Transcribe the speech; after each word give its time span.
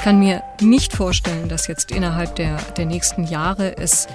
Ich 0.00 0.04
kann 0.04 0.18
mir 0.18 0.42
nicht 0.62 0.94
vorstellen, 0.94 1.50
dass 1.50 1.66
jetzt 1.66 1.90
innerhalb 1.90 2.34
der, 2.36 2.56
der 2.78 2.86
nächsten 2.86 3.24
Jahre 3.24 3.76
es 3.76 4.06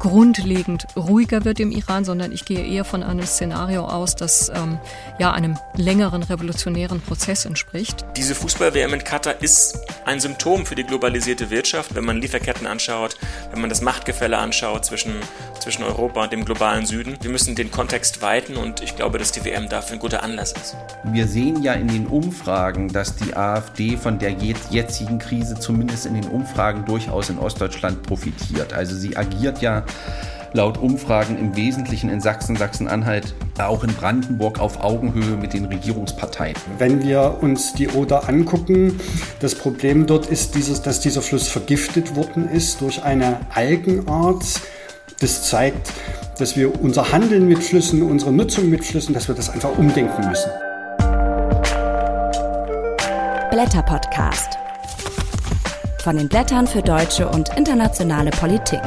grundlegend 0.00 0.88
ruhiger 0.96 1.44
wird 1.44 1.60
im 1.60 1.70
Iran, 1.70 2.04
sondern 2.04 2.32
ich 2.32 2.44
gehe 2.44 2.66
eher 2.66 2.84
von 2.84 3.04
einem 3.04 3.24
Szenario 3.24 3.84
aus, 3.84 4.16
das 4.16 4.50
ähm, 4.52 4.78
ja 5.18 5.30
einem 5.30 5.56
längeren 5.76 6.24
revolutionären 6.24 7.00
Prozess 7.00 7.44
entspricht. 7.44 8.04
Diese 8.16 8.34
Fußball-WM 8.34 8.92
in 8.92 9.04
Katar 9.04 9.40
ist 9.40 9.78
ein 10.04 10.18
Symptom 10.18 10.66
für 10.66 10.74
die 10.74 10.84
globalisierte 10.84 11.50
Wirtschaft, 11.50 11.94
wenn 11.94 12.04
man 12.04 12.20
Lieferketten 12.20 12.66
anschaut, 12.66 13.16
wenn 13.52 13.60
man 13.60 13.70
das 13.70 13.82
Machtgefälle 13.82 14.36
anschaut 14.36 14.84
zwischen, 14.84 15.14
zwischen 15.60 15.84
Europa 15.84 16.24
und 16.24 16.32
dem 16.32 16.44
globalen 16.44 16.86
Süden. 16.86 17.16
Wir 17.20 17.30
müssen 17.30 17.54
den 17.54 17.70
Kontext 17.70 18.22
weiten 18.22 18.56
und 18.56 18.82
ich 18.82 18.96
glaube, 18.96 19.18
dass 19.18 19.32
die 19.32 19.44
WM 19.44 19.68
dafür 19.68 19.96
ein 19.96 20.00
guter 20.00 20.22
Anlass 20.22 20.52
ist. 20.52 20.76
Wir 21.04 21.26
sehen 21.26 21.62
ja 21.62 21.74
in 21.74 21.88
den 21.88 22.06
Umfragen, 22.06 22.88
dass 22.88 23.16
die 23.16 23.36
AfD 23.36 23.96
von 23.96 24.18
der 24.18 24.30
jetzigen 24.30 25.18
Krise 25.18 25.58
zumindest 25.58 26.06
in 26.06 26.14
den 26.14 26.28
Umfragen 26.28 26.84
durchaus 26.84 27.30
in 27.30 27.38
Ostdeutschland 27.38 28.02
profitiert. 28.02 28.72
Also 28.72 28.96
sie 28.96 29.16
agiert 29.16 29.60
ja 29.60 29.84
laut 30.52 30.78
Umfragen 30.78 31.38
im 31.38 31.56
Wesentlichen 31.56 32.10
in 32.10 32.20
Sachsen, 32.20 32.56
Sachsen-Anhalt, 32.56 33.34
auch 33.58 33.84
in 33.84 33.92
Brandenburg 33.94 34.58
auf 34.58 34.82
Augenhöhe 34.82 35.36
mit 35.36 35.52
den 35.52 35.66
Regierungsparteien. 35.66 36.56
Wenn 36.78 37.02
wir 37.02 37.38
uns 37.40 37.74
die 37.74 37.88
Oder 37.88 38.28
angucken, 38.28 38.98
das 39.40 39.54
Problem 39.54 40.06
dort 40.06 40.26
ist, 40.26 40.54
dieses, 40.54 40.82
dass 40.82 41.00
dieser 41.00 41.22
Fluss 41.22 41.48
vergiftet 41.48 42.16
worden 42.16 42.48
ist 42.48 42.80
durch 42.80 43.02
eine 43.02 43.38
Algenart. 43.54 44.44
Das 45.18 45.48
zeigt, 45.48 45.92
dass 46.38 46.56
wir 46.56 46.80
unser 46.82 47.12
Handeln 47.12 47.48
mit 47.48 47.62
Flüssen, 47.62 48.02
unsere 48.02 48.32
Nutzung 48.32 48.70
mit 48.70 48.84
Flüssen, 48.84 49.12
dass 49.12 49.28
wir 49.28 49.34
das 49.34 49.50
einfach 49.50 49.76
umdenken 49.76 50.28
müssen. 50.28 50.50
Blätter 53.50 53.82
Podcast. 53.82 54.56
Von 56.02 56.16
den 56.16 56.28
Blättern 56.28 56.66
für 56.66 56.80
deutsche 56.80 57.28
und 57.28 57.50
internationale 57.56 58.30
Politik. 58.30 58.80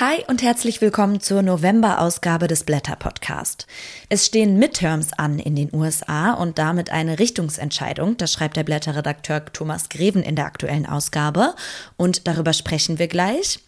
Hi 0.00 0.22
und 0.28 0.42
herzlich 0.42 0.80
willkommen 0.80 1.18
zur 1.18 1.42
November-Ausgabe 1.42 2.46
des 2.46 2.62
Blätter 2.62 2.94
Podcast. 2.94 3.66
Es 4.08 4.26
stehen 4.26 4.56
Midterms 4.56 5.12
an 5.12 5.40
in 5.40 5.56
den 5.56 5.74
USA 5.74 6.34
und 6.34 6.56
damit 6.56 6.90
eine 6.90 7.18
Richtungsentscheidung. 7.18 8.16
Das 8.16 8.32
schreibt 8.32 8.56
der 8.56 8.62
Blätterredakteur 8.62 9.46
Thomas 9.46 9.88
Greven 9.88 10.22
in 10.22 10.36
der 10.36 10.44
aktuellen 10.44 10.86
Ausgabe 10.86 11.56
und 11.96 12.28
darüber 12.28 12.52
sprechen 12.52 13.00
wir 13.00 13.08
gleich. 13.08 13.58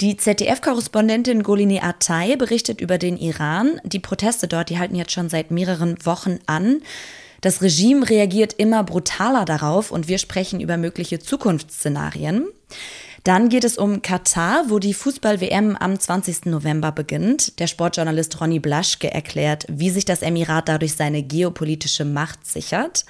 Die 0.00 0.16
ZDF-Korrespondentin 0.16 1.42
Golini 1.42 1.80
Atay 1.80 2.36
berichtet 2.36 2.80
über 2.80 2.96
den 2.96 3.18
Iran. 3.18 3.78
Die 3.84 4.00
Proteste 4.00 4.48
dort, 4.48 4.70
die 4.70 4.78
halten 4.78 4.94
jetzt 4.94 5.12
schon 5.12 5.28
seit 5.28 5.50
mehreren 5.50 5.98
Wochen 6.06 6.38
an. 6.46 6.80
Das 7.42 7.60
Regime 7.60 8.08
reagiert 8.08 8.54
immer 8.54 8.84
brutaler 8.84 9.44
darauf 9.44 9.90
und 9.90 10.08
wir 10.08 10.16
sprechen 10.16 10.60
über 10.60 10.78
mögliche 10.78 11.18
Zukunftsszenarien. 11.18 12.46
Dann 13.28 13.50
geht 13.50 13.64
es 13.64 13.76
um 13.76 14.00
Katar, 14.00 14.64
wo 14.68 14.78
die 14.78 14.94
Fußball-WM 14.94 15.76
am 15.76 16.00
20. 16.00 16.46
November 16.46 16.92
beginnt. 16.92 17.60
Der 17.60 17.66
Sportjournalist 17.66 18.40
Ronny 18.40 18.58
Blaschke 18.58 19.12
erklärt, 19.12 19.66
wie 19.68 19.90
sich 19.90 20.06
das 20.06 20.22
Emirat 20.22 20.66
dadurch 20.70 20.94
seine 20.94 21.22
geopolitische 21.22 22.06
Macht 22.06 22.46
sichert. 22.46 23.04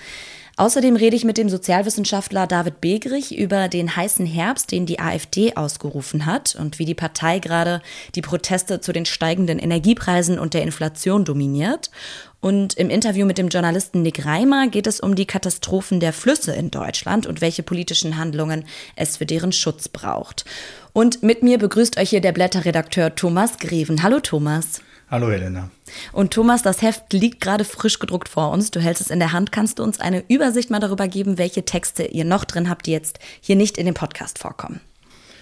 Außerdem 0.56 0.96
rede 0.96 1.14
ich 1.14 1.24
mit 1.24 1.38
dem 1.38 1.48
Sozialwissenschaftler 1.48 2.48
David 2.48 2.80
Begrich 2.80 3.38
über 3.38 3.68
den 3.68 3.94
heißen 3.94 4.26
Herbst, 4.26 4.72
den 4.72 4.86
die 4.86 4.98
AfD 4.98 5.54
ausgerufen 5.54 6.26
hat 6.26 6.56
und 6.56 6.80
wie 6.80 6.84
die 6.84 6.96
Partei 6.96 7.38
gerade 7.38 7.80
die 8.16 8.22
Proteste 8.22 8.80
zu 8.80 8.92
den 8.92 9.06
steigenden 9.06 9.60
Energiepreisen 9.60 10.36
und 10.36 10.52
der 10.52 10.62
Inflation 10.64 11.24
dominiert. 11.24 11.92
Und 12.40 12.74
im 12.74 12.88
Interview 12.88 13.26
mit 13.26 13.36
dem 13.36 13.48
Journalisten 13.48 14.02
Nick 14.02 14.24
Reimer 14.24 14.68
geht 14.68 14.86
es 14.86 15.00
um 15.00 15.16
die 15.16 15.26
Katastrophen 15.26 15.98
der 15.98 16.12
Flüsse 16.12 16.54
in 16.54 16.70
Deutschland 16.70 17.26
und 17.26 17.40
welche 17.40 17.64
politischen 17.64 18.16
Handlungen 18.16 18.64
es 18.94 19.16
für 19.16 19.26
deren 19.26 19.50
Schutz 19.50 19.88
braucht. 19.88 20.44
Und 20.92 21.22
mit 21.22 21.42
mir 21.42 21.58
begrüßt 21.58 21.98
euch 21.98 22.10
hier 22.10 22.20
der 22.20 22.32
Blätterredakteur 22.32 23.16
Thomas 23.16 23.58
Greven. 23.58 24.04
Hallo 24.04 24.20
Thomas. 24.20 24.80
Hallo 25.10 25.30
Helena. 25.30 25.70
Und 26.12 26.32
Thomas, 26.32 26.62
das 26.62 26.82
Heft 26.82 27.12
liegt 27.12 27.40
gerade 27.40 27.64
frisch 27.64 27.98
gedruckt 27.98 28.28
vor 28.28 28.52
uns. 28.52 28.70
Du 28.70 28.78
hältst 28.78 29.00
es 29.00 29.10
in 29.10 29.18
der 29.18 29.32
Hand. 29.32 29.50
Kannst 29.50 29.80
du 29.80 29.82
uns 29.82 29.98
eine 29.98 30.22
Übersicht 30.28 30.70
mal 30.70 30.80
darüber 30.80 31.08
geben, 31.08 31.38
welche 31.38 31.64
Texte 31.64 32.04
ihr 32.04 32.24
noch 32.24 32.44
drin 32.44 32.68
habt, 32.68 32.86
die 32.86 32.92
jetzt 32.92 33.18
hier 33.40 33.56
nicht 33.56 33.78
in 33.78 33.86
dem 33.86 33.94
Podcast 33.94 34.38
vorkommen? 34.38 34.80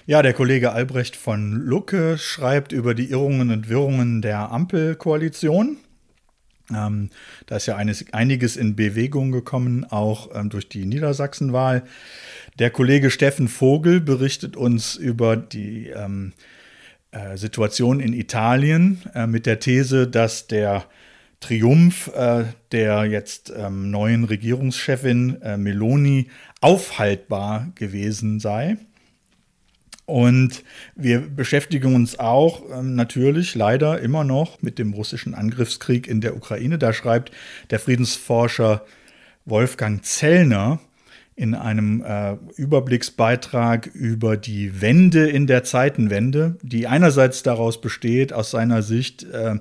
Ja, 0.06 0.22
der 0.22 0.34
Kollege 0.34 0.72
Albrecht 0.72 1.16
von 1.16 1.52
Lucke 1.52 2.16
schreibt 2.16 2.70
über 2.70 2.94
die 2.94 3.10
Irrungen 3.10 3.50
und 3.50 3.68
Wirrungen 3.68 4.22
der 4.22 4.52
Ampelkoalition. 4.52 5.78
Ähm, 6.74 7.10
da 7.46 7.56
ist 7.56 7.66
ja 7.66 7.76
eines, 7.76 8.12
einiges 8.12 8.56
in 8.56 8.76
Bewegung 8.76 9.32
gekommen, 9.32 9.84
auch 9.84 10.30
ähm, 10.34 10.48
durch 10.48 10.68
die 10.68 10.84
Niedersachsenwahl. 10.84 11.84
Der 12.58 12.70
Kollege 12.70 13.10
Steffen 13.10 13.48
Vogel 13.48 14.00
berichtet 14.00 14.56
uns 14.56 14.96
über 14.96 15.36
die 15.36 15.88
ähm, 15.88 16.32
äh, 17.12 17.36
Situation 17.36 18.00
in 18.00 18.12
Italien 18.12 19.02
äh, 19.14 19.26
mit 19.26 19.46
der 19.46 19.60
These, 19.60 20.08
dass 20.08 20.46
der 20.46 20.86
Triumph 21.40 22.10
äh, 22.14 22.44
der 22.72 23.04
jetzt 23.04 23.52
ähm, 23.56 23.90
neuen 23.90 24.24
Regierungschefin 24.24 25.40
äh, 25.42 25.56
Meloni 25.56 26.28
aufhaltbar 26.60 27.68
gewesen 27.74 28.40
sei. 28.40 28.78
Und 30.06 30.62
wir 30.94 31.20
beschäftigen 31.20 31.96
uns 31.96 32.18
auch 32.18 32.62
ähm, 32.72 32.94
natürlich 32.94 33.56
leider 33.56 34.00
immer 34.00 34.22
noch 34.22 34.62
mit 34.62 34.78
dem 34.78 34.92
russischen 34.92 35.34
Angriffskrieg 35.34 36.06
in 36.06 36.20
der 36.20 36.36
Ukraine. 36.36 36.78
Da 36.78 36.92
schreibt 36.92 37.32
der 37.70 37.80
Friedensforscher 37.80 38.84
Wolfgang 39.44 40.04
Zellner 40.04 40.78
in 41.34 41.54
einem 41.54 42.02
äh, 42.02 42.36
Überblicksbeitrag 42.56 43.86
über 43.86 44.36
die 44.36 44.80
Wende 44.80 45.28
in 45.28 45.46
der 45.46 45.64
Zeitenwende, 45.64 46.56
die 46.62 46.86
einerseits 46.86 47.42
daraus 47.42 47.80
besteht, 47.80 48.32
aus 48.32 48.52
seiner 48.52 48.82
Sicht, 48.82 49.24
äh, 49.24 49.56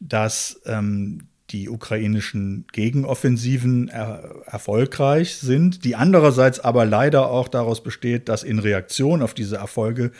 dass 0.00 0.60
ähm, 0.66 1.22
die 1.50 1.68
ukrainischen 1.68 2.66
Gegenoffensiven 2.72 3.88
er 3.88 4.42
erfolgreich 4.46 5.36
sind, 5.36 5.84
die 5.84 5.96
andererseits 5.96 6.60
aber 6.60 6.84
leider 6.84 7.30
auch 7.30 7.48
daraus 7.48 7.82
besteht, 7.82 8.28
dass 8.28 8.42
in 8.42 8.58
Reaktion 8.58 9.22
auf 9.22 9.34
diese 9.34 9.56
Erfolge 9.56 10.12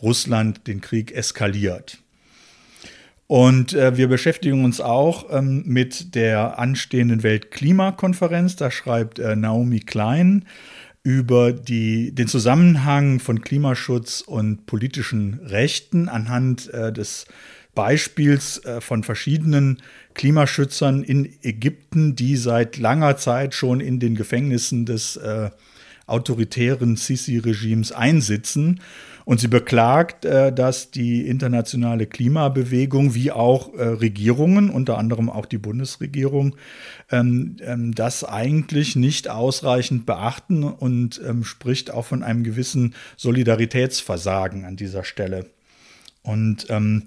Russland 0.00 0.66
den 0.66 0.80
Krieg 0.80 1.12
eskaliert. 1.12 1.98
Und 3.26 3.74
äh, 3.74 3.96
wir 3.96 4.08
beschäftigen 4.08 4.64
uns 4.64 4.80
auch 4.80 5.26
ähm, 5.30 5.62
mit 5.66 6.14
der 6.14 6.58
anstehenden 6.58 7.22
Weltklimakonferenz. 7.22 8.56
Da 8.56 8.70
schreibt 8.70 9.18
äh, 9.18 9.36
Naomi 9.36 9.80
Klein 9.80 10.46
über 11.02 11.52
die, 11.52 12.14
den 12.14 12.26
Zusammenhang 12.26 13.20
von 13.20 13.42
Klimaschutz 13.42 14.22
und 14.22 14.64
politischen 14.64 15.40
Rechten 15.44 16.08
anhand 16.08 16.72
äh, 16.72 16.90
des 16.90 17.26
Beispiels 17.78 18.58
äh, 18.64 18.80
von 18.80 19.04
verschiedenen 19.04 19.80
Klimaschützern 20.14 21.04
in 21.04 21.32
Ägypten, 21.44 22.16
die 22.16 22.36
seit 22.36 22.76
langer 22.76 23.16
Zeit 23.18 23.54
schon 23.54 23.78
in 23.78 24.00
den 24.00 24.16
Gefängnissen 24.16 24.84
des 24.84 25.14
äh, 25.14 25.50
autoritären 26.08 26.96
Sisi-Regimes 26.96 27.92
einsitzen. 27.92 28.80
Und 29.24 29.38
sie 29.38 29.46
beklagt, 29.46 30.24
äh, 30.24 30.52
dass 30.52 30.90
die 30.90 31.28
internationale 31.28 32.06
Klimabewegung 32.06 33.14
wie 33.14 33.30
auch 33.30 33.72
äh, 33.74 33.84
Regierungen, 33.84 34.70
unter 34.70 34.98
anderem 34.98 35.30
auch 35.30 35.46
die 35.46 35.58
Bundesregierung, 35.58 36.56
ähm, 37.12 37.58
ähm, 37.60 37.94
das 37.94 38.24
eigentlich 38.24 38.96
nicht 38.96 39.30
ausreichend 39.30 40.04
beachten 40.04 40.64
und 40.64 41.20
ähm, 41.24 41.44
spricht 41.44 41.92
auch 41.92 42.06
von 42.06 42.24
einem 42.24 42.42
gewissen 42.42 42.96
Solidaritätsversagen 43.16 44.64
an 44.64 44.74
dieser 44.74 45.04
Stelle. 45.04 45.46
Und 46.24 46.66
ähm, 46.70 47.04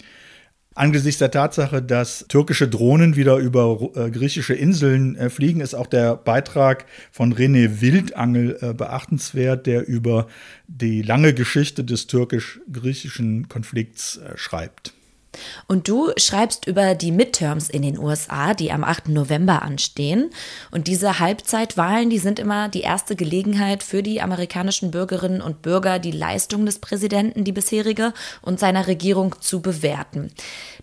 Angesichts 0.74 1.20
der 1.20 1.32
Tatsache, 1.32 1.82
dass 1.82 2.26
türkische 2.30 2.70
Drohnen 2.70 3.18
wieder 3.18 3.36
über 3.38 3.90
äh, 3.94 4.10
griechische 4.10 4.54
Inseln 4.54 5.18
äh, 5.18 5.30
fliegen, 5.30 5.60
ist 5.60 5.74
auch 5.74 5.88
der 5.88 6.16
Beitrag 6.16 6.86
von 7.12 7.34
René 7.34 7.82
Wildangel 7.82 8.58
äh, 8.62 8.74
beachtenswert, 8.74 9.66
der 9.66 9.86
über 9.86 10.28
die 10.68 11.02
lange 11.02 11.34
Geschichte 11.34 11.84
des 11.84 12.08
türkisch-griechischen 12.08 13.50
Konflikts 13.50 14.18
äh, 14.18 14.38
schreibt. 14.38 14.94
Und 15.68 15.88
du 15.88 16.12
schreibst 16.18 16.68
über 16.68 16.96
die 16.96 17.12
Midterms 17.12 17.70
in 17.70 17.82
den 17.82 17.98
USA, 17.98 18.54
die 18.54 18.72
am 18.72 18.84
8. 18.84 19.10
November 19.10 19.62
anstehen. 19.62 20.30
Und 20.72 20.88
diese 20.88 21.20
Halbzeitwahlen, 21.20 22.10
die 22.10 22.20
sind 22.20 22.40
immer 22.40 22.70
die 22.70 22.82
erste 22.82 23.16
Gelegenheit 23.16 23.84
für 23.84 24.04
die 24.04 24.22
amerikanischen 24.22 24.92
Bürgerinnen 24.92 25.42
und 25.42 25.62
Bürger, 25.62 26.00
die 26.00 26.12
Leistung 26.12 26.66
des 26.66 26.80
Präsidenten, 26.80 27.44
die 27.44 27.52
bisherige, 27.52 28.14
und 28.42 28.60
seiner 28.60 28.88
Regierung 28.88 29.36
zu 29.40 29.62
bewerten. 29.62 30.32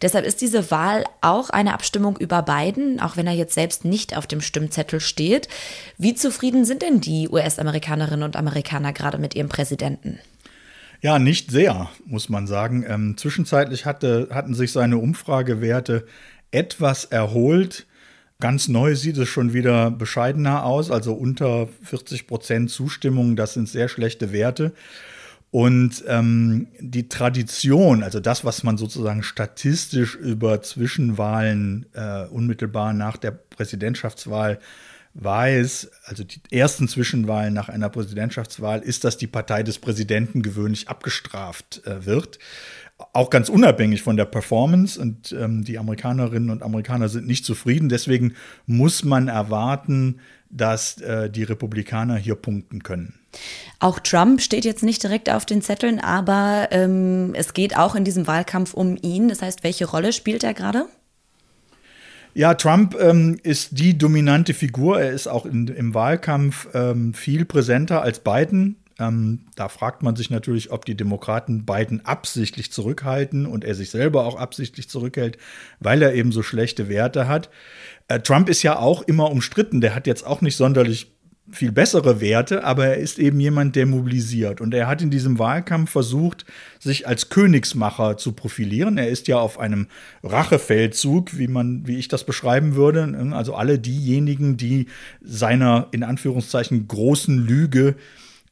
Deshalb 0.01 0.25
ist 0.25 0.41
diese 0.41 0.71
Wahl 0.71 1.05
auch 1.21 1.51
eine 1.51 1.75
Abstimmung 1.75 2.17
über 2.17 2.43
Biden, 2.43 3.01
auch 3.01 3.17
wenn 3.17 3.27
er 3.27 3.35
jetzt 3.35 3.55
selbst 3.55 3.85
nicht 3.85 4.17
auf 4.17 4.27
dem 4.27 4.41
Stimmzettel 4.41 5.01
steht. 5.01 5.49
Wie 5.99 6.15
zufrieden 6.15 6.65
sind 6.65 6.83
denn 6.83 7.01
die 7.01 7.29
US-Amerikanerinnen 7.29 8.23
und 8.23 8.37
Amerikaner 8.37 8.93
gerade 8.93 9.19
mit 9.19 9.35
ihrem 9.35 9.49
Präsidenten? 9.49 10.19
Ja, 11.01 11.21
nicht 11.21 11.53
sehr, 11.53 11.89
muss 12.07 12.29
man 12.29 12.49
sagen. 12.49 12.85
Ähm, 12.87 13.17
zwischenzeitlich 13.17 13.87
hatte, 13.87 14.29
hatten 14.33 14.55
sich 14.55 14.73
seine 14.73 14.99
Umfragewerte 14.99 16.07
etwas 16.51 17.05
erholt. 17.05 17.87
Ganz 18.41 18.67
neu 18.69 18.97
sieht 18.97 19.17
es 19.17 19.29
schon 19.29 19.53
wieder 19.53 19.91
bescheidener 19.91 20.65
aus, 20.65 20.91
also 20.91 21.13
unter 21.13 21.69
40 21.85 22.27
Prozent 22.27 22.71
Zustimmung, 22.71 23.37
das 23.37 23.55
sind 23.55 23.69
sehr 23.69 23.89
schlechte 23.89 24.33
Werte. 24.33 24.73
Und 25.51 26.05
ähm, 26.09 26.69
die 26.79 27.09
Tradition, 27.09 28.03
also 28.03 28.21
das, 28.21 28.45
was 28.45 28.65
man 28.65 28.77
sozusagen 28.77 29.23
statistisch 29.23 30.15
über 30.15 30.63
Zwischenwahlen 30.63 31.87
äh, 31.95 32.25
unmittelbar 32.27 32.93
nach 32.93 33.17
der 33.17 33.31
Präsidentschaftswahl 33.31 34.59
weiß, 35.19 35.91
also 36.05 36.25
die 36.25 36.41
ersten 36.51 36.89
Zwischenwahlen 36.89 37.53
nach 37.53 37.69
einer 37.69 37.89
Präsidentschaftswahl, 37.89 38.81
ist, 38.81 39.05
dass 39.05 39.17
die 39.17 39.27
Partei 39.27 39.63
des 39.63 39.79
Präsidenten 39.79 40.43
gewöhnlich 40.43 40.89
abgestraft 40.89 41.83
äh, 41.85 42.07
wird 42.07 42.39
auch 43.13 43.31
ganz 43.31 43.49
unabhängig 43.49 44.03
von 44.03 44.17
der 44.17 44.25
Performance 44.25 45.01
und 45.01 45.33
ähm, 45.33 45.65
die 45.65 45.79
Amerikanerinnen 45.79 46.51
und 46.51 46.63
Amerikaner 46.63 47.09
sind 47.09 47.27
nicht 47.27 47.45
zufrieden. 47.45 47.89
Deswegen 47.89 48.35
muss 48.67 49.05
man 49.05 49.29
erwarten, 49.29 50.21
dass 50.51 51.01
äh, 51.01 51.31
die 51.31 51.45
Republikaner 51.45 52.17
hier 52.17 52.35
punkten 52.35 52.83
können. 52.83 53.15
Auch 53.79 54.01
Trump 54.01 54.41
steht 54.41 54.65
jetzt 54.65 54.83
nicht 54.83 55.03
direkt 55.03 55.31
auf 55.31 55.47
den 55.47 55.63
Zetteln, 55.63 56.01
aber 56.01 56.69
ähm, 56.71 57.35
es 57.35 57.55
geht 57.55 57.77
auch 57.77 57.95
in 57.95 58.05
diesem 58.05 58.27
Wahlkampf 58.27 58.75
um 58.75 58.97
ihn. 59.01 59.29
Das 59.29 59.43
heißt, 59.43 59.63
welche 59.63 59.85
Rolle 59.85 60.13
spielt 60.13 60.43
er 60.43 60.55
gerade? 60.55 60.87
Ja, 62.39 62.55
Trump 62.55 62.97
ähm, 63.01 63.37
ist 63.43 63.81
die 63.81 63.99
dominante 63.99 64.55
Figur. 64.55 65.01
Er 65.01 65.11
ist 65.11 65.27
auch 65.27 65.45
in, 65.45 65.67
im 65.67 65.93
Wahlkampf 65.93 66.69
ähm, 66.73 67.13
viel 67.13 67.45
präsenter 67.45 68.01
als 68.01 68.21
Biden. 68.21 68.77
Ähm, 69.01 69.47
da 69.57 69.69
fragt 69.69 70.05
man 70.05 70.15
sich 70.15 70.31
natürlich, 70.31 70.71
ob 70.71 70.85
die 70.85 70.97
Demokraten 70.97 71.67
Biden 71.67 72.07
absichtlich 72.07 72.71
zurückhalten 72.71 73.45
und 73.45 73.65
er 73.65 73.75
sich 73.75 73.91
selber 73.91 74.25
auch 74.25 74.37
absichtlich 74.37 74.89
zurückhält, 74.89 75.37
weil 75.81 76.01
er 76.01 76.15
eben 76.15 76.31
so 76.31 76.45
schlechte 76.45 76.89
Werte 76.89 77.27
hat. 77.27 77.51
Äh, 78.07 78.21
Trump 78.21 78.49
ist 78.49 78.63
ja 78.63 78.79
auch 78.79 79.03
immer 79.03 79.33
umstritten. 79.33 79.81
Der 79.81 79.97
hat 79.97 80.07
jetzt 80.07 80.25
auch 80.25 80.41
nicht 80.41 80.55
sonderlich 80.55 81.11
viel 81.51 81.73
bessere 81.73 82.21
Werte, 82.21 82.65
aber 82.65 82.87
er 82.87 82.97
ist 82.97 83.19
eben 83.19 83.41
jemand, 83.41 83.75
der 83.77 83.87
mobilisiert. 83.87 84.61
Und 84.61 84.75
er 84.75 84.87
hat 84.87 85.03
in 85.03 85.11
diesem 85.11 85.39
Wahlkampf 85.39 85.91
versucht, 85.91 86.45
sich 86.79 87.09
als 87.09 87.31
Königsmacher 87.31 88.17
zu 88.17 88.33
profilieren. 88.33 88.99
Er 88.99 89.09
ist 89.09 89.29
ja 89.29 89.39
auf 89.39 89.59
einem 89.59 89.87
Rachefeldzug, 90.23 91.39
wie 91.39 91.49
man, 91.49 91.87
wie 91.87 91.97
ich 91.97 92.09
das 92.09 92.25
beschreiben 92.25 92.75
würde. 92.75 93.33
Also 93.33 93.55
alle 93.55 93.79
diejenigen, 93.79 94.57
die 94.57 94.87
seiner 95.21 95.89
in 95.93 96.03
Anführungszeichen 96.03 96.87
großen 96.87 97.39
Lüge 97.39 97.97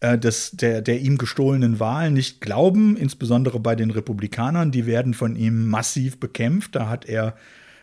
äh, 0.00 0.18
des, 0.18 0.52
der, 0.52 0.82
der 0.82 1.00
ihm 1.00 1.18
gestohlenen 1.18 1.80
Wahl 1.80 2.10
nicht 2.10 2.40
glauben, 2.40 2.96
insbesondere 2.96 3.60
bei 3.60 3.76
den 3.76 3.90
Republikanern. 3.90 4.70
Die 4.70 4.86
werden 4.86 5.14
von 5.14 5.36
ihm 5.36 5.68
massiv 5.68 6.18
bekämpft. 6.18 6.74
Da 6.74 6.88
hat 6.88 7.06
er 7.06 7.34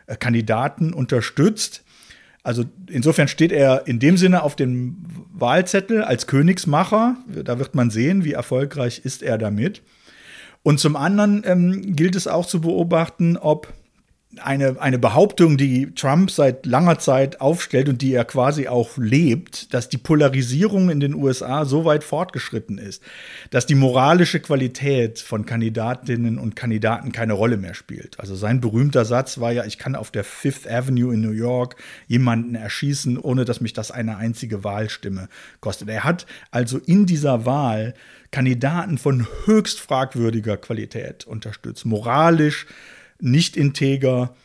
äh, 0.08 0.16
Kandidaten 0.16 0.94
unterstützt. 0.94 1.83
Also 2.44 2.66
insofern 2.90 3.30
steht 3.30 3.54
er 3.54 3.88
in 3.88 4.00
dem 4.00 4.18
Sinne 4.18 4.44
auf 4.44 4.56
dem 4.56 4.98
Wahlzettel 5.32 6.04
als 6.04 6.28
Königsmacher. 6.28 7.16
Da 7.44 7.58
wird 7.58 7.74
man 7.74 7.90
sehen, 7.90 8.26
wie 8.26 8.34
erfolgreich 8.34 9.02
ist 9.04 9.24
er 9.24 9.38
damit. 9.38 9.82
Und 10.62 10.80
zum 10.80 10.96
anderen 10.96 11.44
ähm, 11.46 11.96
gilt 11.96 12.16
es 12.16 12.28
auch 12.28 12.46
zu 12.46 12.62
beobachten, 12.62 13.38
ob 13.38 13.74
eine, 14.42 14.82
eine 14.82 14.98
Behauptung, 14.98 15.58
die 15.58 15.94
Trump 15.94 16.32
seit 16.32 16.66
langer 16.66 16.98
Zeit 17.00 17.42
aufstellt 17.42 17.90
und 17.90 18.02
die 18.02 18.14
er 18.14 18.26
quasi 18.26 18.68
auch 18.68 18.98
lebt, 18.98 19.74
dass 19.74 19.90
die 19.90 19.98
Polarisierung 19.98 20.90
in 20.90 21.00
den 21.00 21.14
USA 21.14 21.66
so 21.66 21.86
weit 21.86 22.04
fortgeschritten 22.04 22.78
ist, 22.78 23.04
dass 23.52 23.66
die 23.66 23.76
moralische 23.76 24.40
Qualität 24.40 25.20
von 25.20 25.46
Kandidatinnen 25.46 26.40
und 26.40 26.56
Kandidaten 26.56 27.12
keine 27.12 27.34
Rolle 27.34 27.58
mehr 27.58 27.74
spielt. 27.74 28.20
Also 28.20 28.36
sein 28.36 28.62
berühmter 28.62 29.06
Satz 29.06 29.40
war 29.40 29.52
ja, 29.52 29.66
ich 29.66 29.78
kann 29.78 29.96
auf 29.96 30.10
der 30.10 30.24
Fifth 30.24 30.70
Avenue 30.70 31.14
in 31.14 31.22
New 31.22 31.32
York 31.32 31.76
jemanden 32.08 32.56
erschießen, 32.56 33.18
ohne 33.18 33.46
dass 33.46 33.62
mich 33.62 33.74
das 33.74 33.92
eine 33.92 34.18
einzige 34.18 34.64
Wahlstimme 34.64 35.30
kostet. 35.60 35.90
Er 35.90 36.04
hat 36.04 36.26
also 36.50 36.80
in 36.80 37.06
dieser 37.06 37.46
Wahl 37.46 37.94
Kandidaten 38.32 38.98
von 38.98 39.28
höchst 39.46 39.80
fragwürdiger 39.80 40.58
Qualität 40.58 41.28
unterstützt, 41.28 41.86
moralisch, 41.86 42.66
nicht 43.24 43.58
integer, 43.58 44.36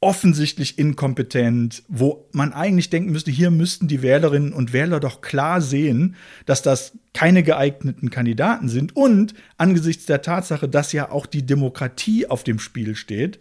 offensichtlich 0.00 0.78
inkompetent, 0.78 1.82
wo 1.88 2.28
man 2.32 2.52
eigentlich 2.52 2.88
denken 2.88 3.10
müsste, 3.10 3.32
hier 3.32 3.50
müssten 3.50 3.88
die 3.88 4.00
Wählerinnen 4.00 4.52
und 4.52 4.72
Wähler 4.72 5.00
doch 5.00 5.20
klar 5.22 5.60
sehen, 5.60 6.14
dass 6.46 6.62
das 6.62 6.92
keine 7.14 7.42
geeigneten 7.42 8.10
Kandidaten 8.10 8.68
sind 8.68 8.94
und 8.94 9.34
angesichts 9.56 10.06
der 10.06 10.22
Tatsache, 10.22 10.68
dass 10.68 10.92
ja 10.92 11.10
auch 11.10 11.26
die 11.26 11.44
Demokratie 11.44 12.28
auf 12.28 12.44
dem 12.44 12.60
Spiel 12.60 12.94
steht, 12.94 13.40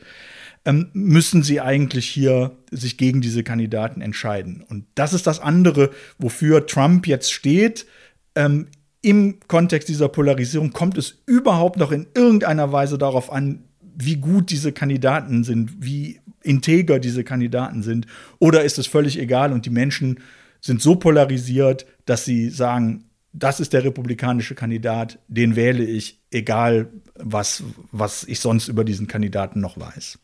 ähm, 0.65 0.89
müssen 0.93 1.43
sie 1.43 1.61
eigentlich 1.61 2.07
hier 2.07 2.57
sich 2.71 2.97
gegen 2.97 3.21
diese 3.21 3.43
Kandidaten 3.43 4.01
entscheiden. 4.01 4.63
Und 4.67 4.85
das 4.95 5.13
ist 5.13 5.27
das 5.27 5.39
andere, 5.39 5.91
wofür 6.17 6.65
Trump 6.65 7.05
jetzt 7.05 7.31
steht. 7.31 7.85
Ähm, 8.33 8.67
Im 9.03 9.39
Kontext 9.47 9.89
dieser 9.89 10.09
Polarisierung 10.09 10.73
kommt 10.73 10.97
es 10.97 11.21
überhaupt 11.27 11.77
noch 11.77 11.91
in 11.91 12.07
irgendeiner 12.15 12.71
Weise 12.71 12.97
darauf 12.97 13.31
an, 13.31 13.66
wie 13.97 14.17
gut 14.17 14.51
diese 14.51 14.71
Kandidaten 14.71 15.43
sind, 15.43 15.71
wie 15.79 16.19
integer 16.43 16.99
diese 16.99 17.23
Kandidaten 17.23 17.83
sind? 17.83 18.05
Oder 18.39 18.63
ist 18.63 18.77
es 18.77 18.87
völlig 18.87 19.19
egal 19.19 19.51
und 19.51 19.65
die 19.65 19.71
Menschen 19.71 20.19
sind 20.61 20.81
so 20.81 20.95
polarisiert, 20.95 21.85
dass 22.05 22.25
sie 22.25 22.49
sagen, 22.49 23.05
das 23.33 23.59
ist 23.59 23.73
der 23.73 23.83
republikanische 23.83 24.55
Kandidat, 24.55 25.19
den 25.27 25.55
wähle 25.55 25.83
ich, 25.83 26.19
egal 26.31 26.89
was, 27.15 27.63
was 27.91 28.23
ich 28.23 28.39
sonst 28.39 28.67
über 28.67 28.83
diesen 28.83 29.07
Kandidaten 29.07 29.59
noch 29.59 29.79
weiß. 29.79 30.19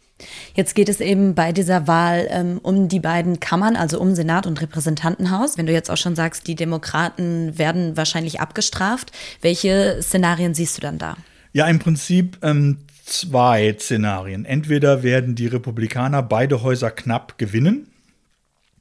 Jetzt 0.55 0.75
geht 0.75 0.89
es 0.89 1.01
eben 1.01 1.35
bei 1.35 1.51
dieser 1.51 1.87
Wahl 1.87 2.27
ähm, 2.29 2.59
um 2.61 2.87
die 2.87 2.99
beiden 2.99 3.39
Kammern, 3.39 3.75
also 3.75 3.99
um 3.99 4.15
Senat 4.15 4.47
und 4.47 4.61
Repräsentantenhaus. 4.61 5.57
Wenn 5.57 5.65
du 5.65 5.73
jetzt 5.73 5.89
auch 5.89 5.97
schon 5.97 6.15
sagst, 6.15 6.47
die 6.47 6.55
Demokraten 6.55 7.57
werden 7.57 7.97
wahrscheinlich 7.97 8.39
abgestraft, 8.39 9.11
welche 9.41 9.97
Szenarien 10.01 10.53
siehst 10.53 10.77
du 10.77 10.81
dann 10.81 10.97
da? 10.97 11.17
Ja, 11.51 11.67
im 11.67 11.79
Prinzip 11.79 12.37
ähm, 12.41 12.77
zwei 13.03 13.75
Szenarien. 13.77 14.45
Entweder 14.45 15.03
werden 15.03 15.35
die 15.35 15.47
Republikaner 15.47 16.23
beide 16.23 16.63
Häuser 16.63 16.91
knapp 16.91 17.37
gewinnen, 17.37 17.87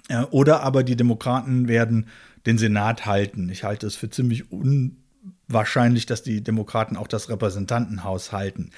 äh, 0.08 0.22
oder 0.30 0.62
aber 0.62 0.82
die 0.82 0.96
Demokraten 0.96 1.68
werden 1.68 2.08
den 2.46 2.58
Senat 2.58 3.06
halten. 3.06 3.48
Ich 3.48 3.64
halte 3.64 3.86
es 3.86 3.96
für 3.96 4.10
ziemlich 4.10 4.44
unwahrscheinlich, 4.50 6.06
dass 6.06 6.22
die 6.22 6.42
Demokraten 6.42 6.96
auch 6.96 7.08
das 7.08 7.28
Repräsentantenhaus 7.28 8.32
halten. 8.32 8.70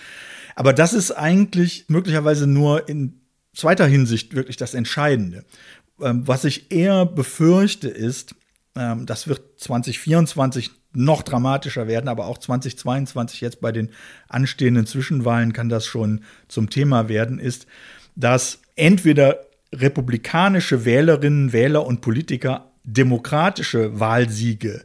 Aber 0.55 0.73
das 0.73 0.93
ist 0.93 1.12
eigentlich 1.12 1.87
möglicherweise 1.88 2.46
nur 2.46 2.88
in 2.88 3.20
zweiter 3.55 3.86
Hinsicht 3.86 4.34
wirklich 4.34 4.56
das 4.56 4.74
Entscheidende. 4.74 5.44
Ähm, 6.01 6.27
was 6.27 6.44
ich 6.44 6.70
eher 6.70 7.06
befürchte 7.06 7.89
ist, 7.89 8.34
ähm, 8.77 9.06
das 9.06 9.29
wird 9.29 9.60
2024 9.60 10.70
noch 10.96 11.22
dramatischer 11.22 11.86
werden, 11.86 12.08
aber 12.08 12.27
auch 12.27 12.39
2022 12.39 13.41
jetzt 13.41 13.60
bei 13.60 13.72
den 13.72 13.91
anstehenden 14.29 14.86
Zwischenwahlen 14.86 15.53
kann 15.53 15.69
das 15.69 15.86
schon 15.86 16.20
zum 16.48 16.70
Thema 16.70 17.08
werden, 17.08 17.39
ist, 17.39 17.67
dass 18.17 18.60
entweder 18.77 19.41
republikanische 19.72 20.84
Wählerinnen, 20.84 21.53
Wähler 21.53 21.86
und 21.86 22.01
Politiker 22.01 22.70
demokratische 22.84 23.98
Wahlsiege 23.98 24.84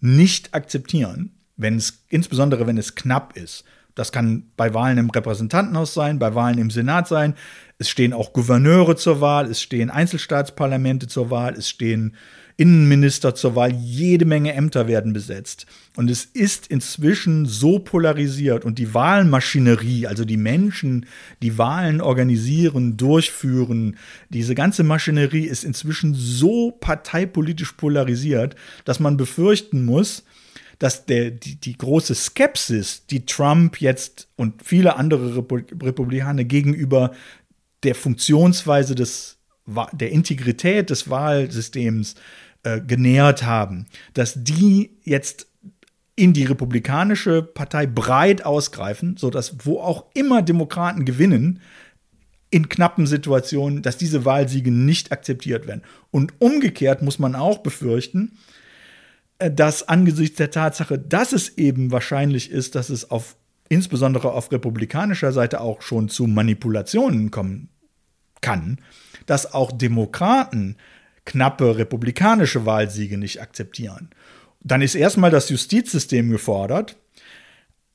nicht 0.00 0.54
akzeptieren, 0.54 1.32
wenn 1.56 1.76
es 1.76 2.04
insbesondere 2.08 2.66
wenn 2.66 2.78
es 2.78 2.94
knapp 2.94 3.36
ist. 3.36 3.64
Das 3.94 4.12
kann 4.12 4.44
bei 4.56 4.74
Wahlen 4.74 4.98
im 4.98 5.10
Repräsentantenhaus 5.10 5.92
sein, 5.92 6.20
bei 6.20 6.32
Wahlen 6.36 6.58
im 6.58 6.70
Senat 6.70 7.08
sein. 7.08 7.34
Es 7.78 7.88
stehen 7.88 8.12
auch 8.12 8.32
Gouverneure 8.32 8.94
zur 8.94 9.20
Wahl, 9.20 9.50
es 9.50 9.60
stehen 9.60 9.90
Einzelstaatsparlamente 9.90 11.08
zur 11.08 11.30
Wahl, 11.30 11.54
es 11.54 11.68
stehen 11.68 12.14
Innenminister 12.58 13.36
zur 13.36 13.54
Wahl, 13.54 13.72
jede 13.72 14.24
Menge 14.24 14.52
Ämter 14.52 14.88
werden 14.88 15.12
besetzt. 15.12 15.66
Und 15.96 16.10
es 16.10 16.24
ist 16.24 16.66
inzwischen 16.66 17.46
so 17.46 17.78
polarisiert 17.78 18.64
und 18.64 18.80
die 18.80 18.92
Wahlmaschinerie, 18.92 20.08
also 20.08 20.24
die 20.24 20.36
Menschen, 20.36 21.06
die 21.40 21.56
Wahlen 21.56 22.00
organisieren, 22.00 22.96
durchführen, 22.96 23.96
diese 24.28 24.56
ganze 24.56 24.82
Maschinerie 24.82 25.44
ist 25.44 25.62
inzwischen 25.62 26.14
so 26.14 26.72
parteipolitisch 26.72 27.72
polarisiert, 27.74 28.56
dass 28.84 28.98
man 28.98 29.16
befürchten 29.16 29.84
muss, 29.84 30.24
dass 30.80 31.06
der, 31.06 31.30
die, 31.30 31.54
die 31.54 31.78
große 31.78 32.16
Skepsis, 32.16 33.06
die 33.06 33.24
Trump 33.24 33.80
jetzt 33.80 34.26
und 34.34 34.64
viele 34.64 34.96
andere 34.96 35.36
Republikaner 35.36 36.42
gegenüber 36.42 37.12
der 37.84 37.94
Funktionsweise 37.94 38.96
des 38.96 39.38
der 39.92 40.10
Integrität 40.10 40.90
des 40.90 41.10
Wahlsystems 41.10 42.14
äh, 42.62 42.80
genährt 42.80 43.44
haben, 43.44 43.86
dass 44.14 44.34
die 44.36 44.98
jetzt 45.04 45.46
in 46.16 46.32
die 46.32 46.44
Republikanische 46.44 47.42
Partei 47.42 47.86
breit 47.86 48.44
ausgreifen, 48.44 49.16
sodass 49.16 49.64
wo 49.64 49.80
auch 49.80 50.06
immer 50.14 50.42
Demokraten 50.42 51.04
gewinnen, 51.04 51.60
in 52.50 52.68
knappen 52.68 53.06
Situationen, 53.06 53.82
dass 53.82 53.98
diese 53.98 54.24
Wahlsiege 54.24 54.70
nicht 54.70 55.12
akzeptiert 55.12 55.66
werden. 55.66 55.82
Und 56.10 56.32
umgekehrt 56.40 57.02
muss 57.02 57.18
man 57.18 57.34
auch 57.34 57.58
befürchten, 57.58 58.38
äh, 59.38 59.50
dass 59.50 59.88
angesichts 59.88 60.36
der 60.38 60.50
Tatsache, 60.50 60.98
dass 60.98 61.32
es 61.32 61.56
eben 61.56 61.92
wahrscheinlich 61.92 62.50
ist, 62.50 62.74
dass 62.74 62.90
es 62.90 63.10
auf 63.10 63.36
insbesondere 63.68 64.32
auf 64.32 64.50
republikanischer 64.50 65.32
Seite 65.32 65.60
auch 65.60 65.82
schon 65.82 66.08
zu 66.08 66.26
Manipulationen 66.26 67.30
kommen 67.30 67.68
kann, 68.40 68.80
dass 69.26 69.52
auch 69.52 69.72
Demokraten 69.72 70.76
knappe 71.28 71.76
republikanische 71.76 72.64
Wahlsiege 72.64 73.18
nicht 73.18 73.42
akzeptieren. 73.42 74.08
Dann 74.60 74.80
ist 74.80 74.94
erstmal 74.94 75.30
das 75.30 75.50
Justizsystem 75.50 76.30
gefordert, 76.30 76.96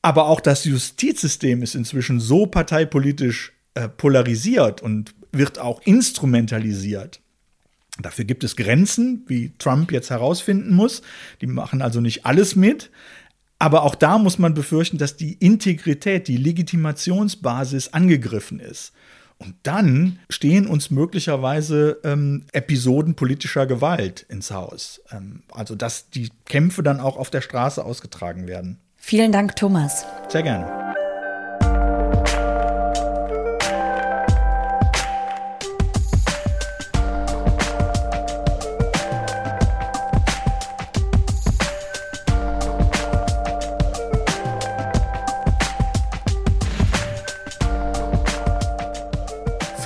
aber 0.04 0.28
auch 0.28 0.40
das 0.40 0.66
Justizsystem 0.66 1.64
ist 1.64 1.74
inzwischen 1.74 2.20
so 2.20 2.46
parteipolitisch 2.46 3.54
äh, 3.74 3.90
polarisiert 3.90 4.82
und 4.82 5.16
wird 5.32 5.58
auch 5.58 5.82
instrumentalisiert. 5.82 7.22
Dafür 8.00 8.26
gibt 8.26 8.44
es 8.44 8.56
Grenzen, 8.56 9.24
wie 9.28 9.54
Trump 9.58 9.92
jetzt 9.92 10.12
herausfinden 10.12 10.74
muss. 10.74 11.02
Die 11.42 11.48
machen 11.48 11.82
also 11.82 12.02
nicht 12.02 12.26
alles 12.26 12.56
mit. 12.56 12.92
Aber 13.58 13.84
auch 13.84 13.96
da 13.96 14.18
muss 14.18 14.38
man 14.38 14.54
befürchten, 14.54 14.98
dass 14.98 15.16
die 15.16 15.34
Integrität, 15.34 16.28
die 16.28 16.38
Legitimationsbasis 16.38 17.94
angegriffen 17.94 18.60
ist. 18.60 18.94
Und 19.44 19.56
dann 19.64 20.20
stehen 20.30 20.68
uns 20.68 20.90
möglicherweise 20.90 22.00
ähm, 22.04 22.46
Episoden 22.54 23.16
politischer 23.16 23.66
Gewalt 23.66 24.26
ins 24.30 24.52
Haus. 24.52 25.02
Ähm, 25.12 25.44
also 25.52 25.76
dass 25.76 26.10
die 26.10 26.30
Kämpfe 26.46 26.82
dann 26.82 27.00
auch 27.00 27.18
auf 27.18 27.30
der 27.30 27.42
Straße 27.42 27.84
ausgetragen 27.84 28.48
werden. 28.48 28.80
Vielen 28.96 29.34
Dank, 29.34 29.58
Thomas. 29.58 30.06
Sehr 30.30 30.44
gerne. 30.44 30.94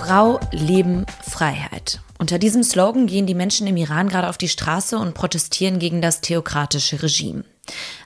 Frau, 0.07 0.39
Leben, 0.53 1.05
Freiheit. 1.21 1.99
Unter 2.17 2.39
diesem 2.39 2.63
Slogan 2.63 3.07
gehen 3.07 3.25
die 3.25 3.35
Menschen 3.35 3.67
im 3.67 3.75
Iran 3.75 4.07
gerade 4.07 4.29
auf 4.29 4.37
die 4.37 4.47
Straße 4.47 4.97
und 4.97 5.13
protestieren 5.13 5.79
gegen 5.79 6.01
das 6.01 6.21
theokratische 6.21 7.03
Regime. 7.03 7.43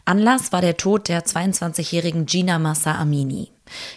Anlass 0.03 0.51
war 0.51 0.61
der 0.61 0.77
Tod 0.77 1.09
der 1.09 1.23
22-jährigen 1.23 2.25
Gina 2.25 2.57
Massa 2.57 2.95
Amini. 2.95 3.51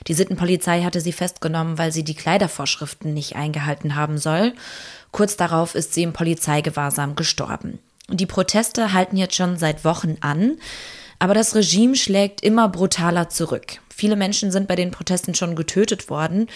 Die 0.07 0.13
Sittenpolizei 0.13 0.83
hatte 0.83 1.01
sie 1.01 1.13
festgenommen, 1.13 1.79
weil 1.79 1.93
sie 1.93 2.05
die 2.05 2.15
Kleidervorschriften 2.15 3.15
nicht 3.15 3.37
eingehalten 3.37 3.95
haben 3.95 4.19
soll. 4.19 4.53
Kurz 5.11 5.39
darauf 5.39 5.75
ist 5.75 5.95
sie 5.95 6.03
im 6.03 6.13
Polizeigewahrsam 6.13 7.17
gestorben. 7.17 7.79
Die 8.11 8.27
Proteste 8.27 8.93
halten 8.93 9.17
jetzt 9.17 9.35
schon 9.35 9.57
seit 9.57 9.83
Wochen 9.83 10.19
an, 10.21 10.59
aber 11.25 11.33
das 11.33 11.55
Regime 11.55 11.97
schlägt 11.97 12.43
immer 12.43 12.69
brutaler 12.69 13.31
zurück. 13.31 13.81
Viele 13.89 14.15
Menschen 14.15 14.51
sind 14.53 14.69
bei 14.69 14.77
den 14.77 14.91
Protesten 14.91 15.35
schon 15.35 15.57
getötet 15.57 16.11
worden 16.11 16.49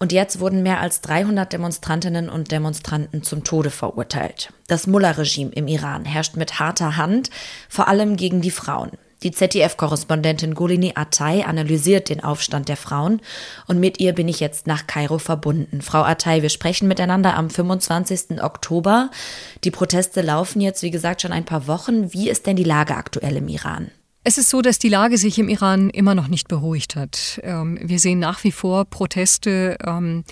und 0.00 0.10
jetzt 0.10 0.40
wurden 0.40 0.64
mehr 0.64 0.80
als 0.80 1.02
300 1.02 1.52
Demonstrantinnen 1.52 2.28
und 2.28 2.50
Demonstranten 2.50 3.22
zum 3.22 3.44
Tode 3.44 3.70
verurteilt. 3.70 4.52
Das 4.66 4.88
Mullah-Regime 4.88 5.52
im 5.52 5.68
Iran 5.68 6.04
herrscht 6.04 6.34
mit 6.34 6.58
harter 6.58 6.96
Hand, 6.96 7.30
vor 7.68 7.86
allem 7.86 8.16
gegen 8.16 8.40
die 8.40 8.50
Frauen. 8.50 8.90
Die 9.22 9.30
ZDF-Korrespondentin 9.30 10.54
Golini 10.54 10.94
Atay 10.96 11.44
analysiert 11.44 12.08
den 12.08 12.24
Aufstand 12.24 12.68
der 12.68 12.76
Frauen 12.76 13.20
und 13.68 13.78
mit 13.78 14.00
ihr 14.00 14.14
bin 14.14 14.26
ich 14.26 14.40
jetzt 14.40 14.66
nach 14.66 14.88
Kairo 14.88 15.20
verbunden. 15.20 15.80
Frau 15.80 16.02
Atay, 16.02 16.42
wir 16.42 16.50
sprechen 16.50 16.88
miteinander 16.88 17.36
am 17.36 17.50
25. 17.50 18.42
Oktober. 18.42 19.12
Die 19.62 19.70
Proteste 19.70 20.22
laufen 20.22 20.60
jetzt, 20.60 20.82
wie 20.82 20.90
gesagt, 20.90 21.22
schon 21.22 21.32
ein 21.32 21.44
paar 21.44 21.68
Wochen. 21.68 22.12
Wie 22.12 22.28
ist 22.28 22.48
denn 22.48 22.56
die 22.56 22.64
Lage 22.64 22.96
aktuell 22.96 23.36
im 23.36 23.46
Iran? 23.46 23.92
Es 24.28 24.36
ist 24.36 24.50
so, 24.50 24.60
dass 24.60 24.78
die 24.78 24.90
Lage 24.90 25.16
sich 25.16 25.38
im 25.38 25.48
Iran 25.48 25.88
immer 25.88 26.14
noch 26.14 26.28
nicht 26.28 26.48
beruhigt 26.48 26.96
hat. 26.96 27.40
Ähm, 27.44 27.78
wir 27.80 27.98
sehen 27.98 28.18
nach 28.18 28.44
wie 28.44 28.52
vor 28.52 28.84
Proteste, 28.84 29.78
ähm, 29.82 30.22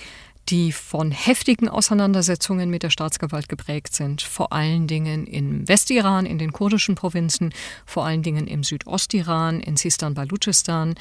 die 0.51 0.71
von 0.71 1.13
heftigen 1.13 1.71
Auseinandersetzungen 1.71 2.69
mit 2.69 2.83
der 2.83 2.91
Staatsgewalt 2.91 3.49
geprägt 3.49 3.95
sind. 3.95 4.21
Vor 4.21 4.53
allen 4.53 4.87
Dingen 4.87 5.27
im 5.27 5.67
Westiran, 5.67 6.27
in 6.27 6.37
den 6.37 6.53
kurdischen 6.53 6.95
Provinzen, 6.95 7.55
vor 7.87 8.05
allen 8.05 8.23
Dingen 8.23 8.47
im 8.47 8.65
Südostiran, 8.65 9.61
in 9.61 9.79
Sistan-Baluchistan. 9.79 10.97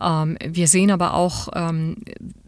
Ähm, 0.00 0.36
wir 0.44 0.68
sehen 0.68 0.90
aber 0.90 1.14
auch 1.14 1.48
ähm, 1.54 1.96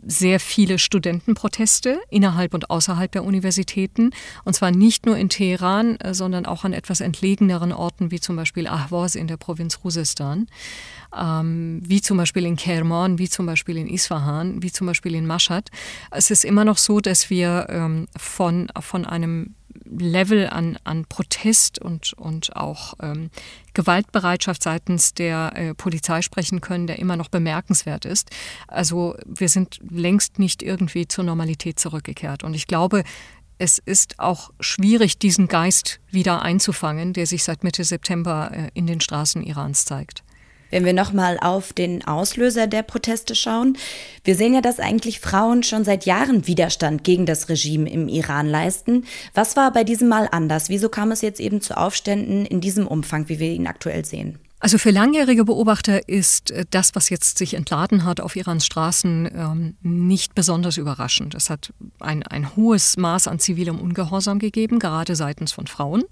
sehr 0.02 0.40
viele 0.40 0.78
Studentenproteste 0.78 1.98
innerhalb 2.10 2.54
und 2.54 2.70
außerhalb 2.70 3.10
der 3.10 3.24
Universitäten. 3.24 4.10
Und 4.44 4.54
zwar 4.54 4.70
nicht 4.70 5.06
nur 5.06 5.16
in 5.16 5.28
Teheran, 5.28 5.96
äh, 5.96 6.14
sondern 6.14 6.46
auch 6.46 6.64
an 6.64 6.72
etwas 6.72 7.00
entlegeneren 7.00 7.72
Orten 7.72 8.10
wie 8.10 8.20
zum 8.20 8.36
Beispiel 8.36 8.66
Ahvaz 8.66 9.14
in 9.14 9.26
der 9.26 9.36
Provinz 9.36 9.80
Rusistan, 9.84 10.46
ähm, 11.16 11.80
wie 11.84 12.00
zum 12.00 12.16
Beispiel 12.16 12.46
in 12.46 12.56
Kerman, 12.56 13.18
wie 13.18 13.28
zum 13.28 13.46
Beispiel 13.46 13.76
in 13.76 13.88
Isfahan, 13.88 14.62
wie 14.62 14.72
zum 14.72 14.86
Beispiel 14.86 15.14
in 15.14 15.26
Mashhad. 15.26 15.70
Es 16.10 16.30
ist 16.30 16.44
immer 16.44 16.64
noch 16.64 16.78
so, 16.78 17.00
dass 17.00 17.30
wir 17.30 18.06
von, 18.16 18.68
von 18.80 19.04
einem 19.04 19.54
Level 19.90 20.48
an, 20.48 20.78
an 20.84 21.04
Protest 21.06 21.78
und, 21.78 22.12
und 22.14 22.54
auch 22.56 22.94
ähm, 23.00 23.30
Gewaltbereitschaft 23.74 24.62
seitens 24.62 25.14
der 25.14 25.52
äh, 25.54 25.74
Polizei 25.74 26.22
sprechen 26.22 26.60
können, 26.60 26.86
der 26.86 26.98
immer 26.98 27.16
noch 27.16 27.28
bemerkenswert 27.28 28.04
ist. 28.04 28.30
Also 28.68 29.16
wir 29.24 29.48
sind 29.48 29.80
längst 29.88 30.38
nicht 30.38 30.62
irgendwie 30.62 31.08
zur 31.08 31.24
Normalität 31.24 31.78
zurückgekehrt. 31.78 32.44
Und 32.44 32.54
ich 32.54 32.66
glaube, 32.66 33.04
es 33.58 33.78
ist 33.78 34.18
auch 34.18 34.50
schwierig, 34.60 35.18
diesen 35.18 35.48
Geist 35.48 36.00
wieder 36.10 36.42
einzufangen, 36.42 37.12
der 37.12 37.26
sich 37.26 37.42
seit 37.42 37.64
Mitte 37.64 37.84
September 37.84 38.50
äh, 38.52 38.70
in 38.74 38.86
den 38.86 39.00
Straßen 39.00 39.42
Irans 39.42 39.84
zeigt. 39.84 40.22
Wenn 40.70 40.84
wir 40.84 40.92
nochmal 40.92 41.38
auf 41.40 41.72
den 41.72 42.06
Auslöser 42.06 42.66
der 42.66 42.82
Proteste 42.82 43.34
schauen, 43.34 43.76
wir 44.24 44.34
sehen 44.34 44.54
ja, 44.54 44.60
dass 44.60 44.80
eigentlich 44.80 45.20
Frauen 45.20 45.62
schon 45.62 45.84
seit 45.84 46.06
Jahren 46.06 46.46
Widerstand 46.46 47.04
gegen 47.04 47.26
das 47.26 47.48
Regime 47.48 47.88
im 47.90 48.08
Iran 48.08 48.46
leisten. 48.46 49.04
Was 49.34 49.56
war 49.56 49.72
bei 49.72 49.84
diesem 49.84 50.08
Mal 50.08 50.28
anders? 50.30 50.68
Wieso 50.68 50.88
kam 50.88 51.12
es 51.12 51.22
jetzt 51.22 51.40
eben 51.40 51.60
zu 51.60 51.76
Aufständen 51.76 52.44
in 52.46 52.60
diesem 52.60 52.86
Umfang, 52.86 53.28
wie 53.28 53.38
wir 53.38 53.52
ihn 53.52 53.66
aktuell 53.66 54.04
sehen? 54.04 54.38
Also 54.58 54.78
für 54.78 54.90
langjährige 54.90 55.44
Beobachter 55.44 56.08
ist 56.08 56.50
äh, 56.50 56.64
das, 56.70 56.94
was 56.94 57.10
jetzt 57.10 57.36
sich 57.36 57.54
entladen 57.54 58.04
hat 58.04 58.20
auf 58.20 58.36
Irans 58.36 58.64
Straßen, 58.64 59.28
ähm, 59.32 59.76
nicht 59.82 60.34
besonders 60.34 60.78
überraschend. 60.78 61.34
Es 61.34 61.50
hat 61.50 61.72
ein, 62.00 62.22
ein 62.22 62.56
hohes 62.56 62.96
Maß 62.96 63.28
an 63.28 63.38
zivilem 63.38 63.78
Ungehorsam 63.78 64.38
gegeben, 64.38 64.78
gerade 64.78 65.14
seitens 65.14 65.52
von 65.52 65.66
Frauen. 65.66 66.04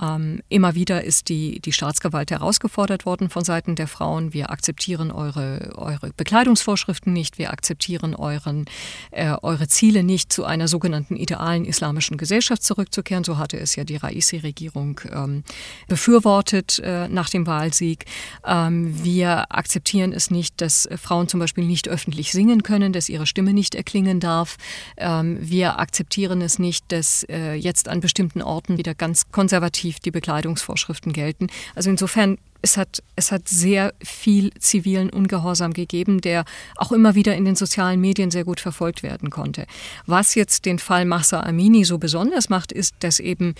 Ähm, 0.00 0.42
immer 0.48 0.74
wieder 0.74 1.04
ist 1.04 1.28
die, 1.28 1.60
die 1.60 1.72
Staatsgewalt 1.72 2.30
herausgefordert 2.30 3.06
worden 3.06 3.30
von 3.30 3.44
Seiten 3.44 3.74
der 3.74 3.88
Frauen. 3.88 4.32
Wir 4.32 4.50
akzeptieren 4.50 5.10
eure, 5.10 5.72
eure 5.76 6.10
Bekleidungsvorschriften 6.16 7.12
nicht, 7.12 7.38
wir 7.38 7.50
akzeptieren 7.50 8.14
euren, 8.14 8.66
äh, 9.10 9.34
eure 9.42 9.68
Ziele 9.68 10.02
nicht, 10.02 10.32
zu 10.32 10.44
einer 10.44 10.68
sogenannten 10.68 11.16
idealen 11.16 11.64
islamischen 11.64 12.16
Gesellschaft 12.16 12.62
zurückzukehren. 12.62 13.24
So 13.24 13.38
hatte 13.38 13.58
es 13.58 13.76
ja 13.76 13.84
die 13.84 13.96
Raisi-Regierung 13.96 15.00
ähm, 15.12 15.44
befürwortet 15.88 16.78
äh, 16.80 17.08
nach 17.08 17.30
dem 17.30 17.46
Wahlsieg. 17.46 18.04
Ähm, 18.46 19.04
wir 19.04 19.52
akzeptieren 19.52 20.12
es 20.12 20.30
nicht, 20.30 20.60
dass 20.60 20.88
Frauen 20.96 21.28
zum 21.28 21.40
Beispiel 21.40 21.64
nicht 21.64 21.88
öffentlich 21.88 22.32
singen 22.32 22.62
können, 22.62 22.92
dass 22.92 23.08
ihre 23.08 23.26
Stimme 23.26 23.52
nicht 23.52 23.74
erklingen 23.74 24.20
darf. 24.20 24.56
Ähm, 24.96 25.38
wir 25.40 25.78
akzeptieren 25.78 26.40
es 26.42 26.58
nicht, 26.58 26.90
dass 26.92 27.24
äh, 27.28 27.54
jetzt 27.54 27.88
an 27.88 28.00
bestimmten 28.00 28.42
Orten 28.42 28.78
wieder 28.78 28.94
ganz 28.94 29.25
konservativ 29.32 30.00
die 30.00 30.10
Bekleidungsvorschriften 30.10 31.12
gelten. 31.12 31.48
Also 31.74 31.90
insofern 31.90 32.38
es 32.62 32.76
hat, 32.76 33.02
es 33.14 33.30
hat 33.30 33.48
sehr 33.48 33.94
viel 34.02 34.52
zivilen 34.58 35.10
Ungehorsam 35.10 35.72
gegeben, 35.72 36.20
der 36.20 36.44
auch 36.76 36.90
immer 36.90 37.14
wieder 37.14 37.36
in 37.36 37.44
den 37.44 37.54
sozialen 37.54 38.00
Medien 38.00 38.30
sehr 38.30 38.44
gut 38.44 38.60
verfolgt 38.60 39.02
werden 39.02 39.30
konnte. 39.30 39.66
Was 40.06 40.34
jetzt 40.34 40.64
den 40.64 40.78
Fall 40.78 41.04
Massa 41.04 41.40
Amini 41.40 41.84
so 41.84 41.98
besonders 41.98 42.48
macht, 42.48 42.72
ist, 42.72 42.96
dass 43.00 43.20
eben 43.20 43.54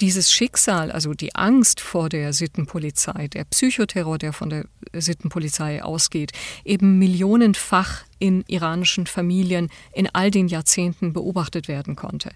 dieses 0.00 0.32
Schicksal, 0.32 0.90
also 0.90 1.14
die 1.14 1.34
Angst 1.34 1.80
vor 1.80 2.08
der 2.08 2.32
Sittenpolizei, 2.32 3.28
der 3.28 3.44
Psychoterror, 3.44 4.18
der 4.18 4.32
von 4.32 4.50
der 4.50 4.64
Sittenpolizei 4.94 5.82
ausgeht, 5.82 6.32
eben 6.64 6.98
millionenfach 6.98 8.04
in 8.20 8.44
iranischen 8.46 9.06
Familien 9.06 9.70
in 9.92 10.08
all 10.12 10.30
den 10.30 10.46
Jahrzehnten 10.46 11.12
beobachtet 11.12 11.66
werden 11.66 11.96
konnte. 11.96 12.30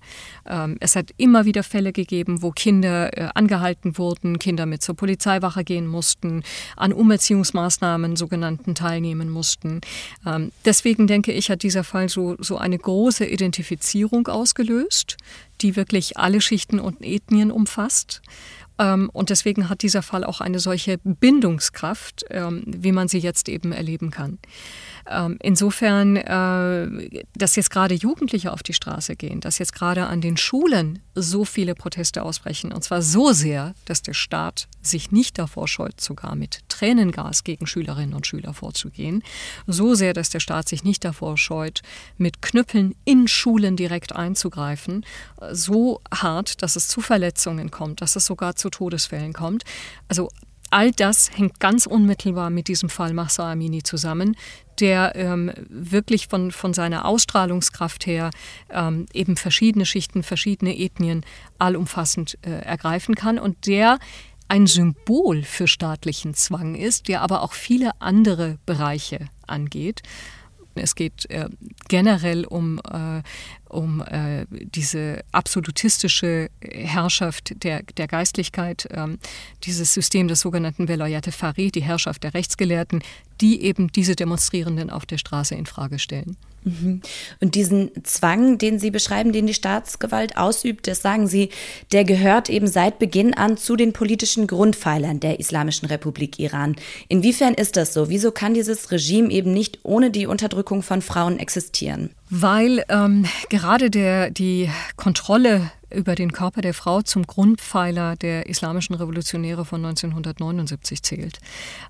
Ähm, 0.47 0.77
es 0.81 0.97
hat 0.97 1.11
immer 1.19 1.45
wieder 1.45 1.63
Fälle 1.63 1.93
gegeben, 1.93 2.43
wo 2.43 2.51
Kinder 2.51 3.17
äh, 3.17 3.29
angehalten 3.35 3.97
wurden, 3.99 4.39
Kinder 4.39 4.67
mit 4.67 4.83
zur 4.83 4.97
Polizeiwache 4.97 5.63
gehen 5.63 5.87
mussten, 5.87 6.43
an 6.77 6.93
Umerziehungsmaßnahmen 6.93 8.17
sogenannten 8.17 8.75
teilnehmen 8.75 9.31
mussten. 9.31 9.83
Ähm, 10.27 10.51
deswegen 10.65 11.07
denke 11.07 11.33
ich, 11.33 11.51
hat 11.51 11.63
dieser 11.63 11.85
Fall 11.85 12.09
so, 12.09 12.35
so 12.39 12.57
eine 12.57 12.79
große 12.79 13.27
Identifizierung 13.27 14.27
ausgelöst, 14.27 15.19
die 15.61 15.77
wirklich 15.77 16.17
alle 16.17 16.41
Schichten 16.41 16.81
und 16.81 17.03
Ethnien 17.03 17.51
umfasst 17.53 18.23
Ähm, 18.77 19.09
und 19.13 19.31
deswegen 19.31 19.69
hat 19.69 19.83
dieser 19.83 20.03
Fall 20.03 20.25
auch 20.25 20.41
eine 20.41 20.59
solche 20.59 20.99
Bindungskraft, 20.99 22.25
wie 22.67 22.91
man 22.91 23.07
sie 23.07 23.19
jetzt 23.19 23.49
eben 23.49 23.71
erleben 23.71 24.11
kann. 24.11 24.39
Ähm, 25.07 25.37
insofern, 25.43 26.17
äh, 26.17 27.25
dass 27.35 27.57
jetzt 27.57 27.71
gerade 27.71 27.95
Jugendliche 27.95 28.53
auf 28.53 28.63
die 28.63 28.73
Straße 28.73 29.17
gehen, 29.17 29.41
dass 29.41 29.59
jetzt 29.59 29.75
gerade 29.75 30.07
an 30.07 30.21
den 30.21 30.37
Schulen 30.37 31.01
so 31.15 31.45
viele 31.45 31.75
Proteste 31.75 32.23
ausbrechen, 32.23 32.73
und 32.73 32.83
zwar 32.83 33.03
so 33.03 33.33
sehr, 33.33 33.75
dass 33.85 34.03
der 34.03 34.15
Staat 34.15 34.67
sich 34.81 35.13
nicht 35.13 35.39
davor 35.39 35.69
scheut, 35.69 36.01
sogar 36.01 36.35
mit 36.35 36.61
Tränengas 36.69 37.45
gegen 37.45 37.67
Schülerinnen 37.67 38.15
und 38.15 38.27
Schüler 38.27 38.55
vorzugehen, 38.55 39.23
so 39.67 39.95
sehr, 39.95 40.15
dass 40.15 40.31
der 40.31 40.41
Staat 40.41 40.69
sich 40.69 40.85
nicht 40.85 41.05
davor 41.05 41.37
scheut, 41.37 41.83
mit 42.17 42.41
Knüppeln 42.41 42.95
in 43.05 43.29
Schulen 43.29 43.77
direkt 43.77 44.15
einzugreifen, 44.15 45.05
so 45.53 46.01
hart, 46.13 46.63
dass 46.63 46.77
es 46.77 46.89
zu 46.89 47.01
Verletzungen 47.01 47.71
kommt, 47.71 48.01
dass 48.01 48.17
es 48.17 48.27
sogar 48.27 48.57
zu 48.57 48.71
Todesfällen 48.71 49.33
kommt. 49.33 49.65
Also 50.09 50.31
all 50.75 50.91
das 50.91 51.31
hängt 51.33 51.61
ganz 51.61 51.87
unmittelbar 51.87 52.51
mit 52.51 52.67
diesem 52.67 52.89
Fall 52.89 53.15
Mahsa 53.15 53.53
Amini 53.53 53.85
zusammen, 53.85 54.37
der 54.81 55.15
ähm, 55.15 55.53
wirklich 55.69 56.27
von, 56.27 56.51
von 56.51 56.75
seiner 56.75 57.05
Ausstrahlungskraft 57.05 58.07
her 58.07 58.31
ähm, 58.71 59.07
eben 59.13 59.37
verschiedene 59.37 59.87
Schichten, 59.87 60.25
verschiedene 60.25 60.77
Ethnien 60.77 61.25
allumfassend 61.61 62.39
äh, 62.43 62.51
ergreifen 62.51 63.15
kann 63.15 63.39
und 63.39 63.69
der 63.69 64.01
ein 64.49 64.67
Symbol 64.67 65.45
für 65.45 65.69
staatlichen 65.69 66.35
Zwang 66.35 66.75
ist, 66.75 67.07
der 67.07 67.23
aber 67.23 67.43
auch 67.43 67.53
viele 67.53 67.93
andere 68.01 68.59
Bereiche 68.67 69.29
angeht. 69.47 70.03
Es 70.83 70.95
geht 70.95 71.29
äh, 71.31 71.49
generell 71.89 72.45
um, 72.45 72.81
äh, 72.91 73.23
um 73.69 74.01
äh, 74.03 74.47
diese 74.51 75.25
absolutistische 75.33 76.51
Herrschaft 76.61 77.63
der, 77.63 77.83
der 77.83 78.07
Geistlichkeit, 78.07 78.89
ähm, 78.91 79.19
dieses 79.65 79.95
System 79.95 80.29
des 80.29 80.41
sogenannten 80.41 80.89
Velayat 80.89 81.27
Fari, 81.27 81.71
die 81.71 81.83
Herrschaft 81.83 82.25
der 82.25 82.35
Rechtsgelehrten, 82.35 83.03
die 83.41 83.63
eben 83.63 83.89
diese 83.93 84.17
Demonstrierenden 84.17 84.91
auf 84.91 85.07
der 85.07 85.19
Straße 85.19 85.55
in 85.55 85.67
Frage 85.67 85.99
stellen. 85.99 86.37
Mhm. 86.65 87.03
Und 87.41 87.55
diesen 87.55 87.91
Zwang, 88.05 88.59
den 88.59 88.79
Sie 88.79 88.91
beschreiben, 88.91 89.33
den 89.33 89.47
die 89.47 89.55
Staatsgewalt 89.55 90.37
ausübt, 90.37 90.87
das 90.87 91.03
sagen 91.03 91.27
Sie, 91.27 91.51
der 91.93 92.05
gehört 92.05 92.49
eben 92.49 92.67
seit 92.67 92.99
Beginn 92.99 93.35
an 93.35 93.57
zu 93.57 93.77
den 93.77 93.93
politischen 93.93 94.47
Grundpfeilern 94.47 95.21
der 95.21 95.41
Islamischen 95.41 95.87
Republik 95.87 96.39
Iran. 96.39 96.77
Inwiefern 97.09 97.55
ist 97.55 97.77
das 97.77 97.93
so? 97.93 98.09
Wieso 98.09 98.33
kann 98.33 98.55
dieses 98.55 98.91
Regime 98.91 99.31
eben 99.31 99.53
nicht 99.53 99.81
ohne 99.83 100.11
die 100.11 100.27
Unterdrückung 100.27 100.83
von 100.83 101.03
Frauen 101.03 101.39
existieren? 101.39 102.11
Weil 102.31 102.85
ähm, 102.89 103.27
gerade 103.51 103.91
der, 103.91 104.31
die 104.31 104.71
Kontrolle 104.97 105.71
über 105.95 106.15
den 106.15 106.33
Körper 106.33 106.61
der 106.61 106.75
Frau 106.75 107.03
zum 107.03 107.27
Grundpfeiler 107.27 108.17
der 108.17 108.47
islamischen 108.47 108.95
Revolutionäre 108.95 109.65
von 109.65 109.85
1979 109.85 111.03
zählt. 111.03 111.39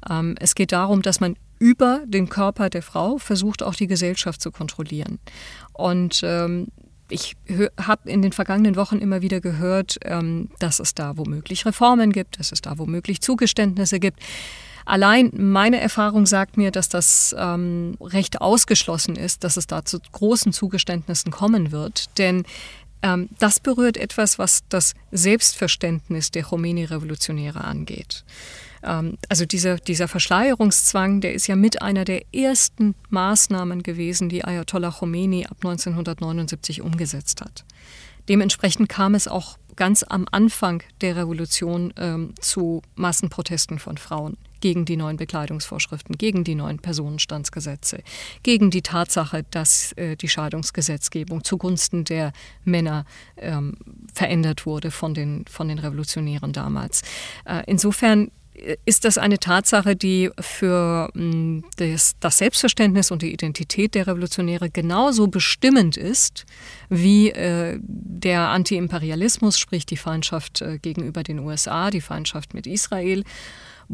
Ähm, 0.08 0.36
es 0.38 0.54
geht 0.54 0.72
darum, 0.72 1.02
dass 1.02 1.20
man 1.20 1.36
über 1.58 2.02
den 2.06 2.28
Körper 2.28 2.70
der 2.70 2.82
Frau 2.82 3.18
versucht, 3.18 3.62
auch 3.62 3.74
die 3.74 3.86
Gesellschaft 3.86 4.40
zu 4.40 4.50
kontrollieren. 4.50 5.18
Und 5.72 6.20
ähm, 6.24 6.68
ich 7.08 7.36
habe 7.80 8.10
in 8.10 8.22
den 8.22 8.32
vergangenen 8.32 8.76
Wochen 8.76 8.98
immer 8.98 9.22
wieder 9.22 9.40
gehört, 9.40 9.98
ähm, 10.04 10.48
dass 10.58 10.80
es 10.80 10.94
da 10.94 11.16
womöglich 11.16 11.66
Reformen 11.66 12.12
gibt, 12.12 12.38
dass 12.38 12.52
es 12.52 12.60
da 12.60 12.78
womöglich 12.78 13.20
Zugeständnisse 13.20 14.00
gibt. 14.00 14.20
Allein 14.86 15.30
meine 15.34 15.80
Erfahrung 15.80 16.26
sagt 16.26 16.56
mir, 16.58 16.70
dass 16.70 16.88
das 16.90 17.34
ähm, 17.38 17.96
recht 18.00 18.40
ausgeschlossen 18.42 19.16
ist, 19.16 19.42
dass 19.42 19.56
es 19.56 19.66
da 19.66 19.84
zu 19.84 19.98
großen 20.12 20.52
Zugeständnissen 20.52 21.32
kommen 21.32 21.72
wird. 21.72 22.18
Denn 22.18 22.44
ähm, 23.04 23.28
das 23.38 23.60
berührt 23.60 23.98
etwas, 23.98 24.38
was 24.38 24.64
das 24.70 24.94
Selbstverständnis 25.12 26.30
der 26.30 26.44
Khomeini-Revolutionäre 26.44 27.62
angeht. 27.62 28.24
Ähm, 28.82 29.18
also 29.28 29.44
dieser, 29.44 29.76
dieser 29.76 30.08
Verschleierungszwang, 30.08 31.20
der 31.20 31.34
ist 31.34 31.46
ja 31.46 31.54
mit 31.54 31.82
einer 31.82 32.06
der 32.06 32.22
ersten 32.34 32.94
Maßnahmen 33.10 33.82
gewesen, 33.82 34.30
die 34.30 34.44
Ayatollah 34.44 34.90
Khomeini 34.90 35.44
ab 35.44 35.58
1979 35.58 36.80
umgesetzt 36.80 37.42
hat. 37.42 37.66
Dementsprechend 38.30 38.88
kam 38.88 39.14
es 39.14 39.28
auch 39.28 39.58
ganz 39.76 40.02
am 40.02 40.26
Anfang 40.30 40.82
der 41.02 41.16
Revolution 41.16 41.92
ähm, 41.98 42.32
zu 42.40 42.80
Massenprotesten 42.94 43.78
von 43.78 43.98
Frauen 43.98 44.38
gegen 44.64 44.86
die 44.86 44.96
neuen 44.96 45.18
Bekleidungsvorschriften, 45.18 46.16
gegen 46.16 46.42
die 46.42 46.54
neuen 46.54 46.78
Personenstandsgesetze, 46.78 47.98
gegen 48.42 48.70
die 48.70 48.80
Tatsache, 48.80 49.44
dass 49.50 49.92
äh, 49.92 50.16
die 50.16 50.30
Scheidungsgesetzgebung 50.30 51.44
zugunsten 51.44 52.04
der 52.04 52.32
Männer 52.64 53.04
ähm, 53.36 53.74
verändert 54.14 54.64
wurde 54.64 54.90
von 54.90 55.12
den, 55.12 55.44
von 55.50 55.68
den 55.68 55.78
Revolutionären 55.78 56.54
damals. 56.54 57.02
Äh, 57.44 57.64
insofern 57.66 58.30
ist 58.86 59.04
das 59.04 59.18
eine 59.18 59.38
Tatsache, 59.38 59.96
die 59.96 60.30
für 60.40 61.10
mm, 61.12 61.64
das, 61.76 62.16
das, 62.20 62.38
Selbstverständnis 62.38 63.10
und 63.10 63.20
die 63.20 63.34
Identität 63.34 63.94
der 63.94 64.06
Revolutionäre 64.06 64.70
genauso 64.70 65.26
bestimmend 65.26 65.98
ist 65.98 66.46
wie 66.88 67.32
äh, 67.32 67.78
der 67.82 68.48
Antiimperialismus, 68.48 69.58
sprich 69.58 69.84
die 69.84 69.98
Feindschaft 69.98 70.62
äh, 70.62 70.78
gegenüber 70.78 71.22
den 71.22 71.40
USA, 71.40 71.90
die 71.90 72.00
Feindschaft 72.00 72.54
mit 72.54 72.66
Israel. 72.66 73.24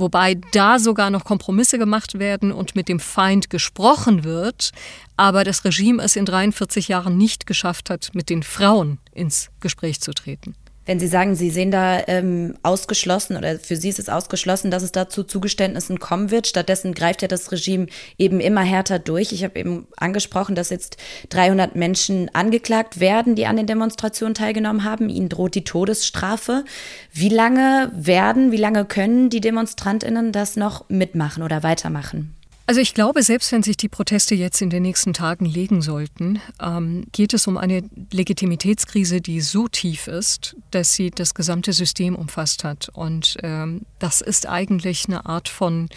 Wobei 0.00 0.36
da 0.52 0.78
sogar 0.78 1.10
noch 1.10 1.24
Kompromisse 1.24 1.78
gemacht 1.78 2.18
werden 2.18 2.52
und 2.52 2.74
mit 2.74 2.88
dem 2.88 3.00
Feind 3.00 3.50
gesprochen 3.50 4.24
wird, 4.24 4.70
aber 5.18 5.44
das 5.44 5.62
Regime 5.64 6.02
es 6.02 6.16
in 6.16 6.24
43 6.24 6.88
Jahren 6.88 7.18
nicht 7.18 7.46
geschafft 7.46 7.90
hat, 7.90 8.10
mit 8.14 8.30
den 8.30 8.42
Frauen 8.42 8.98
ins 9.12 9.50
Gespräch 9.60 10.00
zu 10.00 10.12
treten. 10.12 10.54
Wenn 10.90 10.98
Sie 10.98 11.06
sagen, 11.06 11.36
Sie 11.36 11.50
sehen 11.50 11.70
da 11.70 12.02
ähm, 12.08 12.54
ausgeschlossen 12.64 13.36
oder 13.36 13.60
für 13.60 13.76
Sie 13.76 13.88
ist 13.88 14.00
es 14.00 14.08
ausgeschlossen, 14.08 14.72
dass 14.72 14.82
es 14.82 14.90
da 14.90 15.08
zu 15.08 15.22
Zugeständnissen 15.22 16.00
kommen 16.00 16.32
wird. 16.32 16.48
Stattdessen 16.48 16.94
greift 16.94 17.22
ja 17.22 17.28
das 17.28 17.52
Regime 17.52 17.86
eben 18.18 18.40
immer 18.40 18.62
härter 18.62 18.98
durch. 18.98 19.30
Ich 19.30 19.44
habe 19.44 19.56
eben 19.60 19.86
angesprochen, 19.96 20.56
dass 20.56 20.70
jetzt 20.70 20.96
300 21.28 21.76
Menschen 21.76 22.28
angeklagt 22.34 22.98
werden, 22.98 23.36
die 23.36 23.46
an 23.46 23.56
den 23.56 23.68
Demonstrationen 23.68 24.34
teilgenommen 24.34 24.82
haben. 24.82 25.08
Ihnen 25.08 25.28
droht 25.28 25.54
die 25.54 25.62
Todesstrafe. 25.62 26.64
Wie 27.12 27.28
lange 27.28 27.92
werden, 27.94 28.50
wie 28.50 28.56
lange 28.56 28.84
können 28.84 29.30
die 29.30 29.40
Demonstrantinnen 29.40 30.32
das 30.32 30.56
noch 30.56 30.88
mitmachen 30.88 31.44
oder 31.44 31.62
weitermachen? 31.62 32.34
Also 32.70 32.80
ich 32.80 32.94
glaube, 32.94 33.24
selbst 33.24 33.50
wenn 33.50 33.64
sich 33.64 33.76
die 33.76 33.88
Proteste 33.88 34.36
jetzt 34.36 34.62
in 34.62 34.70
den 34.70 34.84
nächsten 34.84 35.12
Tagen 35.12 35.44
legen 35.44 35.82
sollten, 35.82 36.40
ähm, 36.62 37.04
geht 37.10 37.34
es 37.34 37.48
um 37.48 37.56
eine 37.56 37.82
Legitimitätskrise, 38.12 39.20
die 39.20 39.40
so 39.40 39.66
tief 39.66 40.06
ist, 40.06 40.54
dass 40.70 40.94
sie 40.94 41.10
das 41.10 41.34
gesamte 41.34 41.72
System 41.72 42.14
umfasst 42.14 42.62
hat. 42.62 42.88
Und 42.90 43.38
ähm, 43.42 43.80
das 43.98 44.20
ist 44.20 44.48
eigentlich 44.48 45.06
eine 45.08 45.26
Art 45.26 45.48
von 45.48 45.88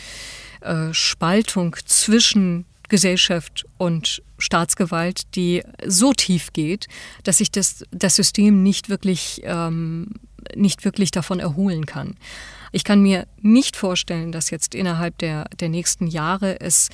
äh, 0.62 0.92
Spaltung 0.94 1.76
zwischen 1.86 2.66
Gesellschaft 2.90 3.66
und 3.78 4.24
Staatsgewalt, 4.40 5.36
die 5.36 5.62
so 5.86 6.12
tief 6.12 6.54
geht, 6.54 6.88
dass 7.24 7.38
sich 7.38 7.52
das, 7.52 7.86
das 7.92 8.16
System 8.16 8.64
nicht 8.64 8.90
wirklich, 8.90 9.42
ähm, 9.44 10.16
nicht 10.56 10.86
wirklich 10.86 11.12
davon 11.12 11.40
erholen 11.40 11.86
kann. 11.86 12.16
Ich 12.74 12.84
kann 12.84 13.02
mir 13.04 13.28
nicht 13.40 13.78
vorstellen, 13.78 14.32
dass 14.32 14.50
jetzt 14.50 14.74
innerhalb 14.74 15.20
der, 15.20 15.46
der 15.60 15.70
nächsten 15.70 16.08
Jahre 16.08 16.60
es 16.60 16.90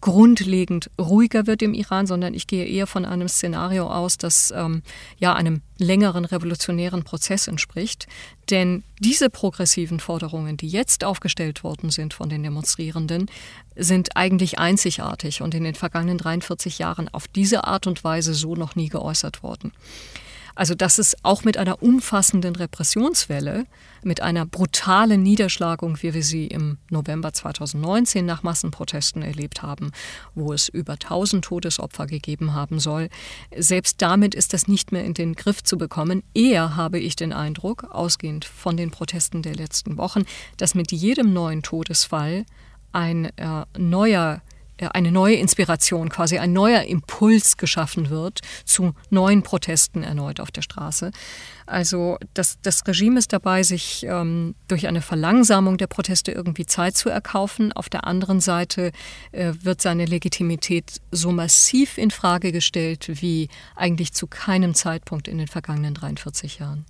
grundlegend 0.00 0.90
ruhiger 0.98 1.46
wird 1.46 1.62
im 1.62 1.74
Iran, 1.74 2.06
sondern 2.06 2.34
ich 2.34 2.46
gehe 2.46 2.64
eher 2.64 2.86
von 2.86 3.04
einem 3.04 3.28
Szenario 3.28 3.88
aus, 3.88 4.18
das 4.18 4.52
ähm, 4.54 4.82
ja 5.18 5.34
einem 5.34 5.60
längeren 5.78 6.24
revolutionären 6.24 7.04
Prozess 7.04 7.46
entspricht. 7.46 8.08
Denn 8.50 8.82
diese 8.98 9.30
progressiven 9.30 10.00
Forderungen, 10.00 10.56
die 10.56 10.68
jetzt 10.68 11.04
aufgestellt 11.04 11.62
worden 11.62 11.90
sind 11.90 12.14
von 12.14 12.28
den 12.28 12.42
Demonstrierenden, 12.42 13.30
sind 13.76 14.16
eigentlich 14.16 14.58
einzigartig 14.58 15.40
und 15.40 15.54
in 15.54 15.64
den 15.64 15.74
vergangenen 15.74 16.18
43 16.18 16.78
Jahren 16.78 17.08
auf 17.12 17.28
diese 17.28 17.64
Art 17.64 17.86
und 17.86 18.02
Weise 18.02 18.34
so 18.34 18.56
noch 18.56 18.74
nie 18.74 18.88
geäußert 18.88 19.44
worden. 19.44 19.72
Also 20.54 20.74
dass 20.74 20.98
es 20.98 21.16
auch 21.22 21.44
mit 21.44 21.56
einer 21.56 21.82
umfassenden 21.82 22.56
Repressionswelle, 22.56 23.66
mit 24.02 24.20
einer 24.20 24.46
brutalen 24.46 25.22
Niederschlagung, 25.22 26.02
wie 26.02 26.14
wir 26.14 26.22
sie 26.22 26.46
im 26.46 26.78
November 26.90 27.32
2019 27.32 28.24
nach 28.26 28.42
Massenprotesten 28.42 29.22
erlebt 29.22 29.62
haben, 29.62 29.92
wo 30.34 30.52
es 30.52 30.68
über 30.68 30.94
1000 30.94 31.44
Todesopfer 31.44 32.06
gegeben 32.06 32.54
haben 32.54 32.80
soll, 32.80 33.08
selbst 33.56 34.02
damit 34.02 34.34
ist 34.34 34.52
das 34.52 34.68
nicht 34.68 34.92
mehr 34.92 35.04
in 35.04 35.14
den 35.14 35.34
Griff 35.34 35.62
zu 35.62 35.78
bekommen. 35.78 36.22
Eher 36.34 36.76
habe 36.76 36.98
ich 36.98 37.16
den 37.16 37.32
Eindruck, 37.32 37.84
ausgehend 37.90 38.44
von 38.44 38.76
den 38.76 38.90
Protesten 38.90 39.42
der 39.42 39.54
letzten 39.54 39.96
Wochen, 39.96 40.24
dass 40.56 40.74
mit 40.74 40.92
jedem 40.92 41.32
neuen 41.32 41.62
Todesfall 41.62 42.44
ein 42.92 43.26
äh, 43.36 43.64
neuer 43.78 44.42
eine 44.92 45.12
neue 45.12 45.36
Inspiration, 45.36 46.08
quasi 46.08 46.38
ein 46.38 46.52
neuer 46.52 46.82
Impuls 46.82 47.56
geschaffen 47.56 48.10
wird 48.10 48.40
zu 48.64 48.94
neuen 49.10 49.42
Protesten 49.42 50.02
erneut 50.02 50.40
auf 50.40 50.50
der 50.50 50.62
Straße. 50.62 51.10
Also 51.66 52.18
das, 52.34 52.58
das 52.62 52.86
Regime 52.86 53.18
ist 53.18 53.32
dabei, 53.32 53.62
sich 53.62 54.04
ähm, 54.08 54.54
durch 54.68 54.88
eine 54.88 55.00
Verlangsamung 55.00 55.78
der 55.78 55.86
Proteste 55.86 56.32
irgendwie 56.32 56.66
Zeit 56.66 56.96
zu 56.96 57.08
erkaufen. 57.08 57.72
Auf 57.72 57.88
der 57.88 58.06
anderen 58.06 58.40
Seite 58.40 58.92
äh, 59.30 59.52
wird 59.62 59.80
seine 59.80 60.06
Legitimität 60.06 61.00
so 61.10 61.30
massiv 61.32 61.98
in 61.98 62.10
Frage 62.10 62.52
gestellt 62.52 63.10
wie 63.22 63.48
eigentlich 63.76 64.12
zu 64.12 64.26
keinem 64.26 64.74
Zeitpunkt 64.74 65.28
in 65.28 65.38
den 65.38 65.48
vergangenen 65.48 65.94
43 65.94 66.58
Jahren. 66.58 66.84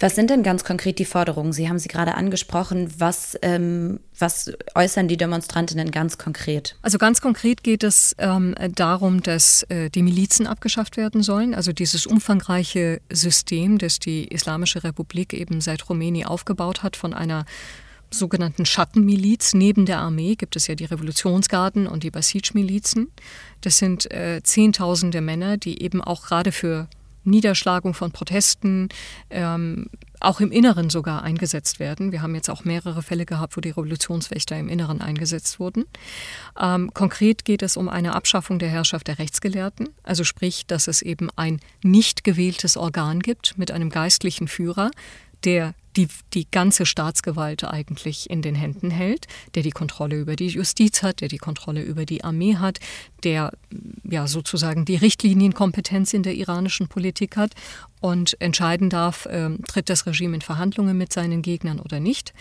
Was 0.00 0.14
sind 0.14 0.30
denn 0.30 0.42
ganz 0.42 0.64
konkret 0.64 0.98
die 0.98 1.04
Forderungen? 1.04 1.52
Sie 1.52 1.68
haben 1.68 1.78
sie 1.78 1.88
gerade 1.88 2.14
angesprochen. 2.14 2.92
Was, 2.98 3.38
ähm, 3.42 4.00
was 4.18 4.52
äußern 4.74 5.08
die 5.08 5.16
Demonstrantinnen 5.16 5.90
ganz 5.90 6.18
konkret? 6.18 6.76
Also 6.82 6.98
ganz 6.98 7.20
konkret 7.20 7.62
geht 7.62 7.84
es 7.84 8.14
ähm, 8.18 8.54
darum, 8.74 9.22
dass 9.22 9.62
äh, 9.64 9.90
die 9.90 10.02
Milizen 10.02 10.46
abgeschafft 10.46 10.96
werden 10.96 11.22
sollen. 11.22 11.54
Also 11.54 11.72
dieses 11.72 12.06
umfangreiche 12.06 13.00
System, 13.10 13.78
das 13.78 13.98
die 13.98 14.26
Islamische 14.28 14.82
Republik 14.84 15.32
eben 15.34 15.60
seit 15.60 15.86
Khomeini 15.86 16.24
aufgebaut 16.24 16.82
hat, 16.82 16.96
von 16.96 17.14
einer 17.14 17.44
sogenannten 18.14 18.66
Schattenmiliz. 18.66 19.54
Neben 19.54 19.86
der 19.86 19.98
Armee 19.98 20.34
gibt 20.34 20.56
es 20.56 20.66
ja 20.66 20.74
die 20.74 20.84
Revolutionsgarden 20.84 21.86
und 21.86 22.02
die 22.02 22.10
Basij-Milizen. 22.10 23.10
Das 23.60 23.78
sind 23.78 24.10
äh, 24.10 24.42
Zehntausende 24.42 25.20
Männer, 25.20 25.56
die 25.56 25.82
eben 25.82 26.02
auch 26.02 26.26
gerade 26.26 26.52
für 26.52 26.88
Niederschlagung 27.24 27.94
von 27.94 28.12
Protesten, 28.12 28.88
ähm, 29.30 29.88
auch 30.20 30.40
im 30.40 30.52
Inneren 30.52 30.90
sogar 30.90 31.22
eingesetzt 31.22 31.80
werden. 31.80 32.12
Wir 32.12 32.22
haben 32.22 32.34
jetzt 32.34 32.48
auch 32.48 32.64
mehrere 32.64 33.02
Fälle 33.02 33.26
gehabt, 33.26 33.56
wo 33.56 33.60
die 33.60 33.70
Revolutionswächter 33.70 34.56
im 34.58 34.68
Inneren 34.68 35.00
eingesetzt 35.00 35.58
wurden. 35.58 35.84
Ähm, 36.60 36.92
konkret 36.94 37.44
geht 37.44 37.62
es 37.62 37.76
um 37.76 37.88
eine 37.88 38.14
Abschaffung 38.14 38.58
der 38.58 38.68
Herrschaft 38.68 39.08
der 39.08 39.18
Rechtsgelehrten, 39.18 39.88
also 40.02 40.24
sprich, 40.24 40.66
dass 40.66 40.86
es 40.86 41.02
eben 41.02 41.28
ein 41.36 41.60
nicht 41.82 42.24
gewähltes 42.24 42.76
Organ 42.76 43.20
gibt 43.20 43.58
mit 43.58 43.70
einem 43.70 43.90
geistlichen 43.90 44.48
Führer, 44.48 44.90
der 45.44 45.74
die, 45.96 46.08
die 46.34 46.50
ganze 46.50 46.86
Staatsgewalt 46.86 47.64
eigentlich 47.64 48.30
in 48.30 48.42
den 48.42 48.54
Händen 48.54 48.90
hält, 48.90 49.26
der 49.54 49.62
die 49.62 49.70
Kontrolle 49.70 50.16
über 50.16 50.36
die 50.36 50.48
Justiz 50.48 51.02
hat, 51.02 51.20
der 51.20 51.28
die 51.28 51.38
Kontrolle 51.38 51.82
über 51.82 52.06
die 52.06 52.24
Armee 52.24 52.56
hat, 52.56 52.80
der 53.24 53.52
ja 54.04 54.26
sozusagen 54.26 54.84
die 54.84 54.96
Richtlinienkompetenz 54.96 56.14
in 56.14 56.22
der 56.22 56.34
iranischen 56.34 56.88
Politik 56.88 57.36
hat 57.36 57.52
und 58.00 58.40
entscheiden 58.40 58.90
darf, 58.90 59.26
äh, 59.26 59.50
tritt 59.68 59.88
das 59.88 60.06
Regime 60.06 60.34
in 60.34 60.42
Verhandlungen 60.42 60.96
mit 60.96 61.12
seinen 61.12 61.42
Gegnern 61.42 61.80
oder 61.80 62.00
nicht 62.00 62.32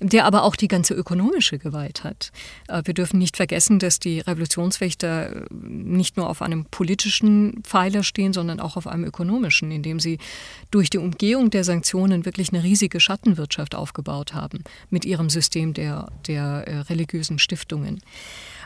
der 0.00 0.24
aber 0.24 0.44
auch 0.44 0.56
die 0.56 0.68
ganze 0.68 0.94
ökonomische 0.94 1.58
Gewalt 1.58 2.04
hat. 2.04 2.30
Äh, 2.68 2.82
wir 2.84 2.94
dürfen 2.94 3.18
nicht 3.18 3.36
vergessen, 3.36 3.78
dass 3.78 3.98
die 3.98 4.20
Revolutionswächter 4.20 5.36
äh, 5.36 5.44
nicht 5.50 6.16
nur 6.16 6.28
auf 6.28 6.42
einem 6.42 6.64
politischen 6.66 7.62
Pfeiler 7.62 8.02
stehen, 8.02 8.32
sondern 8.32 8.60
auch 8.60 8.76
auf 8.76 8.86
einem 8.86 9.04
ökonomischen, 9.04 9.70
indem 9.70 10.00
sie 10.00 10.18
durch 10.70 10.90
die 10.90 10.98
Umgehung 10.98 11.50
der 11.50 11.64
Sanktionen 11.64 12.24
wirklich 12.24 12.52
eine 12.52 12.62
riesige 12.62 12.87
Schattenwirtschaft 13.00 13.74
aufgebaut 13.74 14.34
haben 14.34 14.64
mit 14.90 15.04
ihrem 15.04 15.30
System 15.30 15.74
der, 15.74 16.10
der 16.26 16.64
äh, 16.66 16.78
religiösen 16.80 17.38
Stiftungen. 17.38 18.00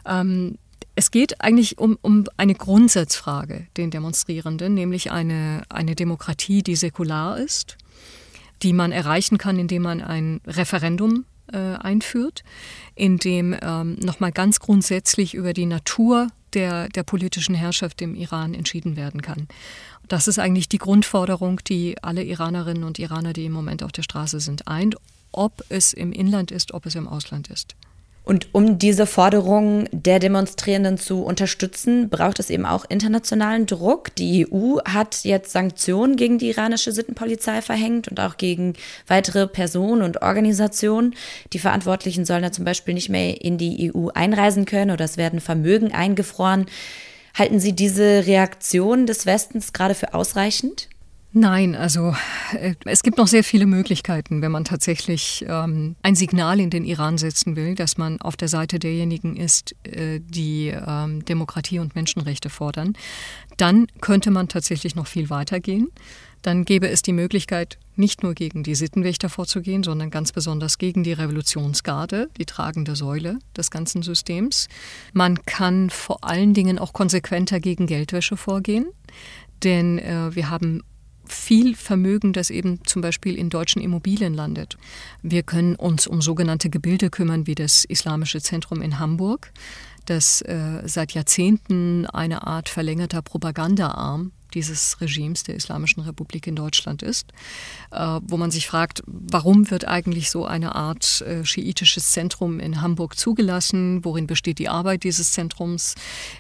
Ähm, 0.07 0.59
es 0.95 1.11
geht 1.11 1.41
eigentlich 1.41 1.79
um, 1.79 1.99
um 2.03 2.25
eine 2.37 2.55
Grundsatzfrage 2.55 3.67
den 3.77 3.91
Demonstrierenden, 3.91 4.75
nämlich 4.75 5.11
eine, 5.11 5.63
eine 5.69 5.95
Demokratie, 5.95 6.63
die 6.63 6.77
säkular 6.77 7.39
ist, 7.39 7.79
die 8.63 8.73
man 8.73 8.93
erreichen 8.93 9.39
kann, 9.39 9.59
indem 9.59 9.83
man 9.83 10.03
ein 10.03 10.41
Referendum 10.47 11.25
äh, 11.53 11.59
einführt, 11.59 12.45
in 12.95 13.19
dem 13.19 13.57
ähm, 13.61 13.97
nochmal 14.01 14.33
ganz 14.33 14.61
grundsätzlich 14.61 15.35
über 15.35 15.53
die 15.53 15.67
Natur 15.67 16.29
der, 16.55 16.89
der 16.89 17.03
politischen 17.03 17.55
Herrschaft 17.55 18.03
im 18.03 18.15
Iran 18.15 18.55
entschieden 18.55 18.97
werden 18.97 19.23
kann. 19.23 19.49
Das 20.09 20.29
ist 20.29 20.39
eigentlich 20.39 20.69
die 20.69 20.79
Grundforderung, 20.79 21.61
die 21.67 21.97
alle 22.03 22.23
Iranerinnen 22.23 22.85
und 22.85 22.99
Iraner, 22.99 23.33
die 23.33 23.47
im 23.47 23.53
Moment 23.53 23.83
auf 23.83 23.93
der 23.93 24.03
Straße 24.03 24.41
sind, 24.41 24.69
eint, 24.69 24.97
ob 25.33 25.65
es 25.69 25.93
im 25.93 26.13
Inland 26.13 26.51
ist, 26.51 26.75
ob 26.75 26.87
es 26.87 26.95
im 26.95 27.09
Ausland 27.09 27.49
ist. 27.49 27.75
Und 28.25 28.55
um 28.55 28.79
diese 28.79 29.07
Forderungen 29.07 29.89
der 29.91 30.21
Demonstrierenden 30.21 30.97
zu 30.97 31.25
unterstützen, 31.25 32.09
braucht 32.09 32.39
es 32.39 32.51
eben 32.51 32.65
auch 32.67 32.85
internationalen 32.89 33.67
Druck. 33.67 34.15
Die 34.15 34.47
EU 34.47 34.79
hat 34.85 35.25
jetzt 35.25 35.51
Sanktionen 35.51 36.15
gegen 36.15 36.39
die 36.39 36.51
iranische 36.51 36.93
Sittenpolizei 36.93 37.63
verhängt 37.63 38.07
und 38.07 38.21
auch 38.21 38.37
gegen 38.37 38.75
weitere 39.09 39.49
Personen 39.49 40.03
und 40.03 40.23
Organisationen. 40.23 41.17
Die 41.53 41.59
Verantwortlichen 41.59 42.25
sollen 42.25 42.43
da 42.43 42.53
zum 42.53 42.65
Beispiel 42.65 42.95
nicht 42.95 43.09
mehr 43.09 43.43
in 43.43 43.59
die 43.59 43.93
EU 43.93 44.09
einreisen 44.15 44.67
können 44.67 44.93
oder 44.93 45.05
es 45.05 45.17
werden 45.17 45.41
Vermögen 45.41 45.93
eingefroren. 45.93 46.67
Halten 47.35 47.59
Sie 47.59 47.73
diese 47.73 48.27
Reaktion 48.27 49.07
des 49.07 49.27
Westens 49.27 49.73
gerade 49.73 49.95
für 49.97 50.15
ausreichend? 50.15 50.89
Nein, 51.35 51.75
also 51.75 52.15
äh, 52.59 52.75
es 52.85 53.03
gibt 53.03 53.17
noch 53.17 53.27
sehr 53.27 53.43
viele 53.43 53.65
Möglichkeiten, 53.65 54.43
wenn 54.43 54.53
man 54.53 54.65
tatsächlich 54.65 55.45
ähm, 55.49 55.97
ein 56.03 56.15
Signal 56.15 56.61
in 56.61 56.69
den 56.69 56.85
Iran 56.85 57.17
setzen 57.17 57.57
will, 57.57 57.75
dass 57.75 57.97
man 57.97 58.21
auf 58.21 58.37
der 58.37 58.49
Seite 58.49 58.79
derjenigen 58.79 59.37
ist, 59.37 59.75
äh, 59.85 60.21
die 60.21 60.69
ähm, 60.69 61.25
Demokratie 61.25 61.79
und 61.79 61.95
Menschenrechte 61.95 62.51
fordern. 62.51 62.93
Dann 63.57 63.87
könnte 64.03 64.31
man 64.31 64.49
tatsächlich 64.49 64.95
noch 64.95 65.07
viel 65.07 65.31
weiter 65.31 65.59
gehen. 65.59 65.89
Dann 66.43 66.67
gäbe 66.67 66.91
es 66.91 67.01
die 67.01 67.13
Möglichkeit, 67.13 67.79
nicht 67.97 68.23
nur 68.23 68.35
gegen 68.35 68.63
die 68.63 68.75
Sittenwächter 68.75 69.31
vorzugehen, 69.31 69.85
sondern 69.85 70.11
ganz 70.11 70.33
besonders 70.33 70.77
gegen 70.77 71.03
die 71.03 71.13
Revolutionsgarde, 71.13 72.29
die 72.37 72.47
tragende 72.47 72.95
Säule 72.95 73.39
des 73.57 73.71
ganzen 73.71 74.03
Systems. 74.03 74.69
Man 75.15 75.43
kann 75.47 75.89
vor 75.89 76.25
allen 76.25 76.53
Dingen 76.53 76.79
auch 76.79 76.93
konsequenter 76.93 77.59
gegen 77.59 77.87
Geldwäsche 77.87 78.37
vorgehen. 78.37 78.87
Denn 79.63 79.99
äh, 79.99 80.35
wir 80.35 80.51
haben 80.51 80.83
viel 81.33 81.75
Vermögen, 81.75 82.33
das 82.33 82.51
eben 82.51 82.85
zum 82.85 83.03
Beispiel 83.03 83.37
in 83.37 83.51
deutschen 83.51 83.83
Immobilien 83.83 84.35
landet. 84.35 84.77
Wir 85.23 85.43
können 85.43 85.75
uns 85.75 86.07
um 86.07 86.23
sogenannte 86.23 86.71
Gebilde 86.71 87.11
kümmern, 87.11 87.47
wie 87.47 87.55
das 87.55 87.85
Islamische 87.85 88.41
Zentrum 88.41 88.83
in 88.83 88.99
Hamburg, 88.99 89.53
das 90.05 90.43
äh, 90.43 90.83
seit 90.85 91.13
Jahrzehnten 91.13 92.07
eine 92.07 92.47
Art 92.47 92.69
verlängerter 92.69 93.23
Propagandaarm 93.23 94.33
dieses 94.55 95.01
Regimes 95.01 95.45
der 95.45 95.57
Islamischen 95.57 96.03
Republik 96.03 96.47
in 96.47 96.57
Deutschland 96.57 97.03
ist, 97.03 97.33
äh, 97.91 98.21
wo 98.23 98.37
man 98.37 98.51
sich 98.51 98.67
fragt, 98.67 99.03
warum 99.07 99.71
wird 99.71 99.87
eigentlich 99.87 100.31
so 100.31 100.45
eine 100.45 100.75
Art 100.75 101.23
äh, 101.23 101.45
schiitisches 101.45 102.13
Zentrum 102.13 102.61
in 102.61 102.81
Hamburg 102.81 103.17
zugelassen? 103.17 104.05
Worin 104.05 104.27
besteht 104.27 104.59
die 104.59 104.69
Arbeit 104.69 105.05
dieses 105.05 105.33
Zentrums? 105.33 105.95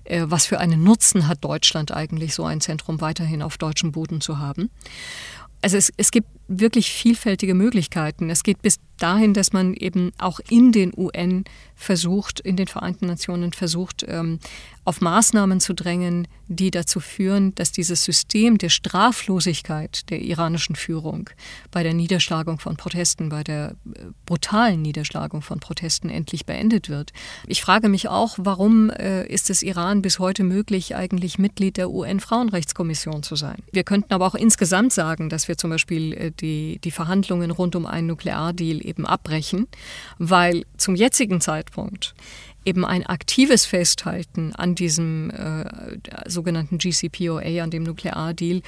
Äh, 0.04 0.24
was 0.26 0.46
für 0.46 0.60
einen 0.60 0.82
Nutzen 0.82 1.28
hat 1.28 1.44
Deutschland 1.44 1.92
eigentlich, 1.92 2.34
so 2.34 2.44
ein 2.44 2.60
Zentrum 2.60 3.00
weiterhin 3.00 3.42
auf 3.42 3.58
deutschem 3.58 3.92
Boden 3.92 4.20
zu 4.20 4.38
haben? 4.38 4.70
Also 5.62 5.76
es, 5.76 5.92
es 5.96 6.10
gibt 6.10 6.28
wirklich 6.48 6.90
vielfältige 6.90 7.54
Möglichkeiten. 7.54 8.30
Es 8.30 8.42
geht 8.42 8.62
bis 8.62 8.78
dahin, 8.98 9.34
dass 9.34 9.52
man 9.52 9.74
eben 9.74 10.12
auch 10.18 10.40
in 10.48 10.72
den 10.72 10.92
UN 10.96 11.44
versucht, 11.74 12.40
in 12.40 12.56
den 12.56 12.68
Vereinten 12.68 13.06
Nationen 13.06 13.52
versucht, 13.52 14.04
ähm, 14.06 14.38
auf 14.84 15.00
Maßnahmen 15.00 15.60
zu 15.60 15.74
drängen, 15.74 16.26
die 16.48 16.70
dazu 16.70 17.00
führen, 17.00 17.54
dass 17.54 17.72
dieses 17.72 18.04
System 18.04 18.58
der 18.58 18.68
Straflosigkeit 18.68 20.10
der 20.10 20.20
iranischen 20.20 20.74
Führung 20.74 21.30
bei 21.70 21.82
der 21.82 21.94
Niederschlagung 21.94 22.58
von 22.58 22.76
Protesten, 22.76 23.28
bei 23.28 23.44
der 23.44 23.70
äh, 23.94 24.06
brutalen 24.26 24.82
Niederschlagung 24.82 25.42
von 25.42 25.60
Protesten 25.60 26.10
endlich 26.10 26.46
beendet 26.46 26.88
wird. 26.88 27.12
Ich 27.46 27.62
frage 27.62 27.88
mich 27.88 28.08
auch, 28.08 28.38
warum 28.38 28.90
äh, 28.90 29.26
ist 29.26 29.50
es 29.50 29.62
Iran 29.62 30.02
bis 30.02 30.18
heute 30.18 30.42
möglich, 30.44 30.96
eigentlich 30.96 31.38
Mitglied 31.38 31.76
der 31.76 31.90
UN-Frauenrechtskommission 31.90 33.22
zu 33.22 33.36
sein? 33.36 33.62
Wir 33.72 33.84
könnten 33.84 34.12
aber 34.12 34.26
auch 34.26 34.34
insgesamt 34.34 34.92
sagen, 34.92 35.28
dass 35.28 35.48
wir 35.48 35.56
zum 35.56 35.70
Beispiel 35.70 36.12
äh, 36.12 36.30
die, 36.32 36.80
die 36.82 36.90
Verhandlungen 36.90 37.50
rund 37.50 37.76
um 37.76 37.86
einen 37.86 38.08
Nukleardeal 38.08 38.80
eben 38.82 39.06
abbrechen, 39.06 39.68
weil 40.18 40.64
zum 40.76 40.94
jetzigen 40.94 41.40
Zeitpunkt 41.40 42.14
eben 42.64 42.84
ein 42.84 43.04
aktives 43.04 43.64
Festhalten 43.64 44.54
an 44.54 44.74
diesem 44.74 45.30
äh, 45.30 45.64
sogenannten 46.28 46.78
GCPOA, 46.78 47.62
an 47.62 47.70
dem 47.70 47.82
Nukleardeal, 47.82 48.62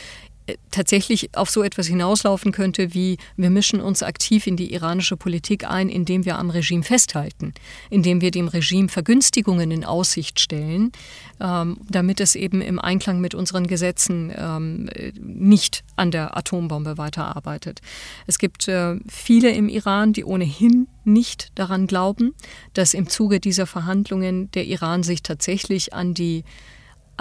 tatsächlich 0.70 1.34
auf 1.36 1.48
so 1.48 1.62
etwas 1.62 1.86
hinauslaufen 1.86 2.52
könnte 2.52 2.92
wie 2.92 3.16
wir 3.36 3.48
mischen 3.48 3.80
uns 3.80 4.02
aktiv 4.02 4.46
in 4.46 4.56
die 4.56 4.74
iranische 4.74 5.16
Politik 5.16 5.68
ein, 5.68 5.88
indem 5.88 6.24
wir 6.24 6.38
am 6.38 6.50
Regime 6.50 6.82
festhalten, 6.82 7.54
indem 7.90 8.20
wir 8.20 8.30
dem 8.30 8.48
Regime 8.48 8.88
Vergünstigungen 8.88 9.70
in 9.70 9.84
Aussicht 9.84 10.40
stellen, 10.40 10.92
ähm, 11.40 11.78
damit 11.88 12.20
es 12.20 12.34
eben 12.34 12.60
im 12.60 12.78
Einklang 12.78 13.20
mit 13.20 13.34
unseren 13.34 13.66
Gesetzen 13.66 14.32
ähm, 14.36 14.90
nicht 15.18 15.82
an 15.96 16.10
der 16.10 16.36
Atombombe 16.36 16.98
weiterarbeitet. 16.98 17.80
Es 18.26 18.38
gibt 18.38 18.68
äh, 18.68 18.96
viele 19.08 19.50
im 19.50 19.68
Iran, 19.68 20.12
die 20.12 20.24
ohnehin 20.24 20.88
nicht 21.04 21.52
daran 21.54 21.86
glauben, 21.86 22.34
dass 22.74 22.94
im 22.94 23.08
Zuge 23.08 23.40
dieser 23.40 23.66
Verhandlungen 23.66 24.50
der 24.52 24.66
Iran 24.66 25.02
sich 25.02 25.22
tatsächlich 25.22 25.94
an 25.94 26.14
die 26.14 26.44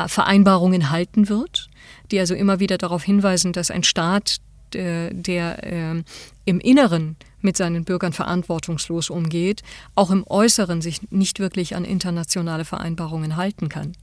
Vereinbarungen 0.08 0.90
halten 0.90 1.30
wird, 1.30 1.70
die 2.12 2.20
also 2.20 2.36
immer 2.36 2.60
wieder 2.60 2.78
darauf 2.78 3.04
hinweisen, 3.04 3.54
dass 3.54 3.72
ein 3.72 3.84
Staat, 3.84 4.38
der, 4.74 5.14
der 5.14 5.64
äh, 5.72 6.04
im 6.46 6.60
Inneren 6.60 7.16
mit 7.42 7.58
seinen 7.58 7.84
Bürgern 7.84 8.14
verantwortungslos 8.14 9.10
umgeht, 9.10 9.62
auch 9.96 10.10
im 10.12 10.26
Äußeren 10.26 10.82
sich 10.82 11.12
nicht 11.12 11.40
wirklich 11.40 11.76
an 11.76 11.86
internationale 11.86 12.66
Vereinbarungen 12.66 13.36
halten 13.36 13.70
kann. 13.70 13.94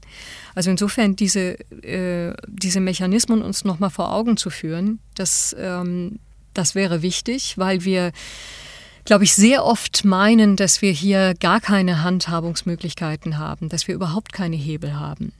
Also 0.55 0.69
insofern 0.69 1.15
diese, 1.15 1.59
äh, 1.83 2.33
diese 2.47 2.79
Mechanismen 2.79 3.41
uns 3.41 3.65
nochmal 3.65 3.89
vor 3.89 4.13
Augen 4.13 4.37
zu 4.37 4.49
führen, 4.49 4.99
das, 5.15 5.55
ähm, 5.59 6.19
das 6.53 6.75
wäre 6.75 7.01
wichtig, 7.01 7.57
weil 7.57 7.83
wir 7.83 8.11
glaube 9.05 9.23
ich, 9.23 9.33
sehr 9.33 9.65
oft 9.65 10.05
meinen, 10.05 10.55
dass 10.55 10.81
wir 10.81 10.91
hier 10.91 11.33
gar 11.39 11.59
keine 11.59 12.03
Handhabungsmöglichkeiten 12.03 13.37
haben, 13.37 13.69
dass 13.69 13.87
wir 13.87 13.95
überhaupt 13.95 14.33
keine 14.33 14.55
Hebel 14.55 14.99
haben. 14.99 15.33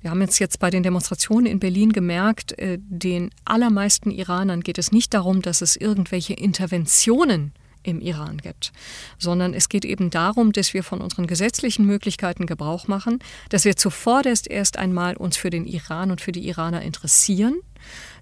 Wir 0.00 0.10
haben 0.10 0.20
jetzt 0.20 0.38
jetzt 0.38 0.58
bei 0.58 0.70
den 0.70 0.82
Demonstrationen 0.82 1.46
in 1.46 1.60
Berlin 1.60 1.92
gemerkt, 1.92 2.58
äh, 2.58 2.78
den 2.80 3.30
allermeisten 3.44 4.10
Iranern 4.10 4.62
geht 4.62 4.78
es 4.78 4.92
nicht 4.92 5.14
darum, 5.14 5.42
dass 5.42 5.62
es 5.62 5.76
irgendwelche 5.76 6.34
Interventionen 6.34 7.52
im 7.84 8.00
Iran 8.00 8.38
gibt, 8.38 8.72
sondern 9.18 9.54
es 9.54 9.68
geht 9.68 9.84
eben 9.84 10.10
darum, 10.10 10.52
dass 10.52 10.74
wir 10.74 10.82
von 10.82 11.00
unseren 11.00 11.26
gesetzlichen 11.26 11.86
Möglichkeiten 11.86 12.46
Gebrauch 12.46 12.88
machen, 12.88 13.20
dass 13.50 13.64
wir 13.64 13.76
zuvorderst 13.76 14.50
erst 14.50 14.78
einmal 14.78 15.16
uns 15.16 15.36
für 15.36 15.50
den 15.50 15.66
Iran 15.66 16.10
und 16.10 16.20
für 16.20 16.32
die 16.32 16.48
Iraner 16.48 16.82
interessieren, 16.82 17.54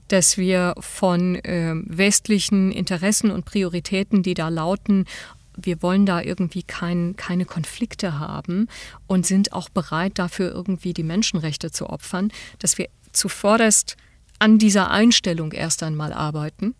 dass 0.08 0.36
wir 0.36 0.74
von 0.78 1.36
äh, 1.36 1.74
westlichen 1.74 2.72
Interessen 2.72 3.30
und 3.30 3.44
Prioritäten, 3.44 4.22
die 4.22 4.34
da 4.34 4.48
lauten, 4.48 5.06
wir 5.56 5.82
wollen 5.82 6.06
da 6.06 6.20
irgendwie 6.22 6.62
kein, 6.62 7.14
keine 7.16 7.44
Konflikte 7.44 8.18
haben 8.18 8.68
und 9.06 9.26
sind 9.26 9.52
auch 9.52 9.68
bereit, 9.68 10.18
dafür 10.18 10.50
irgendwie 10.50 10.94
die 10.94 11.02
Menschenrechte 11.02 11.70
zu 11.70 11.90
opfern, 11.90 12.32
dass 12.58 12.78
wir 12.78 12.88
zuvorderst 13.12 13.96
an 14.38 14.58
dieser 14.58 14.90
Einstellung 14.90 15.52
erst 15.52 15.82
einmal 15.82 16.12
arbeiten 16.12 16.74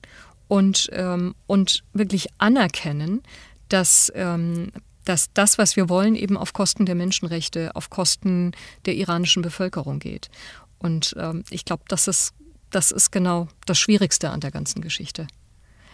und, 0.49 0.89
ähm, 0.93 1.35
und 1.47 1.85
wirklich 1.93 2.29
anerkennen, 2.39 3.23
dass, 3.69 4.13
ähm, 4.15 4.73
dass 5.05 5.33
das, 5.33 5.59
was 5.59 5.77
wir 5.77 5.89
wollen, 5.89 6.15
eben 6.15 6.37
auf 6.37 6.53
Kosten 6.53 6.87
der 6.87 6.95
Menschenrechte, 6.95 7.75
auf 7.75 7.91
Kosten 7.91 8.53
der 8.85 8.95
iranischen 8.97 9.43
Bevölkerung 9.43 9.99
geht. 9.99 10.31
Und 10.79 11.15
ähm, 11.19 11.45
ich 11.51 11.65
glaube, 11.65 11.85
das 11.89 12.09
ist 12.09 12.35
das 12.73 12.91
ist 12.91 13.13
genau 13.13 13.49
das 13.67 13.79
Schwierigste 13.79 14.31
an 14.31 14.41
der 14.41 14.51
ganzen 14.51 14.81
Geschichte. 14.83 15.27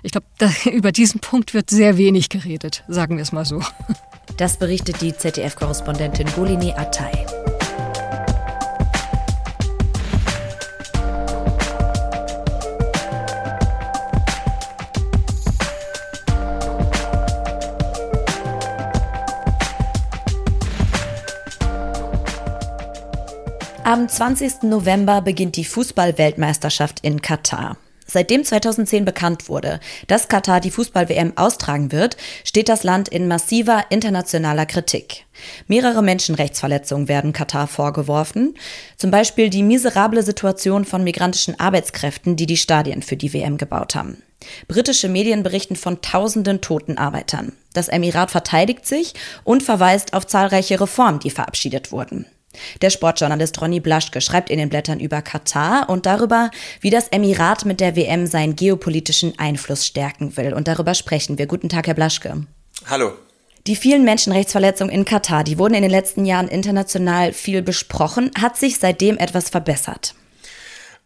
Ich 0.03 0.12
glaube, 0.12 0.27
über 0.73 0.93
diesen 0.93 1.21
Punkt 1.21 1.55
wird 1.55 1.71
sehr 1.71 1.97
wenig 1.97 2.29
geredet, 2.29 2.85
sagen 2.88 3.17
wir 3.17 3.23
es 3.23 3.33
mal 3.33 3.45
so. 3.45 3.62
Das 4.37 4.59
berichtet 4.59 5.01
die 5.01 5.12
ZDF-Korrespondentin 5.12 6.29
Golini 6.35 6.73
Atay. 6.73 7.27
Am 23.88 24.07
20. 24.07 24.64
November 24.64 25.22
beginnt 25.22 25.57
die 25.57 25.64
Fußball-Weltmeisterschaft 25.64 27.01
in 27.01 27.22
Katar. 27.22 27.79
Seitdem 28.05 28.44
2010 28.44 29.07
bekannt 29.07 29.48
wurde, 29.48 29.81
dass 30.09 30.29
Katar 30.29 30.61
die 30.61 30.70
Fußball-WM 30.70 31.38
austragen 31.38 31.90
wird, 31.90 32.18
steht 32.44 32.68
das 32.68 32.83
Land 32.83 33.09
in 33.09 33.29
massiver 33.29 33.87
internationaler 33.88 34.66
Kritik. 34.66 35.24
Mehrere 35.68 36.03
Menschenrechtsverletzungen 36.03 37.09
werden 37.09 37.33
Katar 37.33 37.66
vorgeworfen, 37.66 38.59
zum 38.98 39.11
Beispiel 39.11 39.48
die 39.48 39.62
miserable 39.62 40.22
Situation 40.22 40.85
von 40.85 41.03
migrantischen 41.03 41.59
Arbeitskräften, 41.59 42.37
die 42.37 42.44
die 42.44 42.59
Stadien 42.59 43.01
für 43.01 43.16
die 43.16 43.33
WM 43.33 43.57
gebaut 43.57 43.94
haben. 43.94 44.22
Britische 44.66 45.09
Medien 45.09 45.42
berichten 45.42 45.77
von 45.77 46.03
tausenden 46.03 46.61
toten 46.61 46.98
Arbeitern. 46.98 47.53
Das 47.72 47.88
Emirat 47.88 48.31
verteidigt 48.31 48.85
sich 48.85 49.14
und 49.44 49.62
verweist 49.62 50.12
auf 50.12 50.27
zahlreiche 50.27 50.79
Reformen, 50.79 51.20
die 51.20 51.31
verabschiedet 51.31 51.90
wurden. 51.90 52.27
Der 52.83 52.90
Sportjournalist 52.90 53.61
Ronny 53.61 53.81
Blaschke 53.81 54.21
schreibt 54.21 54.51
in 54.51 54.59
den 54.59 54.68
Blättern 54.68 55.01
über 55.01 55.23
Katar 55.23 55.88
und 55.88 56.07
darüber, 56.07 56.51
wie 56.81 56.90
das 56.90 57.09
Emirat 57.09 57.64
mit 57.64 57.81
der 57.81 57.97
WM 57.97 58.27
seinen 58.27 58.57
geopolitischen 58.57 59.38
Einfluss 59.38 59.87
stärken 59.87 60.37
will. 60.37 60.53
Und 60.55 60.68
darüber 60.68 60.94
sprechen 60.94 61.38
wir. 61.38 61.47
Guten 61.47 61.68
Tag, 61.68 61.87
Herr 61.87 61.94
Blaschke. 61.94 62.47
Hallo. 62.87 63.12
Die 63.66 63.77
vielen 63.77 64.05
Menschenrechtsverletzungen 64.05 64.94
in 64.94 65.05
Katar, 65.05 65.44
die 65.44 65.59
wurden 65.59 65.75
in 65.75 65.83
den 65.83 65.90
letzten 65.90 66.25
Jahren 66.25 66.49
international 66.49 67.33
viel 67.33 67.61
besprochen. 67.61 68.31
Hat 68.40 68.57
sich 68.57 68.79
seitdem 68.79 69.18
etwas 69.18 69.51
verbessert? 69.51 70.14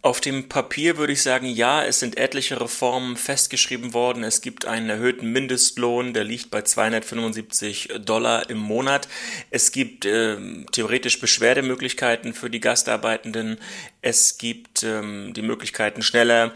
Auf 0.04 0.20
dem 0.20 0.48
Papier 0.48 0.96
würde 0.96 1.12
ich 1.12 1.22
sagen, 1.22 1.46
ja, 1.46 1.84
es 1.84 2.00
sind 2.00 2.18
etliche 2.18 2.60
Reformen 2.60 3.16
festgeschrieben 3.16 3.94
worden. 3.94 4.24
Es 4.24 4.40
gibt 4.40 4.66
einen 4.66 4.90
erhöhten 4.90 5.30
Mindestlohn, 5.30 6.12
der 6.12 6.24
liegt 6.24 6.50
bei 6.50 6.62
275 6.62 7.88
Dollar 8.04 8.50
im 8.50 8.58
Monat. 8.58 9.06
Es 9.50 9.70
gibt 9.70 10.04
äh, 10.04 10.38
theoretisch 10.72 11.20
Beschwerdemöglichkeiten 11.20 12.34
für 12.34 12.50
die 12.50 12.58
Gastarbeitenden. 12.58 13.58
Es 14.00 14.38
gibt 14.38 14.82
ähm, 14.82 15.34
die 15.34 15.42
Möglichkeiten, 15.42 16.02
schneller 16.02 16.52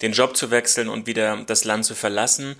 den 0.00 0.12
Job 0.12 0.36
zu 0.36 0.52
wechseln 0.52 0.88
und 0.88 1.08
wieder 1.08 1.42
das 1.48 1.64
Land 1.64 1.86
zu 1.86 1.96
verlassen. 1.96 2.54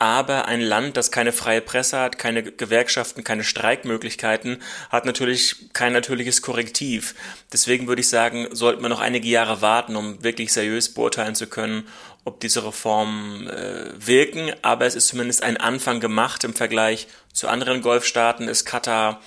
Aber 0.00 0.46
ein 0.46 0.62
Land, 0.62 0.96
das 0.96 1.10
keine 1.10 1.30
freie 1.30 1.60
Presse 1.60 1.98
hat, 1.98 2.16
keine 2.16 2.42
Gewerkschaften, 2.42 3.22
keine 3.22 3.44
Streikmöglichkeiten, 3.44 4.62
hat 4.88 5.04
natürlich 5.04 5.74
kein 5.74 5.92
natürliches 5.92 6.40
Korrektiv. 6.40 7.14
Deswegen 7.52 7.86
würde 7.86 8.00
ich 8.00 8.08
sagen, 8.08 8.48
sollten 8.50 8.80
wir 8.80 8.88
noch 8.88 9.00
einige 9.00 9.28
Jahre 9.28 9.60
warten, 9.60 9.96
um 9.96 10.24
wirklich 10.24 10.54
seriös 10.54 10.94
beurteilen 10.94 11.34
zu 11.34 11.48
können, 11.48 11.86
ob 12.24 12.40
diese 12.40 12.64
Reformen 12.64 13.46
äh, 13.48 13.90
wirken. 13.94 14.52
Aber 14.62 14.86
es 14.86 14.94
ist 14.94 15.08
zumindest 15.08 15.42
ein 15.42 15.58
Anfang 15.58 16.00
gemacht. 16.00 16.44
Im 16.44 16.54
Vergleich 16.54 17.06
zu 17.34 17.48
anderen 17.48 17.82
Golfstaaten 17.82 18.48
ist 18.48 18.64
Katar 18.64 19.20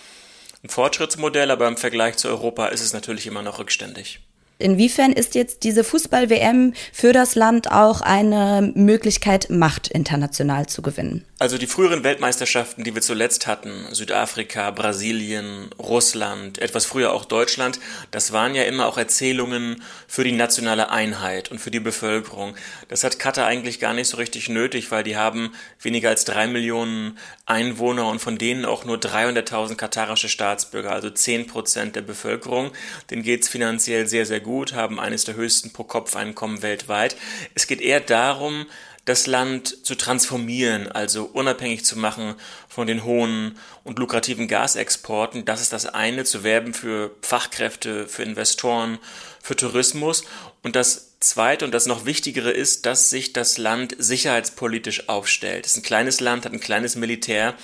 ein 0.63 0.69
Fortschrittsmodell, 0.69 1.51
aber 1.51 1.67
im 1.67 1.77
Vergleich 1.77 2.17
zu 2.17 2.29
Europa 2.29 2.65
ist 2.69 2.81
es 2.81 2.93
natürlich 2.93 3.27
immer 3.27 3.43
noch 3.43 3.59
rückständig. 3.59 4.21
Inwiefern 4.63 5.12
ist 5.12 5.36
jetzt 5.36 5.63
diese 5.63 5.84
Fußball-WM 5.84 6.73
für 6.93 7.12
das 7.12 7.36
Land 7.36 7.69
auch 7.69 7.99
eine 7.99 8.71
Möglichkeit, 8.76 9.49
Macht 9.49 9.89
international 9.89 10.67
zu 10.67 10.82
gewinnen? 10.82 11.26
Also 11.38 11.58
die 11.58 11.67
früheren 11.67 12.06
Weltmeisterschaften, 12.06 12.86
die 12.86 12.95
wir 12.95 13.02
zuletzt 13.02 13.47
hatten, 13.47 13.88
Südafrika, 13.91 14.71
Brasilien, 14.71 15.69
Russland, 15.78 16.60
etwas 16.60 16.86
früher 16.86 17.12
auch 17.12 17.26
Deutschland, 17.26 17.82
das 18.12 18.32
waren 18.32 18.56
ja 18.56 18.63
immer 18.63 18.86
auch 18.86 18.97
Erzählungen 18.97 19.84
für 20.08 20.23
die 20.23 20.32
nationale 20.32 20.89
Einheit 20.89 21.52
und 21.52 21.60
für 21.60 21.69
die 21.69 21.82
Bevölkerung. 21.82 22.56
Das 22.88 23.04
hat 23.04 23.19
Katar 23.19 23.45
eigentlich 23.45 23.82
gar 23.82 23.93
nicht 23.93 24.08
so 24.08 24.15
richtig 24.15 24.47
nötig, 24.47 24.89
weil 24.91 25.04
die 25.04 25.17
haben 25.17 25.52
weniger 25.82 26.08
als 26.08 26.23
drei 26.23 26.47
Millionen 26.47 27.17
Einwohner 27.45 28.08
und 28.08 28.19
von 28.19 28.38
denen 28.38 28.63
auch 28.63 28.86
nur 28.86 28.95
300.000 28.95 29.76
katarische 29.76 30.30
Staatsbürger, 30.30 30.93
also 30.93 31.10
zehn 31.10 31.45
Prozent 31.45 31.97
der 31.97 32.04
Bevölkerung. 32.04 32.71
Denen 33.12 33.23
geht's 33.23 33.49
finanziell 33.49 34.08
sehr, 34.08 34.26
sehr 34.26 34.39
gut, 34.39 34.53
haben 34.54 35.00
eines 35.00 35.26
der 35.26 35.36
höchsten 35.36 35.74
Pro-Kopf-Einkommen 35.74 36.62
weltweit. 36.62 37.16
Es 37.56 37.68
geht 37.68 37.82
eher 37.82 38.00
darum, 38.00 38.68
das 39.06 39.28
Land 39.28 39.86
zu 39.86 39.96
transformieren, 39.96 40.89
also 40.89 41.26
unabhängig 41.26 41.84
zu 41.84 41.98
machen 42.00 42.36
von 42.70 42.88
den 42.88 43.04
hohen 43.04 43.58
und 43.84 44.00
lukrativen 44.00 44.48
Gasexporten. 44.48 45.44
Das 45.44 45.62
ist 45.62 45.74
das 45.74 45.88
eine, 45.88 46.24
zu 46.24 46.44
werben 46.44 46.74
für 46.74 47.12
Fachkräfte, 47.22 48.08
für 48.08 48.24
Investoren, 48.24 49.00
für 49.42 49.58
Tourismus. 49.58 50.24
Und 50.62 50.78
das 50.78 51.20
zweite 51.20 51.66
und 51.66 51.74
das 51.74 51.86
noch 51.86 52.06
wichtigere 52.06 52.52
ist, 52.52 52.86
dass 52.86 53.10
sich 53.10 53.34
das 53.34 53.58
Land 53.58 53.96
sicherheitspolitisch 53.98 55.10
aufstellt. 55.10 55.66
Es 55.66 55.74
ist 55.74 55.80
ein 55.80 55.84
kleines 55.84 56.22
Land, 56.22 56.46
hat 56.46 56.54
ein 56.54 56.60
kleines 56.62 56.96
Militär, 56.96 57.56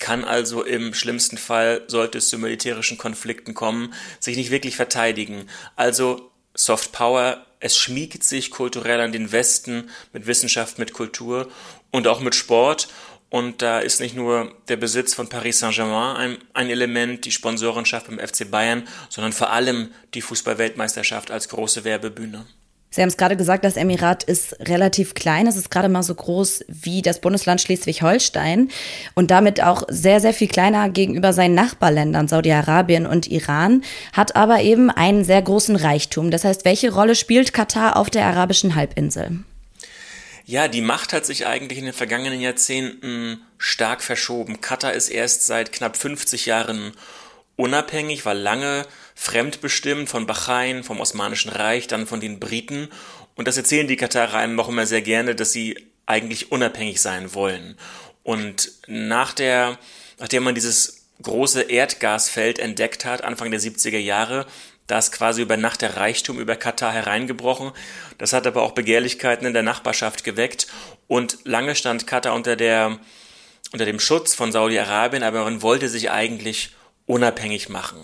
kann 0.00 0.24
also 0.24 0.64
im 0.64 0.94
schlimmsten 0.94 1.38
Fall, 1.38 1.82
sollte 1.86 2.18
es 2.18 2.28
zu 2.28 2.38
militärischen 2.38 2.98
Konflikten 2.98 3.54
kommen, 3.54 3.94
sich 4.18 4.36
nicht 4.36 4.50
wirklich 4.50 4.74
verteidigen. 4.74 5.46
Also 5.76 6.29
Soft 6.60 6.92
Power 6.92 7.44
es 7.60 7.76
schmiegt 7.76 8.24
sich 8.24 8.50
kulturell 8.50 9.00
an 9.00 9.12
den 9.12 9.32
Westen 9.32 9.90
mit 10.12 10.26
Wissenschaft, 10.26 10.78
mit 10.78 10.94
Kultur 10.94 11.50
und 11.90 12.06
auch 12.08 12.20
mit 12.20 12.34
Sport. 12.34 12.88
Und 13.28 13.62
da 13.62 13.78
ist 13.78 14.00
nicht 14.00 14.16
nur 14.16 14.56
der 14.68 14.76
Besitz 14.76 15.14
von 15.14 15.28
Paris 15.28 15.60
Saint-Germain 15.60 16.16
ein, 16.16 16.38
ein, 16.52 16.70
Element, 16.70 17.24
die 17.26 17.30
Sponsorenschaft 17.30 18.08
beim 18.08 18.18
FC 18.18 18.50
Bayern, 18.50 18.88
sondern 19.08 19.32
vor 19.32 19.50
allem 19.50 19.92
die 20.14 20.22
Fußballweltmeisterschaft 20.22 21.30
als 21.30 21.48
große 21.48 21.84
Werbebühne. 21.84 22.46
Sie 22.92 23.00
haben 23.02 23.08
es 23.08 23.16
gerade 23.16 23.36
gesagt, 23.36 23.64
das 23.64 23.76
Emirat 23.76 24.24
ist 24.24 24.56
relativ 24.68 25.14
klein. 25.14 25.46
Es 25.46 25.56
ist 25.56 25.70
gerade 25.70 25.88
mal 25.88 26.02
so 26.02 26.12
groß 26.12 26.64
wie 26.66 27.02
das 27.02 27.20
Bundesland 27.20 27.60
Schleswig-Holstein 27.60 28.68
und 29.14 29.30
damit 29.30 29.62
auch 29.62 29.84
sehr, 29.88 30.20
sehr 30.20 30.34
viel 30.34 30.48
kleiner 30.48 30.88
gegenüber 30.88 31.32
seinen 31.32 31.54
Nachbarländern 31.54 32.26
Saudi-Arabien 32.26 33.06
und 33.06 33.28
Iran, 33.28 33.84
hat 34.12 34.34
aber 34.34 34.62
eben 34.62 34.90
einen 34.90 35.24
sehr 35.24 35.40
großen 35.40 35.76
Reichtum. 35.76 36.32
Das 36.32 36.42
heißt, 36.42 36.64
welche 36.64 36.92
Rolle 36.92 37.14
spielt 37.14 37.52
Katar 37.52 37.96
auf 37.96 38.10
der 38.10 38.26
arabischen 38.26 38.74
Halbinsel? 38.74 39.38
Ja, 40.44 40.66
die 40.66 40.80
Macht 40.80 41.12
hat 41.12 41.24
sich 41.24 41.46
eigentlich 41.46 41.78
in 41.78 41.84
den 41.84 41.94
vergangenen 41.94 42.40
Jahrzehnten 42.40 43.40
stark 43.56 44.02
verschoben. 44.02 44.60
Katar 44.60 44.94
ist 44.94 45.10
erst 45.10 45.46
seit 45.46 45.70
knapp 45.70 45.96
50 45.96 46.46
Jahren 46.46 46.90
unabhängig, 47.60 48.24
war 48.24 48.34
lange 48.34 48.86
fremdbestimmt 49.14 50.08
von 50.08 50.26
Bahrain, 50.26 50.82
vom 50.82 51.00
Osmanischen 51.00 51.50
Reich, 51.50 51.86
dann 51.86 52.06
von 52.06 52.20
den 52.20 52.40
Briten. 52.40 52.88
Und 53.36 53.46
das 53.46 53.56
erzählen 53.56 53.86
die 53.86 53.96
Katarer 53.96 54.38
einem 54.38 54.58
auch 54.58 54.68
immer 54.68 54.86
sehr 54.86 55.02
gerne, 55.02 55.34
dass 55.34 55.52
sie 55.52 55.76
eigentlich 56.06 56.50
unabhängig 56.50 57.00
sein 57.00 57.34
wollen. 57.34 57.76
Und 58.22 58.72
nach 58.86 59.32
der, 59.32 59.78
nachdem 60.18 60.42
man 60.44 60.54
dieses 60.54 61.06
große 61.22 61.62
Erdgasfeld 61.62 62.58
entdeckt 62.58 63.04
hat, 63.04 63.22
Anfang 63.22 63.50
der 63.50 63.60
70er 63.60 63.98
Jahre, 63.98 64.46
da 64.86 64.98
ist 64.98 65.12
quasi 65.12 65.42
über 65.42 65.56
Nacht 65.56 65.82
der 65.82 65.96
Reichtum 65.96 66.40
über 66.40 66.56
Katar 66.56 66.92
hereingebrochen. 66.92 67.70
Das 68.18 68.32
hat 68.32 68.46
aber 68.46 68.62
auch 68.62 68.72
Begehrlichkeiten 68.72 69.46
in 69.46 69.52
der 69.52 69.62
Nachbarschaft 69.62 70.24
geweckt. 70.24 70.66
Und 71.06 71.38
lange 71.44 71.76
stand 71.76 72.06
Katar 72.08 72.34
unter 72.34 72.56
der 72.56 72.98
unter 73.72 73.84
dem 73.84 74.00
Schutz 74.00 74.34
von 74.34 74.50
Saudi-Arabien, 74.50 75.22
aber 75.22 75.44
man 75.44 75.62
wollte 75.62 75.88
sich 75.88 76.10
eigentlich 76.10 76.74
unabhängig 77.06 77.68
machen. 77.68 78.00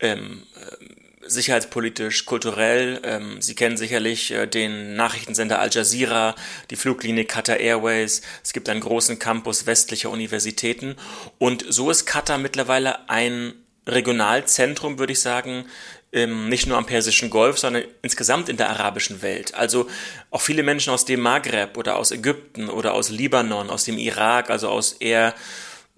Ähm, 0.00 0.42
äh, 0.56 0.84
sicherheitspolitisch, 1.28 2.24
kulturell. 2.24 3.00
Ähm, 3.04 3.40
Sie 3.40 3.54
kennen 3.54 3.76
sicherlich 3.76 4.30
äh, 4.30 4.46
den 4.46 4.96
Nachrichtensender 4.96 5.58
Al 5.58 5.70
Jazeera, 5.70 6.34
die 6.70 6.76
Fluglinie 6.76 7.24
Qatar 7.24 7.58
Airways. 7.58 8.22
Es 8.42 8.52
gibt 8.52 8.68
einen 8.68 8.80
großen 8.80 9.18
Campus 9.18 9.66
westlicher 9.66 10.10
Universitäten. 10.10 10.96
Und 11.38 11.64
so 11.68 11.90
ist 11.90 12.06
Katar 12.06 12.38
mittlerweile 12.38 13.08
ein 13.08 13.54
Regionalzentrum, 13.86 14.98
würde 14.98 15.14
ich 15.14 15.20
sagen, 15.20 15.64
ähm, 16.12 16.48
nicht 16.48 16.66
nur 16.66 16.78
am 16.78 16.86
Persischen 16.86 17.30
Golf, 17.30 17.58
sondern 17.58 17.84
insgesamt 18.02 18.48
in 18.48 18.56
der 18.56 18.70
arabischen 18.70 19.22
Welt. 19.22 19.54
Also 19.54 19.88
auch 20.30 20.40
viele 20.40 20.62
Menschen 20.62 20.92
aus 20.92 21.04
dem 21.04 21.20
Maghreb 21.20 21.76
oder 21.76 21.96
aus 21.96 22.10
Ägypten 22.10 22.70
oder 22.70 22.94
aus 22.94 23.10
Libanon, 23.10 23.70
aus 23.70 23.84
dem 23.84 23.98
Irak, 23.98 24.50
also 24.50 24.68
aus 24.68 24.92
eher 24.94 25.34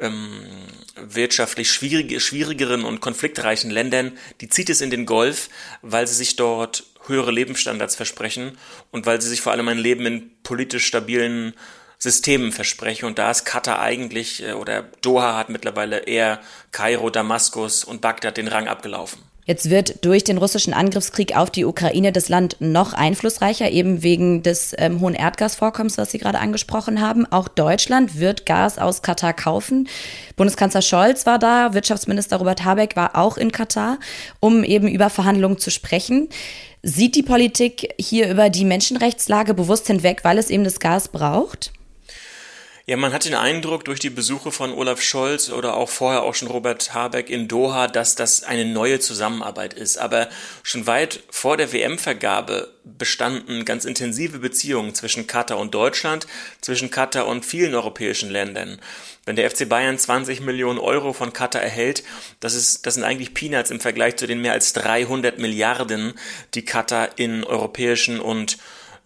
ähm, 0.00 0.46
wirtschaftlich 0.96 1.70
schwierige, 1.70 2.20
schwierigeren 2.20 2.84
und 2.84 3.00
konfliktreichen 3.00 3.70
Ländern, 3.70 4.12
die 4.40 4.48
zieht 4.48 4.70
es 4.70 4.80
in 4.80 4.90
den 4.90 5.06
Golf, 5.06 5.48
weil 5.82 6.06
sie 6.06 6.14
sich 6.14 6.36
dort 6.36 6.84
höhere 7.06 7.30
Lebensstandards 7.30 7.96
versprechen 7.96 8.58
und 8.90 9.06
weil 9.06 9.20
sie 9.20 9.28
sich 9.28 9.40
vor 9.40 9.52
allem 9.52 9.68
ein 9.68 9.78
Leben 9.78 10.06
in 10.06 10.30
politisch 10.42 10.86
stabilen 10.86 11.54
Systemen 11.98 12.50
versprechen. 12.50 13.04
Und 13.04 13.18
da 13.18 13.30
ist 13.30 13.44
Katar 13.44 13.80
eigentlich, 13.80 14.42
äh, 14.42 14.52
oder 14.52 14.82
Doha 15.02 15.36
hat 15.36 15.50
mittlerweile 15.50 16.00
eher 16.00 16.40
Kairo, 16.72 17.10
Damaskus 17.10 17.84
und 17.84 18.00
Bagdad 18.00 18.36
den 18.36 18.48
Rang 18.48 18.68
abgelaufen. 18.68 19.30
Jetzt 19.50 19.68
wird 19.68 20.04
durch 20.04 20.22
den 20.22 20.38
russischen 20.38 20.72
Angriffskrieg 20.72 21.36
auf 21.36 21.50
die 21.50 21.64
Ukraine 21.64 22.12
das 22.12 22.28
Land 22.28 22.58
noch 22.60 22.92
einflussreicher, 22.92 23.68
eben 23.68 24.04
wegen 24.04 24.44
des 24.44 24.76
ähm, 24.78 25.00
hohen 25.00 25.16
Erdgasvorkommens, 25.16 25.98
was 25.98 26.12
Sie 26.12 26.18
gerade 26.18 26.38
angesprochen 26.38 27.00
haben. 27.00 27.26
Auch 27.32 27.48
Deutschland 27.48 28.20
wird 28.20 28.46
Gas 28.46 28.78
aus 28.78 29.02
Katar 29.02 29.32
kaufen. 29.32 29.88
Bundeskanzler 30.36 30.82
Scholz 30.82 31.26
war 31.26 31.40
da, 31.40 31.74
Wirtschaftsminister 31.74 32.36
Robert 32.36 32.64
Habeck 32.64 32.94
war 32.94 33.16
auch 33.18 33.36
in 33.36 33.50
Katar, 33.50 33.98
um 34.38 34.62
eben 34.62 34.86
über 34.86 35.10
Verhandlungen 35.10 35.58
zu 35.58 35.72
sprechen. 35.72 36.28
Sieht 36.84 37.16
die 37.16 37.24
Politik 37.24 37.92
hier 37.98 38.30
über 38.30 38.50
die 38.50 38.64
Menschenrechtslage 38.64 39.54
bewusst 39.54 39.88
hinweg, 39.88 40.20
weil 40.22 40.38
es 40.38 40.48
eben 40.50 40.62
das 40.62 40.78
Gas 40.78 41.08
braucht? 41.08 41.72
Ja, 42.90 42.96
man 42.96 43.12
hat 43.12 43.24
den 43.24 43.37
Eindruck 43.37 43.85
durch 43.85 44.00
die 44.00 44.11
Besuche 44.11 44.50
von 44.50 44.72
Olaf 44.72 45.00
Scholz 45.00 45.50
oder 45.50 45.76
auch 45.76 45.88
vorher 45.88 46.24
auch 46.24 46.35
schon 46.35 46.48
Robert 46.48 46.92
Habeck 46.92 47.31
in 47.31 47.46
Doha, 47.46 47.87
dass 47.87 48.16
das 48.16 48.42
eine 48.42 48.64
neue 48.64 48.98
Zusammenarbeit 48.98 49.74
ist. 49.74 49.96
Aber 49.96 50.29
schon 50.64 50.88
weit 50.88 51.22
vor 51.31 51.57
der 51.57 51.72
WM-Vergabe 51.72 52.74
bestanden 52.83 53.64
ganz 53.64 53.85
intensive 53.85 54.40
Beziehungen 54.40 54.92
zwischen 54.92 55.29
Katar 55.29 55.59
und 55.59 55.72
Deutschland, 55.72 56.26
zwischen 56.62 56.90
Katar 56.90 57.29
und 57.29 57.44
vielen 57.44 57.76
europäischen 57.76 58.29
Ländern. 58.29 58.81
Wenn 59.24 59.37
der 59.37 59.48
FC 59.48 59.68
Bayern 59.68 59.96
20 59.96 60.40
Millionen 60.40 60.81
Euro 60.81 61.12
von 61.12 61.33
Katar 61.33 61.62
erhält, 61.62 62.03
das, 62.40 62.55
ist, 62.55 62.87
das 62.87 62.94
sind 62.94 63.05
eigentlich 63.05 63.35
Peanuts 63.35 63.70
im 63.70 63.79
Vergleich 63.79 64.16
zu 64.16 64.26
den 64.26 64.40
mehr 64.40 64.55
als 64.55 64.72
300 64.72 65.38
Milliarden, 65.38 66.14
die 66.55 66.64
Katar 66.64 67.11
in 67.14 67.44
europäischen 67.44 68.18
und 68.18 68.59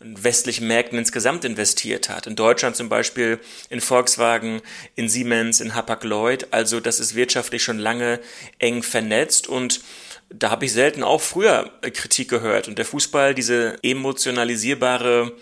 westlichen 0.05 0.67
Märkten 0.67 0.99
insgesamt 0.99 1.45
investiert 1.45 2.09
hat. 2.09 2.27
In 2.27 2.37
Deutschland 2.37 2.77
zum 2.77 2.89
Beispiel 2.89 3.41
in 3.71 3.81
Volkswagen, 3.81 4.61
in 4.95 5.09
Siemens, 5.09 5.61
in 5.61 5.75
Hapag-Lloyd. 5.75 6.49
Also 6.53 6.81
das 6.81 7.01
ist 7.01 7.15
wirtschaftlich 7.15 7.63
schon 7.63 7.79
lange 7.79 8.21
eng 8.59 8.83
vernetzt 8.83 9.49
und 9.49 9.81
da 10.31 10.51
habe 10.51 10.65
ich 10.65 10.73
selten 10.73 11.03
auch 11.03 11.21
früher 11.21 11.71
Kritik 11.93 12.29
gehört. 12.29 12.69
Und 12.69 12.79
der 12.79 12.85
Fußball, 12.85 13.35
diese 13.35 13.77
emotionalisierbare 13.83 15.33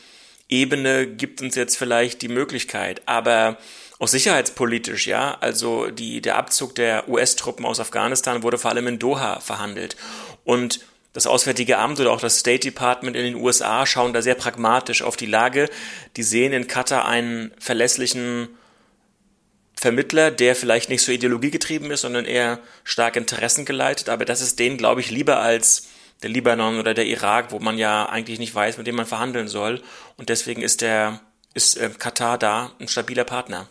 Ebene 0.49 1.07
gibt 1.07 1.41
uns 1.41 1.55
jetzt 1.55 1.77
vielleicht 1.77 2.21
die 2.23 2.29
Möglichkeit. 2.29 3.03
Aber 3.07 3.59
auch 3.99 4.09
sicherheitspolitisch, 4.09 5.07
ja, 5.07 5.39
also 5.41 5.87
die, 5.91 6.21
der 6.21 6.37
Abzug 6.37 6.75
der 6.75 7.09
US-Truppen 7.09 7.65
aus 7.65 7.81
Afghanistan 7.81 8.43
wurde 8.43 8.59
vor 8.59 8.71
allem 8.71 8.87
in 8.89 8.99
Doha 8.99 9.41
verhandelt. 9.41 9.97
Und 10.45 10.81
das 11.13 11.27
Auswärtige 11.27 11.79
Amt 11.79 12.01
oder 12.01 12.11
auch 12.11 12.21
das 12.21 12.39
State 12.39 12.61
Department 12.61 13.17
in 13.17 13.25
den 13.25 13.35
USA 13.35 13.85
schauen 13.85 14.13
da 14.13 14.23
sehr 14.23 14.35
pragmatisch 14.35 15.03
auf 15.03 15.17
die 15.17 15.27
Lage. 15.27 15.69
Die 16.17 16.23
sehen 16.23 16.53
in 16.53 16.67
Katar 16.67 17.07
einen 17.07 17.53
verlässlichen 17.59 18.49
Vermittler, 19.77 20.31
der 20.31 20.57
vielleicht 20.57 20.89
nicht 20.89 21.03
so 21.03 21.13
ideologiegetrieben 21.13 21.91
ist, 21.91 22.03
sondern 22.03 22.25
eher 22.25 22.61
stark 22.85 23.17
interessengeleitet. 23.17 24.09
Aber 24.09 24.25
das 24.25 24.41
ist 24.41 24.59
denen, 24.59 24.79
glaube 24.79 25.01
ich, 25.01 25.11
lieber 25.11 25.41
als 25.41 25.89
der 26.23 26.31
Libanon 26.31 26.79
oder 26.79 26.95
der 26.95 27.07
Irak, 27.07 27.51
wo 27.51 27.59
man 27.59 27.77
ja 27.77 28.07
eigentlich 28.09 28.39
nicht 28.39 28.55
weiß, 28.55 28.79
mit 28.79 28.87
dem 28.87 28.95
man 28.95 29.07
verhandeln 29.07 29.49
soll. 29.49 29.83
Und 30.17 30.29
deswegen 30.29 30.63
ist 30.63 30.81
der 30.81 31.21
ist 31.55 31.77
äh, 31.77 31.91
Katar 31.91 32.39
da 32.39 32.73
ein 32.81 32.89
stabiler 32.89 33.25
Partner. 33.25 33.69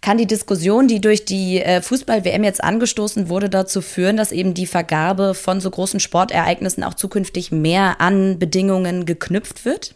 Kann 0.00 0.16
die 0.16 0.26
Diskussion, 0.26 0.88
die 0.88 1.00
durch 1.00 1.26
die 1.26 1.60
äh, 1.60 1.82
Fußball-WM 1.82 2.42
jetzt 2.42 2.64
angestoßen 2.64 3.28
wurde, 3.28 3.50
dazu 3.50 3.82
führen, 3.82 4.16
dass 4.16 4.32
eben 4.32 4.54
die 4.54 4.66
Vergabe 4.66 5.34
von 5.34 5.60
so 5.60 5.70
großen 5.70 6.00
Sportereignissen 6.00 6.84
auch 6.84 6.94
zukünftig 6.94 7.52
mehr 7.52 8.00
an 8.00 8.38
Bedingungen 8.38 9.04
geknüpft 9.04 9.66
wird? 9.66 9.94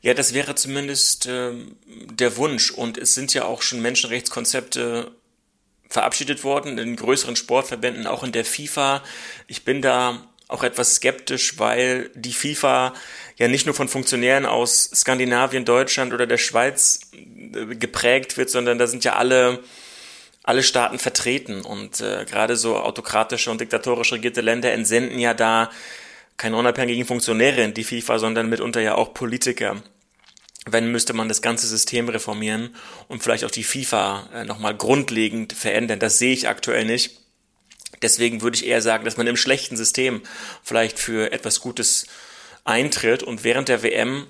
Ja, 0.00 0.14
das 0.14 0.32
wäre 0.32 0.54
zumindest 0.54 1.26
äh, 1.26 1.52
der 2.12 2.36
Wunsch. 2.36 2.70
Und 2.70 2.98
es 2.98 3.14
sind 3.14 3.34
ja 3.34 3.44
auch 3.44 3.62
schon 3.62 3.82
Menschenrechtskonzepte 3.82 5.10
verabschiedet 5.88 6.42
worden 6.44 6.78
in 6.78 6.96
größeren 6.96 7.36
Sportverbänden, 7.36 8.06
auch 8.06 8.22
in 8.22 8.32
der 8.32 8.44
FIFA. 8.44 9.02
Ich 9.46 9.64
bin 9.64 9.82
da 9.82 10.26
auch 10.52 10.62
etwas 10.62 10.96
skeptisch, 10.96 11.58
weil 11.58 12.10
die 12.14 12.32
FIFA 12.32 12.94
ja 13.36 13.48
nicht 13.48 13.66
nur 13.66 13.74
von 13.74 13.88
Funktionären 13.88 14.46
aus 14.46 14.90
Skandinavien, 14.94 15.64
Deutschland 15.64 16.12
oder 16.12 16.26
der 16.26 16.38
Schweiz 16.38 17.00
äh, 17.12 17.74
geprägt 17.76 18.36
wird, 18.36 18.50
sondern 18.50 18.78
da 18.78 18.86
sind 18.86 19.04
ja 19.04 19.16
alle 19.16 19.60
alle 20.44 20.62
Staaten 20.62 20.98
vertreten 20.98 21.62
und 21.62 22.00
äh, 22.00 22.24
gerade 22.24 22.56
so 22.56 22.76
autokratische 22.76 23.50
und 23.50 23.60
diktatorisch 23.60 24.12
regierte 24.12 24.40
Länder 24.40 24.72
entsenden 24.72 25.20
ja 25.20 25.34
da 25.34 25.70
keine 26.36 26.56
unabhängigen 26.56 27.06
Funktionäre 27.06 27.62
in 27.62 27.74
die 27.74 27.84
FIFA, 27.84 28.18
sondern 28.18 28.48
mitunter 28.48 28.80
ja 28.80 28.96
auch 28.96 29.14
Politiker. 29.14 29.82
Wenn 30.66 30.90
müsste 30.90 31.12
man 31.12 31.28
das 31.28 31.42
ganze 31.42 31.66
System 31.66 32.08
reformieren 32.08 32.74
und 33.08 33.22
vielleicht 33.22 33.44
auch 33.44 33.50
die 33.50 33.64
FIFA 33.64 34.28
äh, 34.34 34.44
nochmal 34.44 34.76
grundlegend 34.76 35.52
verändern. 35.52 35.98
Das 35.98 36.18
sehe 36.18 36.32
ich 36.32 36.48
aktuell 36.48 36.84
nicht. 36.84 37.21
Deswegen 38.02 38.42
würde 38.42 38.56
ich 38.56 38.66
eher 38.66 38.82
sagen, 38.82 39.04
dass 39.04 39.16
man 39.16 39.26
im 39.26 39.36
schlechten 39.36 39.76
System 39.76 40.22
vielleicht 40.62 40.98
für 40.98 41.32
etwas 41.32 41.60
Gutes 41.60 42.06
eintritt. 42.64 43.22
Und 43.22 43.44
während 43.44 43.68
der 43.68 43.82
WM 43.82 44.26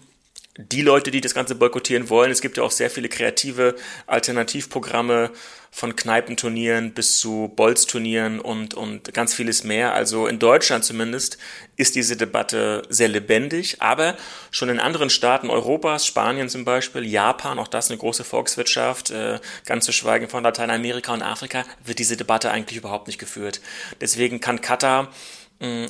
die 0.58 0.82
Leute, 0.82 1.10
die 1.10 1.22
das 1.22 1.34
Ganze 1.34 1.54
boykottieren 1.54 2.10
wollen, 2.10 2.30
es 2.30 2.42
gibt 2.42 2.58
ja 2.58 2.62
auch 2.62 2.70
sehr 2.70 2.90
viele 2.90 3.08
kreative 3.08 3.74
Alternativprogramme 4.06 5.30
von 5.70 5.96
Kneipenturnieren 5.96 6.92
bis 6.92 7.16
zu 7.16 7.50
Bolzturnieren 7.56 8.38
und, 8.38 8.74
und 8.74 9.14
ganz 9.14 9.32
vieles 9.32 9.64
mehr. 9.64 9.94
Also 9.94 10.26
in 10.26 10.38
Deutschland 10.38 10.84
zumindest 10.84 11.38
ist 11.76 11.94
diese 11.94 12.18
Debatte 12.18 12.82
sehr 12.90 13.08
lebendig, 13.08 13.80
aber 13.80 14.18
schon 14.50 14.68
in 14.68 14.78
anderen 14.78 15.08
Staaten 15.08 15.48
Europas, 15.48 16.06
Spanien 16.06 16.50
zum 16.50 16.66
Beispiel, 16.66 17.06
Japan, 17.06 17.58
auch 17.58 17.68
das 17.68 17.88
eine 17.88 17.96
große 17.96 18.22
Volkswirtschaft, 18.22 19.10
äh, 19.10 19.40
ganz 19.64 19.86
zu 19.86 19.92
schweigen 19.92 20.28
von 20.28 20.44
Lateinamerika 20.44 21.14
und 21.14 21.22
Afrika, 21.22 21.64
wird 21.82 21.98
diese 21.98 22.18
Debatte 22.18 22.50
eigentlich 22.50 22.76
überhaupt 22.76 23.06
nicht 23.06 23.18
geführt. 23.18 23.62
Deswegen 24.02 24.40
kann 24.40 24.60
Katar 24.60 25.08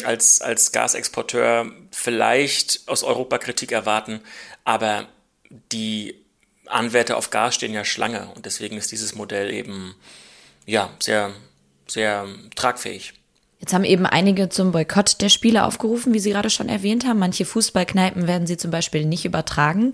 als, 0.05 0.43
als 0.43 0.71
Gasexporteur 0.73 1.73
vielleicht 1.91 2.83
aus 2.87 3.03
Europa 3.05 3.39
Kritik 3.39 3.73
erwarten, 3.73 4.21
aber 4.65 5.07
die 5.73 6.15
Anwärter 6.67 7.17
auf 7.17 7.31
Gas 7.31 7.55
stehen 7.55 7.75
ja 7.75 7.85
Schlange 7.85 8.29
und 8.35 8.47
deswegen 8.47 8.77
ist 8.77 8.93
dieses 8.93 9.15
Modell 9.15 9.53
eben 9.53 9.95
ja 10.67 10.91
sehr, 11.01 11.33
sehr 11.87 12.27
tragfähig. 12.55 13.15
Jetzt 13.59 13.75
haben 13.75 13.85
eben 13.85 14.07
einige 14.07 14.49
zum 14.49 14.73
Boykott 14.73 15.21
der 15.21 15.29
Spiele 15.29 15.65
aufgerufen, 15.65 16.13
wie 16.13 16.19
Sie 16.19 16.31
gerade 16.31 16.51
schon 16.51 16.69
erwähnt 16.69 17.07
haben. 17.07 17.21
Manche 17.21 17.45
Fußballkneipen 17.45 18.27
werden 18.27 18.47
sie 18.47 18.57
zum 18.57 18.73
Beispiel 18.73 19.05
nicht 19.05 19.25
übertragen. 19.25 19.93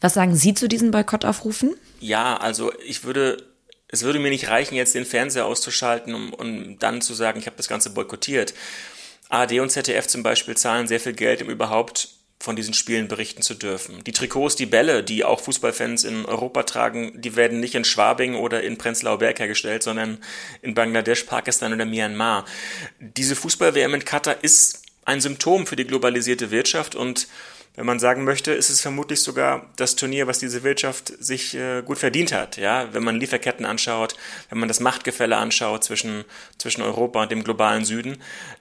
Was 0.00 0.14
sagen 0.14 0.34
Sie 0.34 0.52
zu 0.54 0.68
diesen 0.68 0.90
Boykottaufrufen? 0.90 1.76
Ja, 2.00 2.36
also 2.36 2.72
ich 2.84 3.04
würde 3.04 3.54
es 3.94 4.02
würde 4.02 4.18
mir 4.18 4.30
nicht 4.30 4.48
reichen, 4.48 4.74
jetzt 4.74 4.96
den 4.96 5.04
Fernseher 5.04 5.46
auszuschalten, 5.46 6.14
um, 6.14 6.34
um 6.34 6.78
dann 6.80 7.00
zu 7.00 7.14
sagen, 7.14 7.38
ich 7.38 7.46
habe 7.46 7.56
das 7.56 7.68
Ganze 7.68 7.90
boykottiert. 7.90 8.52
ARD 9.28 9.60
und 9.60 9.70
ZDF 9.70 10.08
zum 10.08 10.24
Beispiel 10.24 10.56
zahlen 10.56 10.88
sehr 10.88 10.98
viel 10.98 11.12
Geld, 11.12 11.42
um 11.42 11.48
überhaupt 11.48 12.08
von 12.40 12.56
diesen 12.56 12.74
Spielen 12.74 13.08
berichten 13.08 13.42
zu 13.42 13.54
dürfen. 13.54 14.04
Die 14.04 14.12
Trikots, 14.12 14.56
die 14.56 14.66
Bälle, 14.66 15.02
die 15.02 15.24
auch 15.24 15.40
Fußballfans 15.40 16.04
in 16.04 16.26
Europa 16.26 16.64
tragen, 16.64 17.12
die 17.20 17.36
werden 17.36 17.60
nicht 17.60 17.74
in 17.74 17.84
Schwabing 17.84 18.34
oder 18.34 18.62
in 18.62 18.76
Prenzlauer 18.76 19.18
Berg 19.18 19.38
hergestellt, 19.38 19.82
sondern 19.82 20.18
in 20.60 20.74
Bangladesch, 20.74 21.24
Pakistan 21.24 21.72
oder 21.72 21.86
Myanmar. 21.86 22.44
Diese 23.00 23.36
Fußball-WM 23.36 23.94
in 23.94 24.04
Katar 24.04 24.42
ist 24.42 24.82
ein 25.06 25.20
Symptom 25.20 25.66
für 25.66 25.76
die 25.76 25.86
globalisierte 25.86 26.50
Wirtschaft 26.50 26.94
und 26.94 27.28
wenn 27.76 27.86
man 27.86 27.98
sagen 27.98 28.22
möchte, 28.22 28.52
ist 28.52 28.70
es 28.70 28.80
vermutlich 28.80 29.20
sogar 29.20 29.66
das 29.76 29.96
Turnier, 29.96 30.28
was 30.28 30.38
diese 30.38 30.62
Wirtschaft 30.62 31.12
sich 31.18 31.54
äh, 31.54 31.82
gut 31.82 31.98
verdient 31.98 32.32
hat. 32.32 32.56
Ja, 32.56 32.92
wenn 32.94 33.02
man 33.02 33.18
Lieferketten 33.18 33.66
anschaut, 33.66 34.14
wenn 34.48 34.58
man 34.58 34.68
das 34.68 34.78
Machtgefälle 34.78 35.36
anschaut 35.36 35.82
zwischen, 35.82 36.24
zwischen 36.56 36.82
Europa 36.82 37.22
und 37.22 37.32
dem 37.32 37.42
globalen 37.42 37.84
Süden, 37.84 38.18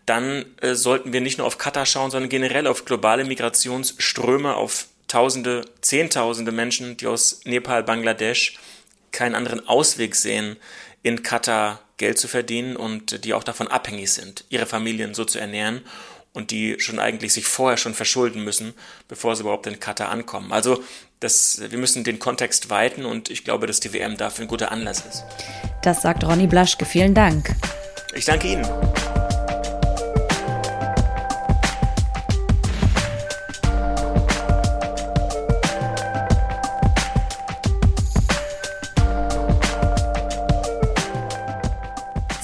dann 0.07 0.45
äh, 0.61 0.73
sollten 0.73 1.13
wir 1.13 1.21
nicht 1.21 1.37
nur 1.37 1.45
auf 1.45 1.59
Katar 1.59 1.85
schauen, 1.85 2.09
sondern 2.09 2.29
generell 2.29 2.65
auf 2.65 2.85
globale 2.85 3.23
Migrationsströme, 3.23 4.55
auf 4.55 4.87
Tausende, 5.07 5.63
Zehntausende 5.81 6.51
Menschen, 6.51 6.97
die 6.97 7.05
aus 7.05 7.41
Nepal, 7.45 7.83
Bangladesch 7.83 8.57
keinen 9.11 9.35
anderen 9.35 9.67
Ausweg 9.67 10.15
sehen, 10.15 10.57
in 11.03 11.21
Katar 11.21 11.81
Geld 11.97 12.17
zu 12.17 12.27
verdienen 12.27 12.75
und 12.75 13.23
die 13.23 13.35
auch 13.35 13.43
davon 13.43 13.67
abhängig 13.67 14.11
sind, 14.11 14.45
ihre 14.49 14.65
Familien 14.65 15.13
so 15.13 15.23
zu 15.23 15.37
ernähren 15.37 15.83
und 16.33 16.51
die 16.51 16.75
schon 16.79 16.99
eigentlich 16.99 17.33
sich 17.33 17.45
vorher 17.45 17.77
schon 17.77 17.93
verschulden 17.93 18.43
müssen, 18.43 18.73
bevor 19.07 19.35
sie 19.35 19.43
überhaupt 19.43 19.67
in 19.67 19.79
Katar 19.79 20.09
ankommen. 20.09 20.51
Also 20.51 20.83
das, 21.19 21.61
wir 21.69 21.77
müssen 21.77 22.03
den 22.03 22.19
Kontext 22.19 22.69
weiten 22.69 23.05
und 23.05 23.29
ich 23.29 23.43
glaube, 23.43 23.67
dass 23.67 23.79
die 23.79 23.93
WM 23.93 24.17
dafür 24.17 24.45
ein 24.45 24.49
guter 24.49 24.71
Anlass 24.71 25.05
ist. 25.05 25.23
Das 25.83 26.01
sagt 26.01 26.23
Ronny 26.23 26.47
Blaschke. 26.47 26.85
Vielen 26.85 27.13
Dank. 27.13 27.55
Ich 28.13 28.25
danke 28.25 28.47
Ihnen. 28.47 28.67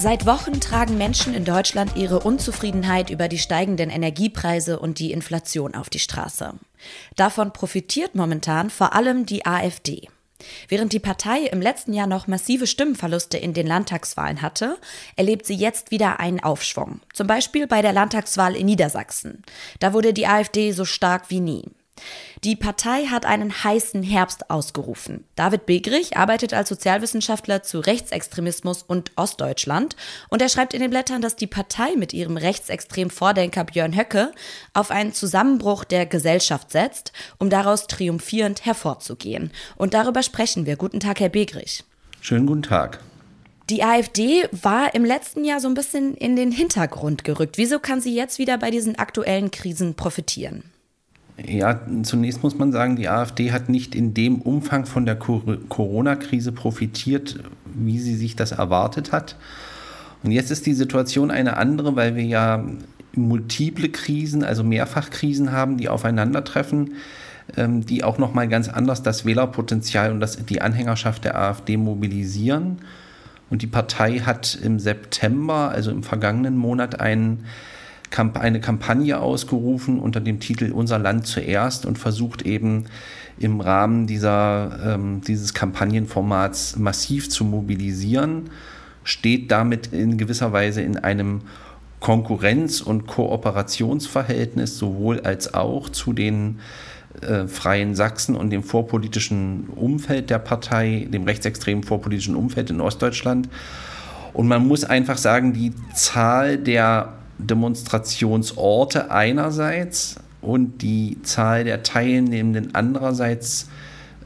Seit 0.00 0.24
Wochen 0.24 0.62
tragen 0.62 0.96
Menschen 0.96 1.34
in 1.34 1.44
Deutschland 1.44 1.94
ihre 1.94 2.20
Unzufriedenheit 2.20 3.10
über 3.10 3.28
die 3.28 3.36
steigenden 3.36 3.90
Energiepreise 3.90 4.78
und 4.78 4.98
die 4.98 5.12
Inflation 5.12 5.74
auf 5.74 5.90
die 5.90 5.98
Straße. 5.98 6.54
Davon 7.16 7.52
profitiert 7.52 8.14
momentan 8.14 8.70
vor 8.70 8.94
allem 8.94 9.26
die 9.26 9.44
AfD. 9.44 10.08
Während 10.68 10.94
die 10.94 11.00
Partei 11.00 11.40
im 11.40 11.60
letzten 11.60 11.92
Jahr 11.92 12.06
noch 12.06 12.28
massive 12.28 12.66
Stimmenverluste 12.66 13.36
in 13.36 13.52
den 13.52 13.66
Landtagswahlen 13.66 14.40
hatte, 14.40 14.78
erlebt 15.16 15.44
sie 15.44 15.54
jetzt 15.54 15.90
wieder 15.90 16.18
einen 16.18 16.40
Aufschwung. 16.40 17.02
Zum 17.12 17.26
Beispiel 17.26 17.66
bei 17.66 17.82
der 17.82 17.92
Landtagswahl 17.92 18.56
in 18.56 18.64
Niedersachsen. 18.64 19.42
Da 19.80 19.92
wurde 19.92 20.14
die 20.14 20.26
AfD 20.26 20.72
so 20.72 20.86
stark 20.86 21.28
wie 21.28 21.40
nie. 21.40 21.64
Die 22.44 22.56
Partei 22.56 23.06
hat 23.06 23.26
einen 23.26 23.64
heißen 23.64 24.02
Herbst 24.02 24.50
ausgerufen. 24.50 25.24
David 25.36 25.66
Begrich 25.66 26.16
arbeitet 26.16 26.54
als 26.54 26.68
Sozialwissenschaftler 26.68 27.62
zu 27.62 27.80
Rechtsextremismus 27.80 28.82
und 28.82 29.12
Ostdeutschland 29.16 29.96
und 30.28 30.40
er 30.40 30.48
schreibt 30.48 30.74
in 30.74 30.80
den 30.80 30.90
Blättern, 30.90 31.22
dass 31.22 31.36
die 31.36 31.46
Partei 31.46 31.96
mit 31.96 32.12
ihrem 32.12 32.36
rechtsextrem 32.36 33.10
Vordenker 33.10 33.64
Björn 33.64 33.96
Höcke 33.96 34.32
auf 34.72 34.90
einen 34.90 35.12
Zusammenbruch 35.12 35.84
der 35.84 36.06
Gesellschaft 36.06 36.70
setzt, 36.70 37.12
um 37.38 37.50
daraus 37.50 37.86
triumphierend 37.86 38.64
hervorzugehen. 38.64 39.50
Und 39.76 39.94
darüber 39.94 40.22
sprechen 40.22 40.66
wir. 40.66 40.76
Guten 40.76 41.00
Tag, 41.00 41.20
Herr 41.20 41.28
Begrich. 41.28 41.84
Schönen 42.20 42.46
guten 42.46 42.62
Tag. 42.62 43.00
Die 43.70 43.84
AfD 43.84 44.48
war 44.50 44.94
im 44.96 45.04
letzten 45.04 45.44
Jahr 45.44 45.60
so 45.60 45.68
ein 45.68 45.74
bisschen 45.74 46.14
in 46.16 46.34
den 46.34 46.50
Hintergrund 46.50 47.22
gerückt. 47.22 47.56
Wieso 47.56 47.78
kann 47.78 48.00
sie 48.00 48.14
jetzt 48.14 48.40
wieder 48.40 48.58
bei 48.58 48.72
diesen 48.72 48.98
aktuellen 48.98 49.52
Krisen 49.52 49.94
profitieren? 49.94 50.64
Ja, 51.46 51.80
zunächst 52.02 52.42
muss 52.42 52.58
man 52.58 52.72
sagen, 52.72 52.96
die 52.96 53.08
AfD 53.08 53.52
hat 53.52 53.68
nicht 53.68 53.94
in 53.94 54.12
dem 54.14 54.42
Umfang 54.42 54.84
von 54.84 55.06
der 55.06 55.16
Corona-Krise 55.16 56.52
profitiert, 56.52 57.42
wie 57.64 57.98
sie 57.98 58.16
sich 58.16 58.36
das 58.36 58.52
erwartet 58.52 59.12
hat. 59.12 59.36
Und 60.22 60.32
jetzt 60.32 60.50
ist 60.50 60.66
die 60.66 60.74
Situation 60.74 61.30
eine 61.30 61.56
andere, 61.56 61.96
weil 61.96 62.14
wir 62.14 62.24
ja 62.24 62.64
multiple 63.14 63.88
Krisen, 63.88 64.44
also 64.44 64.62
Mehrfachkrisen 64.62 65.50
haben, 65.52 65.78
die 65.78 65.88
aufeinandertreffen, 65.88 66.94
ähm, 67.56 67.86
die 67.86 68.04
auch 68.04 68.18
noch 68.18 68.34
mal 68.34 68.46
ganz 68.46 68.68
anders 68.68 69.02
das 69.02 69.24
Wählerpotenzial 69.24 70.12
und 70.12 70.20
das, 70.20 70.44
die 70.44 70.60
Anhängerschaft 70.60 71.24
der 71.24 71.38
AfD 71.38 71.76
mobilisieren. 71.76 72.78
Und 73.48 73.62
die 73.62 73.66
Partei 73.66 74.20
hat 74.20 74.58
im 74.62 74.78
September, 74.78 75.70
also 75.70 75.90
im 75.90 76.02
vergangenen 76.02 76.56
Monat, 76.56 77.00
einen 77.00 77.44
eine 78.16 78.60
Kampagne 78.60 79.20
ausgerufen 79.20 80.00
unter 80.00 80.20
dem 80.20 80.40
Titel 80.40 80.72
Unser 80.72 80.98
Land 80.98 81.26
zuerst 81.26 81.86
und 81.86 81.98
versucht 81.98 82.42
eben 82.42 82.86
im 83.38 83.60
Rahmen 83.60 84.06
dieser, 84.06 84.94
ähm, 84.94 85.22
dieses 85.26 85.54
Kampagnenformats 85.54 86.76
massiv 86.76 87.30
zu 87.30 87.44
mobilisieren, 87.44 88.50
steht 89.04 89.50
damit 89.50 89.88
in 89.88 90.18
gewisser 90.18 90.52
Weise 90.52 90.82
in 90.82 90.98
einem 90.98 91.42
Konkurrenz- 92.00 92.80
und 92.80 93.06
Kooperationsverhältnis 93.06 94.78
sowohl 94.78 95.20
als 95.20 95.54
auch 95.54 95.88
zu 95.88 96.12
den 96.12 96.60
äh, 97.22 97.46
Freien 97.46 97.94
Sachsen 97.94 98.36
und 98.36 98.50
dem 98.50 98.62
vorpolitischen 98.62 99.68
Umfeld 99.74 100.30
der 100.30 100.38
Partei, 100.38 101.06
dem 101.10 101.24
rechtsextremen 101.24 101.84
vorpolitischen 101.84 102.36
Umfeld 102.36 102.70
in 102.70 102.80
Ostdeutschland. 102.80 103.48
Und 104.32 104.48
man 104.48 104.66
muss 104.66 104.84
einfach 104.84 105.18
sagen, 105.18 105.52
die 105.52 105.72
Zahl 105.94 106.56
der 106.56 107.19
Demonstrationsorte 107.46 109.10
einerseits 109.10 110.16
und 110.40 110.82
die 110.82 111.18
Zahl 111.22 111.64
der 111.64 111.82
Teilnehmenden 111.82 112.74
andererseits 112.74 113.68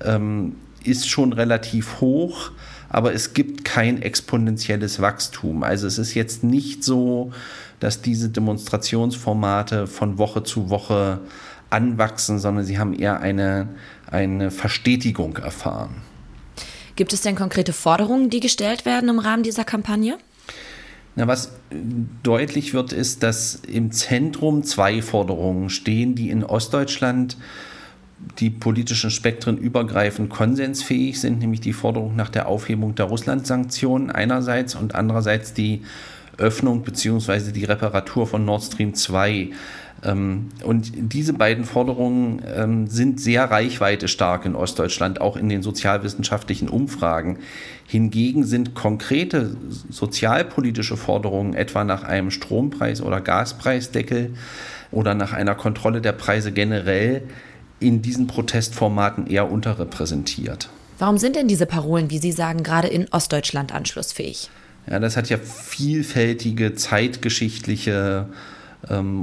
ähm, 0.04 0.56
ist 0.84 1.08
schon 1.08 1.32
relativ 1.32 2.00
hoch, 2.00 2.52
aber 2.88 3.12
es 3.14 3.34
gibt 3.34 3.64
kein 3.64 4.00
exponentielles 4.02 5.00
Wachstum. 5.00 5.62
Also 5.62 5.86
es 5.86 5.98
ist 5.98 6.14
jetzt 6.14 6.44
nicht 6.44 6.84
so, 6.84 7.32
dass 7.80 8.02
diese 8.02 8.28
Demonstrationsformate 8.28 9.86
von 9.86 10.18
Woche 10.18 10.42
zu 10.42 10.70
Woche 10.70 11.20
anwachsen, 11.70 12.38
sondern 12.38 12.64
sie 12.64 12.78
haben 12.78 12.94
eher 12.94 13.20
eine, 13.20 13.68
eine 14.10 14.50
Verstetigung 14.50 15.36
erfahren. 15.38 16.02
Gibt 16.96 17.12
es 17.12 17.22
denn 17.22 17.34
konkrete 17.34 17.72
Forderungen, 17.72 18.30
die 18.30 18.38
gestellt 18.38 18.84
werden 18.84 19.08
im 19.08 19.18
Rahmen 19.18 19.42
dieser 19.42 19.64
Kampagne? 19.64 20.16
Na, 21.16 21.28
was 21.28 21.52
deutlich 22.22 22.74
wird, 22.74 22.92
ist, 22.92 23.22
dass 23.22 23.54
im 23.54 23.92
Zentrum 23.92 24.64
zwei 24.64 25.00
Forderungen 25.00 25.70
stehen, 25.70 26.14
die 26.14 26.30
in 26.30 26.42
Ostdeutschland 26.42 27.36
die 28.38 28.50
politischen 28.50 29.10
Spektren 29.10 29.58
übergreifend 29.58 30.30
konsensfähig 30.30 31.20
sind, 31.20 31.38
nämlich 31.38 31.60
die 31.60 31.72
Forderung 31.72 32.16
nach 32.16 32.30
der 32.30 32.48
Aufhebung 32.48 32.94
der 32.94 33.06
Russland-Sanktionen 33.06 34.10
einerseits 34.10 34.74
und 34.74 34.94
andererseits 34.94 35.52
die 35.52 35.82
Öffnung 36.36 36.82
bzw. 36.82 37.52
die 37.52 37.64
Reparatur 37.64 38.26
von 38.26 38.44
Nord 38.44 38.64
Stream 38.64 38.94
2 38.94 39.30
ähm, 39.32 39.52
und 40.04 40.92
diese 40.94 41.32
beiden 41.32 41.64
Forderungen 41.64 42.42
ähm, 42.54 42.86
sind 42.88 43.20
sehr 43.20 43.50
reichweitestark 43.50 44.44
in 44.44 44.54
Ostdeutschland, 44.54 45.20
auch 45.20 45.36
in 45.36 45.48
den 45.48 45.62
sozialwissenschaftlichen 45.62 46.68
Umfragen. 46.68 47.38
Hingegen 47.86 48.44
sind 48.44 48.74
konkrete 48.74 49.56
sozialpolitische 49.90 50.96
Forderungen, 50.96 51.54
etwa 51.54 51.84
nach 51.84 52.02
einem 52.02 52.30
Strompreis- 52.30 53.02
oder 53.02 53.20
Gaspreisdeckel 53.20 54.34
oder 54.90 55.14
nach 55.14 55.32
einer 55.32 55.54
Kontrolle 55.54 56.00
der 56.02 56.12
Preise 56.12 56.52
generell, 56.52 57.22
in 57.80 58.02
diesen 58.02 58.26
Protestformaten 58.26 59.26
eher 59.26 59.50
unterrepräsentiert. 59.50 60.68
Warum 60.98 61.18
sind 61.18 61.34
denn 61.36 61.48
diese 61.48 61.66
Parolen, 61.66 62.10
wie 62.10 62.18
Sie 62.18 62.32
sagen, 62.32 62.62
gerade 62.62 62.88
in 62.88 63.08
Ostdeutschland 63.10 63.74
anschlussfähig? 63.74 64.48
Ja, 64.88 64.98
das 64.98 65.16
hat 65.16 65.28
ja 65.28 65.38
vielfältige 65.38 66.74
zeitgeschichtliche 66.74 68.26
ähm, 68.30 68.34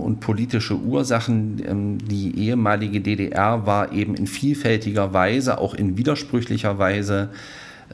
und 0.01 0.19
politische 0.19 0.75
Ursachen. 0.75 1.61
Ähm, 1.65 1.97
die 1.99 2.37
ehemalige 2.37 3.01
DDR 3.01 3.65
war 3.65 3.91
eben 3.91 4.15
in 4.15 4.27
vielfältiger 4.27 5.13
Weise, 5.13 5.59
auch 5.59 5.73
in 5.73 5.97
widersprüchlicher 5.97 6.77
Weise, 6.77 7.29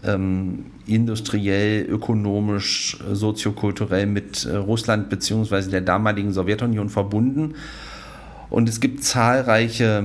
ähm, 0.04 0.66
industriell, 0.86 1.86
ökonomisch, 1.86 2.98
soziokulturell 3.12 4.06
mit 4.06 4.46
äh, 4.46 4.56
Russland 4.56 5.10
bzw. 5.10 5.70
der 5.70 5.82
damaligen 5.82 6.34
Sowjetunion 6.34 6.90
verbunden. 6.90 7.56
Und 8.50 8.70
es 8.70 8.80
gibt 8.80 9.04
zahlreiche 9.04 10.04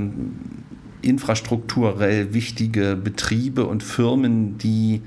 infrastrukturell 1.02 2.32
wichtige 2.32 2.96
Betriebe 2.96 3.66
und 3.66 3.82
Firmen, 3.82 4.58
die 4.58 5.02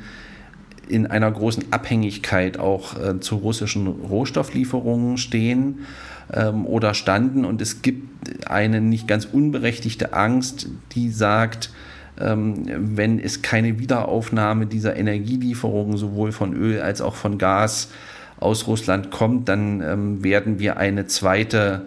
in 0.88 1.08
einer 1.08 1.32
großen 1.32 1.66
Abhängigkeit 1.72 2.60
auch 2.60 2.95
äh, 2.97 3.20
zu 3.20 3.38
russischen 3.38 3.88
Rohstofflieferungen 3.88 5.18
stehen 5.18 5.80
ähm, 6.34 6.65
oder 6.65 6.93
standen. 6.93 7.45
Und 7.45 7.61
es 7.61 7.82
gibt 7.82 8.47
eine 8.47 8.82
nicht 8.82 9.07
ganz 9.07 9.26
unberechtigte 9.26 10.13
Angst, 10.13 10.67
die 10.93 11.09
sagt, 11.09 11.71
ähm, 12.19 12.65
wenn 12.97 13.19
es 13.19 13.41
keine 13.41 13.80
Wiederaufnahme 13.80 14.65
dieser 14.65 14.95
Energielieferungen 14.95 15.97
sowohl 15.97 16.32
von 16.32 16.53
Öl 16.53 16.82
als 16.82 17.01
auch 17.01 17.15
von 17.15 17.38
Gas 17.38 17.89
aus 18.39 18.67
Russland 18.67 19.11
kommt, 19.11 19.49
dann 19.49 19.82
ähm, 19.82 20.23
werden 20.23 20.59
wir 20.59 20.78
eine 20.78 21.07
zweite 21.07 21.84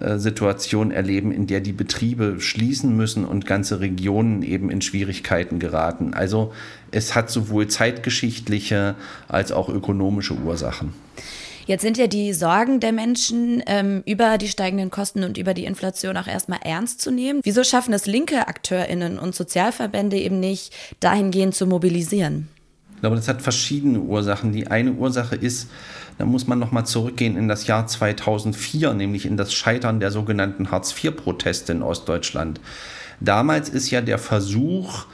äh, 0.00 0.18
Situation 0.18 0.90
erleben, 0.90 1.32
in 1.32 1.46
der 1.46 1.60
die 1.60 1.72
Betriebe 1.72 2.36
schließen 2.40 2.96
müssen 2.96 3.24
und 3.24 3.46
ganze 3.46 3.80
Regionen 3.80 4.42
eben 4.42 4.70
in 4.70 4.80
Schwierigkeiten 4.80 5.58
geraten. 5.58 6.14
Also 6.14 6.52
es 6.90 7.14
hat 7.14 7.30
sowohl 7.30 7.68
zeitgeschichtliche 7.68 8.94
als 9.28 9.52
auch 9.52 9.68
ökonomische 9.68 10.34
Ursachen. 10.34 10.94
Jetzt 11.70 11.82
sind 11.82 11.98
ja 11.98 12.08
die 12.08 12.32
Sorgen 12.32 12.80
der 12.80 12.90
Menschen 12.90 13.62
ähm, 13.66 14.02
über 14.04 14.38
die 14.38 14.48
steigenden 14.48 14.90
Kosten 14.90 15.22
und 15.22 15.38
über 15.38 15.54
die 15.54 15.66
Inflation 15.66 16.16
auch 16.16 16.26
erstmal 16.26 16.58
ernst 16.64 17.00
zu 17.00 17.12
nehmen. 17.12 17.42
Wieso 17.44 17.62
schaffen 17.62 17.94
es 17.94 18.06
linke 18.06 18.48
AkteurInnen 18.48 19.20
und 19.20 19.36
Sozialverbände 19.36 20.16
eben 20.16 20.40
nicht, 20.40 20.74
dahingehend 20.98 21.54
zu 21.54 21.68
mobilisieren? 21.68 22.48
Ich 22.96 23.02
glaube, 23.02 23.14
das 23.14 23.28
hat 23.28 23.40
verschiedene 23.40 24.00
Ursachen. 24.00 24.50
Die 24.50 24.66
eine 24.66 24.94
Ursache 24.94 25.36
ist, 25.36 25.70
da 26.18 26.24
muss 26.24 26.48
man 26.48 26.58
nochmal 26.58 26.86
zurückgehen 26.86 27.36
in 27.36 27.46
das 27.46 27.68
Jahr 27.68 27.86
2004, 27.86 28.92
nämlich 28.94 29.24
in 29.24 29.36
das 29.36 29.52
Scheitern 29.52 30.00
der 30.00 30.10
sogenannten 30.10 30.72
Hartz-IV-Proteste 30.72 31.70
in 31.70 31.84
Ostdeutschland. 31.84 32.60
Damals 33.20 33.68
ist 33.68 33.92
ja 33.92 34.00
der 34.00 34.18
Versuch 34.18 35.04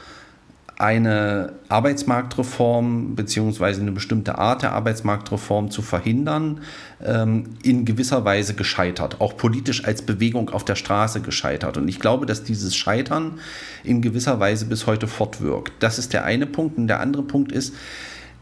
eine 0.79 1.53
Arbeitsmarktreform 1.69 3.15
beziehungsweise 3.15 3.81
eine 3.81 3.91
bestimmte 3.91 4.37
Art 4.37 4.61
der 4.61 4.73
Arbeitsmarktreform 4.73 5.71
zu 5.71 5.81
verhindern, 5.81 6.61
ähm, 7.03 7.55
in 7.63 7.83
gewisser 7.83 8.23
Weise 8.25 8.53
gescheitert, 8.53 9.19
auch 9.19 9.37
politisch 9.37 9.85
als 9.85 10.03
Bewegung 10.03 10.51
auf 10.51 10.63
der 10.65 10.75
Straße 10.75 11.21
gescheitert. 11.21 11.77
Und 11.77 11.87
ich 11.87 11.99
glaube, 11.99 12.27
dass 12.27 12.43
dieses 12.43 12.75
Scheitern 12.75 13.39
in 13.83 14.03
gewisser 14.03 14.39
Weise 14.39 14.65
bis 14.65 14.85
heute 14.85 15.07
fortwirkt. 15.07 15.73
Das 15.79 15.97
ist 15.97 16.13
der 16.13 16.25
eine 16.25 16.45
Punkt. 16.45 16.77
Und 16.77 16.87
der 16.87 16.99
andere 16.99 17.23
Punkt 17.23 17.51
ist, 17.51 17.73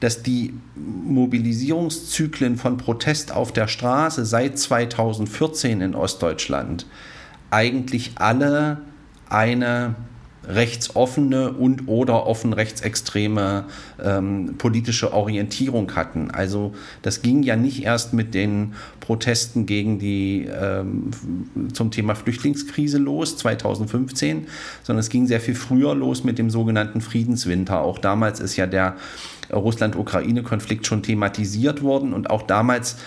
dass 0.01 0.21
die 0.21 0.53
Mobilisierungszyklen 0.75 2.57
von 2.57 2.75
Protest 2.75 3.33
auf 3.33 3.53
der 3.53 3.69
Straße 3.69 4.25
seit 4.25 4.59
2014 4.59 5.79
in 5.79 5.95
Ostdeutschland 5.95 6.85
eigentlich 7.49 8.11
alle 8.15 8.81
eine 9.29 9.95
rechtsoffene 10.47 11.51
und 11.51 11.87
oder 11.87 12.25
offen 12.25 12.53
rechtsextreme 12.53 13.65
ähm, 14.03 14.55
politische 14.57 15.13
Orientierung 15.13 15.95
hatten. 15.95 16.31
Also 16.31 16.73
das 17.01 17.21
ging 17.21 17.43
ja 17.43 17.55
nicht 17.55 17.83
erst 17.83 18.13
mit 18.13 18.33
den 18.33 18.73
Protesten 18.99 19.65
gegen 19.65 19.99
die 19.99 20.47
ähm, 20.47 21.11
zum 21.73 21.91
Thema 21.91 22.15
Flüchtlingskrise 22.15 22.97
los 22.97 23.37
2015, 23.37 24.47
sondern 24.83 24.99
es 24.99 25.09
ging 25.09 25.27
sehr 25.27 25.39
viel 25.39 25.55
früher 25.55 25.95
los 25.95 26.23
mit 26.23 26.37
dem 26.37 26.49
sogenannten 26.49 27.01
Friedenswinter. 27.01 27.81
Auch 27.81 27.99
damals 27.99 28.39
ist 28.39 28.55
ja 28.55 28.65
der 28.65 28.95
Russland-Ukraine-Konflikt 29.51 30.87
schon 30.87 31.03
thematisiert 31.03 31.81
worden 31.83 32.13
und 32.13 32.29
auch 32.29 32.43
damals 32.43 32.97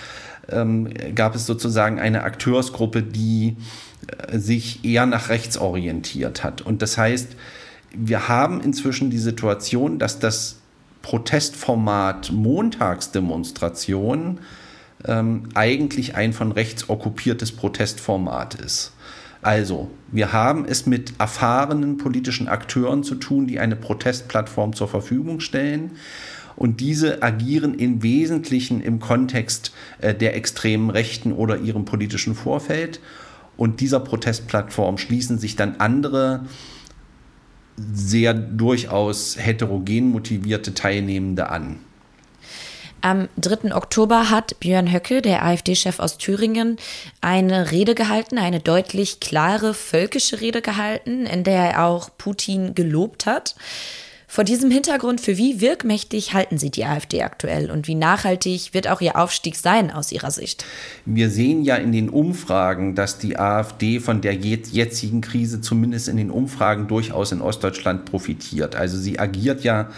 ähm, 0.50 0.88
gab 1.14 1.34
es 1.34 1.46
sozusagen 1.46 1.98
eine 1.98 2.22
Akteursgruppe, 2.22 3.02
die 3.02 3.56
sich 4.32 4.84
eher 4.84 5.06
nach 5.06 5.28
rechts 5.28 5.58
orientiert 5.58 6.44
hat. 6.44 6.62
Und 6.62 6.82
das 6.82 6.98
heißt, 6.98 7.36
wir 7.92 8.28
haben 8.28 8.60
inzwischen 8.60 9.10
die 9.10 9.18
Situation, 9.18 9.98
dass 9.98 10.18
das 10.18 10.56
Protestformat 11.02 12.32
Montagsdemonstration 12.32 14.40
ähm, 15.06 15.48
eigentlich 15.54 16.16
ein 16.16 16.32
von 16.32 16.52
rechts 16.52 16.88
okkupiertes 16.88 17.52
Protestformat 17.52 18.56
ist. 18.56 18.92
Also, 19.40 19.88
wir 20.10 20.32
haben 20.32 20.64
es 20.64 20.86
mit 20.86 21.12
erfahrenen 21.18 21.96
politischen 21.96 22.48
Akteuren 22.48 23.04
zu 23.04 23.14
tun, 23.14 23.46
die 23.46 23.60
eine 23.60 23.76
Protestplattform 23.76 24.74
zur 24.74 24.88
Verfügung 24.88 25.40
stellen. 25.40 25.92
Und 26.56 26.80
diese 26.80 27.22
agieren 27.22 27.74
im 27.74 28.02
Wesentlichen 28.02 28.80
im 28.80 28.98
Kontext 28.98 29.72
äh, 30.00 30.12
der 30.12 30.34
extremen 30.34 30.90
Rechten 30.90 31.32
oder 31.32 31.58
ihrem 31.58 31.84
politischen 31.84 32.34
Vorfeld. 32.34 32.98
Und 33.58 33.80
dieser 33.80 34.00
Protestplattform 34.00 34.96
schließen 34.96 35.38
sich 35.38 35.56
dann 35.56 35.76
andere 35.80 36.46
sehr 37.76 38.32
durchaus 38.32 39.36
heterogen 39.36 40.10
motivierte 40.10 40.74
Teilnehmende 40.74 41.50
an. 41.50 41.80
Am 43.00 43.28
3. 43.36 43.74
Oktober 43.74 44.30
hat 44.30 44.58
Björn 44.60 44.92
Höcke, 44.92 45.22
der 45.22 45.44
AfD-Chef 45.44 45.98
aus 45.98 46.18
Thüringen, 46.18 46.78
eine 47.20 47.70
Rede 47.70 47.94
gehalten, 47.94 48.38
eine 48.38 48.60
deutlich 48.60 49.20
klare 49.20 49.74
völkische 49.74 50.40
Rede 50.40 50.62
gehalten, 50.62 51.26
in 51.26 51.44
der 51.44 51.72
er 51.72 51.84
auch 51.86 52.10
Putin 52.16 52.74
gelobt 52.74 53.26
hat. 53.26 53.54
Vor 54.30 54.44
diesem 54.44 54.70
Hintergrund, 54.70 55.22
für 55.22 55.38
wie 55.38 55.62
wirkmächtig 55.62 56.34
halten 56.34 56.58
Sie 56.58 56.70
die 56.70 56.84
AfD 56.84 57.22
aktuell 57.22 57.70
und 57.70 57.88
wie 57.88 57.94
nachhaltig 57.94 58.74
wird 58.74 58.86
auch 58.86 59.00
Ihr 59.00 59.16
Aufstieg 59.16 59.56
sein 59.56 59.90
aus 59.90 60.12
Ihrer 60.12 60.30
Sicht? 60.30 60.66
Wir 61.06 61.30
sehen 61.30 61.64
ja 61.64 61.76
in 61.76 61.92
den 61.92 62.10
Umfragen, 62.10 62.94
dass 62.94 63.18
die 63.18 63.38
AfD 63.38 64.00
von 64.00 64.20
der 64.20 64.34
jetzigen 64.34 65.22
Krise 65.22 65.62
zumindest 65.62 66.08
in 66.08 66.18
den 66.18 66.30
Umfragen 66.30 66.88
durchaus 66.88 67.32
in 67.32 67.40
Ostdeutschland 67.40 68.04
profitiert. 68.04 68.76
Also 68.76 68.98
sie 68.98 69.18
agiert 69.18 69.64
ja 69.64 69.88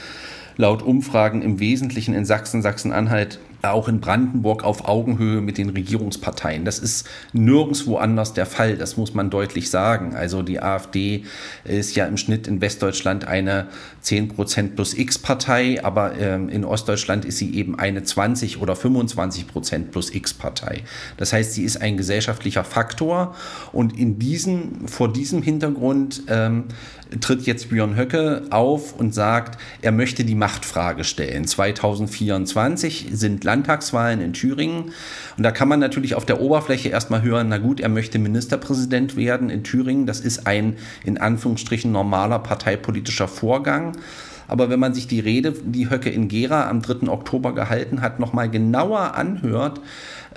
laut 0.56 0.82
Umfragen 0.82 1.42
im 1.42 1.58
Wesentlichen 1.58 2.14
in 2.14 2.24
Sachsen, 2.24 2.62
Sachsen-Anhalt 2.62 3.40
auch 3.62 3.88
in 3.88 4.00
Brandenburg 4.00 4.64
auf 4.64 4.88
Augenhöhe 4.88 5.40
mit 5.40 5.58
den 5.58 5.70
Regierungsparteien. 5.70 6.64
Das 6.64 6.78
ist 6.78 7.08
nirgendwo 7.32 7.96
anders 7.96 8.32
der 8.32 8.46
Fall, 8.46 8.76
das 8.76 8.96
muss 8.96 9.14
man 9.14 9.30
deutlich 9.30 9.70
sagen. 9.70 10.14
Also 10.14 10.42
die 10.42 10.60
AfD 10.60 11.24
ist 11.64 11.94
ja 11.96 12.06
im 12.06 12.16
Schnitt 12.16 12.46
in 12.46 12.60
Westdeutschland 12.60 13.26
eine 13.26 13.68
10% 14.04 14.74
plus 14.74 14.94
X-Partei, 14.94 15.84
aber 15.84 16.16
ähm, 16.18 16.48
in 16.48 16.64
Ostdeutschland 16.64 17.24
ist 17.24 17.38
sie 17.38 17.54
eben 17.54 17.78
eine 17.78 18.02
20 18.02 18.60
oder 18.60 18.74
25% 18.74 19.90
plus 19.90 20.14
X-Partei. 20.14 20.82
Das 21.16 21.32
heißt, 21.32 21.52
sie 21.52 21.64
ist 21.64 21.80
ein 21.80 21.96
gesellschaftlicher 21.96 22.64
Faktor 22.64 23.34
und 23.72 23.98
in 23.98 24.18
diesen, 24.18 24.88
vor 24.88 25.12
diesem 25.12 25.42
Hintergrund 25.42 26.22
ähm, 26.28 26.64
tritt 27.20 27.42
jetzt 27.42 27.70
Björn 27.70 27.96
Höcke 27.96 28.42
auf 28.50 28.94
und 28.94 29.14
sagt, 29.14 29.60
er 29.82 29.92
möchte 29.92 30.24
die 30.24 30.34
Machtfrage 30.34 31.04
stellen. 31.04 31.46
2024 31.46 33.08
sind 33.12 33.42
Landtagswahlen 33.42 34.20
in 34.20 34.32
Thüringen. 34.32 34.92
Und 35.36 35.42
da 35.42 35.50
kann 35.50 35.68
man 35.68 35.80
natürlich 35.80 36.14
auf 36.14 36.24
der 36.24 36.40
Oberfläche 36.40 36.88
erstmal 36.88 37.22
hören, 37.22 37.48
na 37.48 37.58
gut, 37.58 37.80
er 37.80 37.88
möchte 37.88 38.18
Ministerpräsident 38.18 39.16
werden 39.16 39.50
in 39.50 39.64
Thüringen. 39.64 40.06
Das 40.06 40.20
ist 40.20 40.46
ein 40.46 40.76
in 41.04 41.18
Anführungsstrichen 41.18 41.90
normaler 41.90 42.38
parteipolitischer 42.38 43.28
Vorgang. 43.28 43.96
Aber 44.50 44.68
wenn 44.68 44.80
man 44.80 44.94
sich 44.94 45.06
die 45.06 45.20
Rede, 45.20 45.52
die 45.52 45.90
Höcke 45.90 46.10
in 46.10 46.26
Gera 46.26 46.68
am 46.68 46.82
3. 46.82 47.08
Oktober 47.08 47.54
gehalten 47.54 48.00
hat, 48.00 48.18
nochmal 48.18 48.50
genauer 48.50 49.14
anhört, 49.14 49.80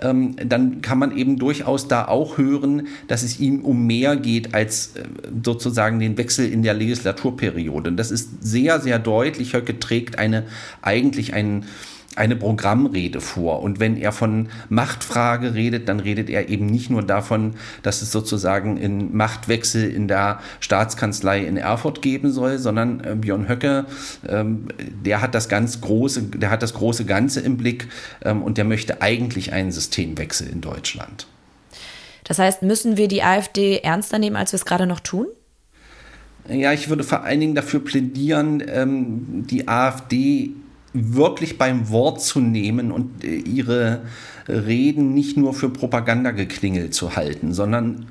ähm, 0.01 0.35
dann 0.43 0.81
kann 0.81 0.99
man 0.99 1.15
eben 1.15 1.37
durchaus 1.37 1.87
da 1.87 2.07
auch 2.07 2.37
hören, 2.37 2.87
dass 3.07 3.23
es 3.23 3.39
ihm 3.39 3.63
um 3.63 3.85
mehr 3.85 4.15
geht 4.15 4.53
als 4.53 4.95
äh, 4.95 5.03
sozusagen 5.43 5.99
den 5.99 6.17
Wechsel 6.17 6.49
in 6.49 6.63
der 6.63 6.73
Legislaturperiode. 6.73 7.91
Das 7.91 8.11
ist 8.11 8.43
sehr, 8.43 8.79
sehr 8.79 8.99
deutlich. 8.99 9.53
Höcke 9.53 9.79
trägt 9.79 10.17
eine, 10.17 10.43
eigentlich 10.81 11.33
einen, 11.33 11.65
eine 12.15 12.35
Programmrede 12.35 13.21
vor. 13.21 13.61
Und 13.61 13.79
wenn 13.79 13.97
er 13.97 14.11
von 14.11 14.49
Machtfrage 14.69 15.53
redet, 15.53 15.89
dann 15.89 15.99
redet 15.99 16.29
er 16.29 16.49
eben 16.49 16.65
nicht 16.65 16.89
nur 16.89 17.03
davon, 17.03 17.55
dass 17.81 18.01
es 18.01 18.11
sozusagen 18.11 18.77
einen 18.77 19.15
Machtwechsel 19.15 19.89
in 19.89 20.07
der 20.07 20.39
Staatskanzlei 20.59 21.43
in 21.43 21.57
Erfurt 21.57 22.01
geben 22.01 22.31
soll, 22.31 22.59
sondern 22.59 23.03
äh, 23.03 23.15
Björn 23.15 23.49
Höcke, 23.49 23.85
ähm, 24.27 24.67
der 24.77 25.21
hat 25.21 25.35
das 25.35 25.49
ganz 25.49 25.81
große, 25.81 26.23
der 26.23 26.49
hat 26.49 26.61
das 26.61 26.73
große 26.73 27.05
Ganze 27.05 27.39
im 27.41 27.57
Blick 27.57 27.87
ähm, 28.23 28.43
und 28.43 28.57
der 28.57 28.65
möchte 28.65 29.01
eigentlich 29.01 29.53
einen 29.53 29.71
Systemwechsel 29.71 30.47
in 30.47 30.61
Deutschland. 30.61 31.27
Das 32.23 32.39
heißt, 32.39 32.61
müssen 32.61 32.97
wir 32.97 33.07
die 33.07 33.23
AfD 33.23 33.79
ernster 33.79 34.19
nehmen, 34.19 34.35
als 34.35 34.53
wir 34.53 34.57
es 34.57 34.65
gerade 34.65 34.87
noch 34.87 34.99
tun? 34.99 35.27
Ja, 36.47 36.73
ich 36.73 36.89
würde 36.89 37.03
vor 37.03 37.23
allen 37.23 37.39
Dingen 37.39 37.55
dafür 37.55 37.79
plädieren, 37.79 38.61
ähm, 38.67 39.45
die 39.47 39.67
AfD 39.67 40.51
wirklich 40.93 41.57
beim 41.57 41.89
Wort 41.89 42.21
zu 42.21 42.39
nehmen 42.39 42.91
und 42.91 43.23
äh, 43.23 43.35
ihre 43.35 44.01
Reden 44.47 45.13
nicht 45.13 45.37
nur 45.37 45.53
für 45.53 45.69
Propagandageklingel 45.69 46.91
zu 46.91 47.15
halten, 47.15 47.53
sondern 47.53 48.07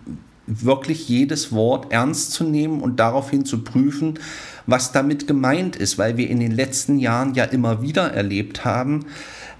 wirklich 0.47 1.09
jedes 1.09 1.53
Wort 1.53 1.93
ernst 1.93 2.33
zu 2.33 2.45
nehmen 2.45 2.81
und 2.81 2.99
daraufhin 2.99 3.45
zu 3.45 3.63
prüfen, 3.63 4.19
was 4.67 4.93
damit 4.93 5.27
gemeint 5.27 5.77
ist, 5.77 5.99
weil 5.99 6.17
wir 6.17 6.29
in 6.29 6.41
den 6.41 6.53
letzten 6.53 6.99
Jahren 6.99 7.35
ja 7.35 7.45
immer 7.45 7.83
wieder 7.83 8.13
erlebt 8.13 8.65
haben, 8.65 9.07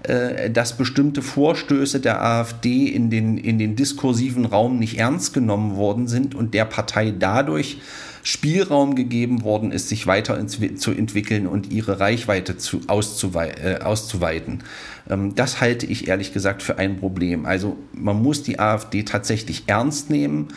äh, 0.03 0.49
dass 0.49 0.77
bestimmte 0.77 1.21
Vorstöße 1.21 1.99
der 1.99 2.21
AfD 2.21 2.87
in 2.87 3.09
den, 3.09 3.37
in 3.37 3.57
den 3.59 3.75
diskursiven 3.75 4.45
Raum 4.45 4.79
nicht 4.79 4.97
ernst 4.97 5.33
genommen 5.33 5.75
worden 5.77 6.07
sind 6.07 6.35
und 6.35 6.53
der 6.53 6.65
Partei 6.65 7.13
dadurch 7.17 7.79
Spielraum 8.23 8.95
gegeben 8.95 9.43
worden 9.43 9.71
ist, 9.71 9.89
sich 9.89 10.07
weiter 10.07 10.45
zu 10.47 10.91
entwickeln 10.91 11.45
und 11.45 11.71
ihre 11.71 11.99
Reichweite 11.99 12.57
zu, 12.57 12.81
auszuwei 12.87 13.49
äh, 13.49 13.79
auszuweiten. 13.81 14.63
Ähm, 15.09 15.35
das 15.35 15.59
halte 15.59 15.85
ich 15.85 16.07
ehrlich 16.07 16.33
gesagt 16.33 16.63
für 16.63 16.77
ein 16.77 16.97
Problem. 16.97 17.45
Also 17.45 17.77
man 17.91 18.21
muss 18.23 18.41
die 18.41 18.59
AfD 18.59 19.03
tatsächlich 19.03 19.63
ernst 19.67 20.09
nehmen 20.09 20.47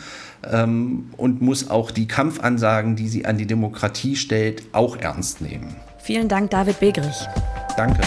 ähm, 0.49 1.09
und 1.17 1.41
muss 1.41 1.69
auch 1.69 1.91
die 1.91 2.07
Kampfansagen, 2.07 2.95
die 2.95 3.09
sie 3.09 3.25
an 3.25 3.37
die 3.37 3.47
Demokratie 3.47 4.15
stellt, 4.15 4.63
auch 4.71 4.97
ernst 4.97 5.41
nehmen. 5.41 5.75
Vielen 5.99 6.29
Dank, 6.29 6.51
David 6.51 6.79
Begrich. 6.79 7.27
Danke. 7.75 8.01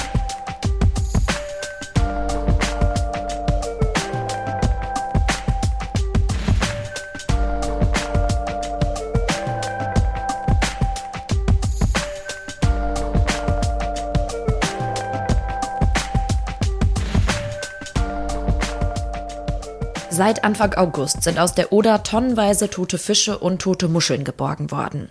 Seit 20.21 20.45
Anfang 20.45 20.75
August 20.75 21.23
sind 21.23 21.39
aus 21.39 21.55
der 21.55 21.73
Oder 21.73 22.03
tonnenweise 22.03 22.69
tote 22.69 22.99
Fische 22.99 23.39
und 23.39 23.63
tote 23.63 23.89
Muscheln 23.89 24.23
geborgen 24.23 24.71
worden. 24.71 25.09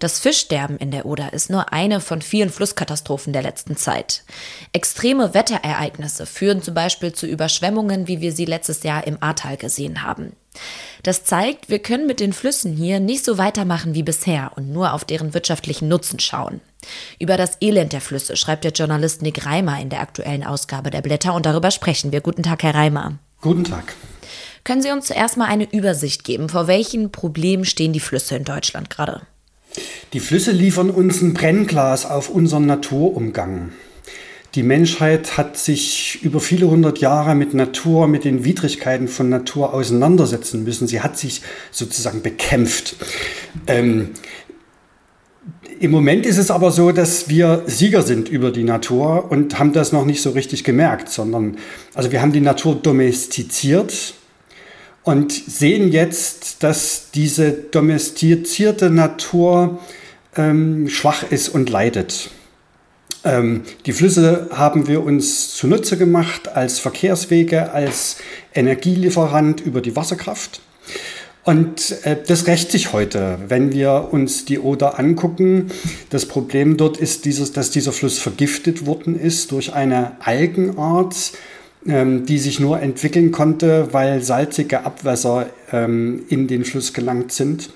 Das 0.00 0.18
Fischsterben 0.18 0.78
in 0.78 0.90
der 0.90 1.06
Oder 1.06 1.32
ist 1.32 1.48
nur 1.48 1.72
eine 1.72 2.00
von 2.00 2.22
vielen 2.22 2.50
Flusskatastrophen 2.50 3.32
der 3.32 3.42
letzten 3.42 3.76
Zeit. 3.76 4.24
Extreme 4.72 5.32
Wetterereignisse 5.32 6.26
führen 6.26 6.60
zum 6.60 6.74
Beispiel 6.74 7.12
zu 7.12 7.28
Überschwemmungen, 7.28 8.08
wie 8.08 8.20
wir 8.20 8.32
sie 8.32 8.46
letztes 8.46 8.82
Jahr 8.82 9.06
im 9.06 9.22
Ahrtal 9.22 9.56
gesehen 9.58 10.02
haben. 10.02 10.32
Das 11.04 11.22
zeigt, 11.22 11.70
wir 11.70 11.78
können 11.78 12.08
mit 12.08 12.18
den 12.18 12.32
Flüssen 12.32 12.74
hier 12.74 12.98
nicht 12.98 13.24
so 13.24 13.38
weitermachen 13.38 13.94
wie 13.94 14.02
bisher 14.02 14.50
und 14.56 14.72
nur 14.72 14.92
auf 14.92 15.04
deren 15.04 15.34
wirtschaftlichen 15.34 15.86
Nutzen 15.86 16.18
schauen. 16.18 16.60
Über 17.20 17.36
das 17.36 17.58
Elend 17.60 17.92
der 17.92 18.00
Flüsse 18.00 18.36
schreibt 18.36 18.64
der 18.64 18.72
Journalist 18.72 19.22
Nick 19.22 19.46
Reimer 19.46 19.80
in 19.80 19.88
der 19.88 20.00
aktuellen 20.00 20.42
Ausgabe 20.42 20.90
der 20.90 21.02
Blätter 21.02 21.34
und 21.34 21.46
darüber 21.46 21.70
sprechen 21.70 22.10
wir. 22.10 22.22
Guten 22.22 22.42
Tag, 22.42 22.64
Herr 22.64 22.74
Reimer. 22.74 23.20
Guten 23.40 23.62
Tag. 23.62 23.94
Können 24.68 24.82
Sie 24.82 24.90
uns 24.90 25.06
zuerst 25.06 25.38
mal 25.38 25.46
eine 25.46 25.66
Übersicht 25.72 26.24
geben? 26.24 26.50
Vor 26.50 26.66
welchen 26.66 27.10
Problemen 27.10 27.64
stehen 27.64 27.94
die 27.94 28.00
Flüsse 28.00 28.36
in 28.36 28.44
Deutschland 28.44 28.90
gerade? 28.90 29.22
Die 30.12 30.20
Flüsse 30.20 30.50
liefern 30.50 30.90
uns 30.90 31.22
ein 31.22 31.32
Brennglas 31.32 32.04
auf 32.04 32.28
unseren 32.28 32.66
Naturumgang. 32.66 33.70
Die 34.54 34.62
Menschheit 34.62 35.38
hat 35.38 35.56
sich 35.56 36.18
über 36.22 36.38
viele 36.38 36.68
hundert 36.68 36.98
Jahre 36.98 37.34
mit 37.34 37.54
Natur, 37.54 38.08
mit 38.08 38.24
den 38.24 38.44
Widrigkeiten 38.44 39.08
von 39.08 39.30
Natur 39.30 39.72
auseinandersetzen 39.72 40.64
müssen. 40.64 40.86
Sie 40.86 41.00
hat 41.00 41.16
sich 41.16 41.40
sozusagen 41.70 42.20
bekämpft. 42.20 42.96
Ähm, 43.68 44.10
Im 45.80 45.90
Moment 45.90 46.26
ist 46.26 46.36
es 46.36 46.50
aber 46.50 46.72
so, 46.72 46.92
dass 46.92 47.30
wir 47.30 47.62
Sieger 47.64 48.02
sind 48.02 48.28
über 48.28 48.50
die 48.50 48.64
Natur 48.64 49.30
und 49.30 49.58
haben 49.58 49.72
das 49.72 49.92
noch 49.92 50.04
nicht 50.04 50.20
so 50.20 50.28
richtig 50.28 50.62
gemerkt, 50.62 51.08
sondern 51.08 51.56
also 51.94 52.12
wir 52.12 52.20
haben 52.20 52.34
die 52.34 52.42
Natur 52.42 52.74
domestiziert 52.74 54.12
und 55.08 55.32
sehen 55.32 55.90
jetzt, 55.90 56.62
dass 56.62 57.10
diese 57.14 57.52
domestizierte 57.52 58.90
Natur 58.90 59.78
ähm, 60.36 60.90
schwach 60.90 61.24
ist 61.30 61.48
und 61.48 61.70
leidet. 61.70 62.28
Ähm, 63.24 63.62
die 63.86 63.94
Flüsse 63.94 64.50
haben 64.52 64.86
wir 64.86 65.02
uns 65.02 65.56
zunutze 65.56 65.96
gemacht 65.96 66.48
als 66.48 66.78
Verkehrswege, 66.78 67.72
als 67.72 68.18
Energielieferant 68.52 69.62
über 69.62 69.80
die 69.80 69.96
Wasserkraft. 69.96 70.60
Und 71.42 72.04
äh, 72.04 72.18
das 72.26 72.46
rächt 72.46 72.70
sich 72.70 72.92
heute, 72.92 73.38
wenn 73.48 73.72
wir 73.72 74.08
uns 74.10 74.44
die 74.44 74.58
Oder 74.58 74.98
angucken. 74.98 75.70
Das 76.10 76.26
Problem 76.26 76.76
dort 76.76 76.98
ist, 76.98 77.24
dieses, 77.24 77.52
dass 77.52 77.70
dieser 77.70 77.92
Fluss 77.92 78.18
vergiftet 78.18 78.84
worden 78.84 79.18
ist 79.18 79.52
durch 79.52 79.72
eine 79.72 80.18
Algenart, 80.20 81.32
ähm, 81.88 82.26
die 82.26 82.38
sich 82.38 82.60
nur 82.60 82.80
entwickeln 82.80 83.32
konnte, 83.32 83.88
weil 83.92 84.22
salzige 84.22 84.84
Abwässer 84.84 85.46
ähm, 85.72 86.22
in 86.28 86.46
den 86.46 86.64
Fluss 86.64 86.92
gelangt 86.92 87.32
sind. 87.32 87.70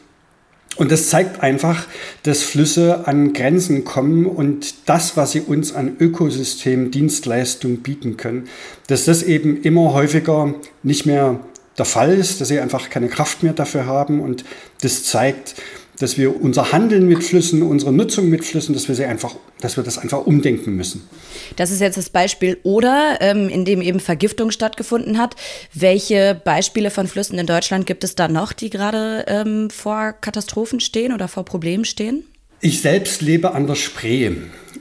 Und 0.76 0.90
das 0.90 1.08
zeigt 1.08 1.42
einfach, 1.42 1.86
dass 2.22 2.42
Flüsse 2.42 3.06
an 3.06 3.32
Grenzen 3.32 3.84
kommen 3.84 4.24
und 4.26 4.88
das, 4.88 5.16
was 5.16 5.32
sie 5.32 5.40
uns 5.40 5.74
an 5.74 5.96
Ökosystemdienstleistung 5.98 7.78
bieten 7.78 8.16
können, 8.16 8.48
dass 8.86 9.04
das 9.04 9.22
eben 9.22 9.60
immer 9.62 9.92
häufiger 9.92 10.54
nicht 10.82 11.04
mehr 11.04 11.40
der 11.78 11.84
Fall 11.84 12.12
ist, 12.14 12.40
dass 12.40 12.48
sie 12.48 12.60
einfach 12.60 12.90
keine 12.90 13.08
Kraft 13.08 13.42
mehr 13.42 13.52
dafür 13.52 13.86
haben. 13.86 14.20
Und 14.20 14.44
das 14.80 15.04
zeigt, 15.04 15.54
dass 15.98 16.18
wir 16.18 16.40
unser 16.42 16.72
Handeln 16.72 17.06
mit 17.06 17.22
Flüssen, 17.22 17.62
unsere 17.62 17.92
Nutzung 17.92 18.28
mit 18.28 18.44
Flüssen, 18.44 18.74
dass 18.74 18.88
wir 18.88 18.94
sie 18.94 19.04
einfach, 19.04 19.34
dass 19.60 19.76
wir 19.76 19.84
das 19.84 19.98
einfach 19.98 20.26
umdenken 20.26 20.74
müssen. 20.74 21.08
Das 21.56 21.70
ist 21.70 21.80
jetzt 21.80 21.96
das 21.96 22.10
Beispiel 22.10 22.58
Oder, 22.62 23.18
ähm, 23.20 23.48
in 23.48 23.64
dem 23.64 23.82
eben 23.82 24.00
Vergiftung 24.00 24.50
stattgefunden 24.50 25.18
hat. 25.18 25.36
Welche 25.74 26.40
Beispiele 26.44 26.90
von 26.90 27.06
Flüssen 27.06 27.38
in 27.38 27.46
Deutschland 27.46 27.86
gibt 27.86 28.04
es 28.04 28.14
da 28.14 28.28
noch, 28.28 28.52
die 28.52 28.70
gerade 28.70 29.24
ähm, 29.28 29.70
vor 29.70 30.12
Katastrophen 30.12 30.80
stehen 30.80 31.12
oder 31.12 31.28
vor 31.28 31.44
Problemen 31.44 31.84
stehen? 31.84 32.24
Ich 32.60 32.80
selbst 32.80 33.22
lebe 33.22 33.54
an 33.54 33.66
der 33.66 33.74
Spree. 33.74 34.30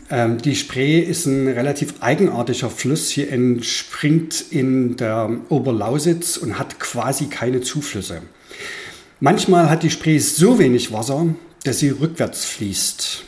Ähm, 0.10 0.38
die 0.40 0.56
Spree 0.56 1.00
ist 1.00 1.26
ein 1.26 1.48
relativ 1.48 1.96
eigenartiger 2.00 2.70
Fluss. 2.70 3.10
Hier 3.10 3.32
entspringt 3.32 4.46
in 4.52 4.98
der 4.98 5.30
Oberlausitz 5.50 6.38
und 6.38 6.60
hat 6.60 6.80
quasi 6.80 7.26
keine 7.26 7.62
Zuflüsse. 7.62 8.22
Manchmal 9.24 9.70
hat 9.70 9.84
die 9.84 9.92
Spree 9.92 10.18
so 10.18 10.58
wenig 10.58 10.92
Wasser, 10.92 11.28
dass 11.64 11.78
sie 11.78 11.90
rückwärts 11.90 12.44
fließt. 12.44 13.24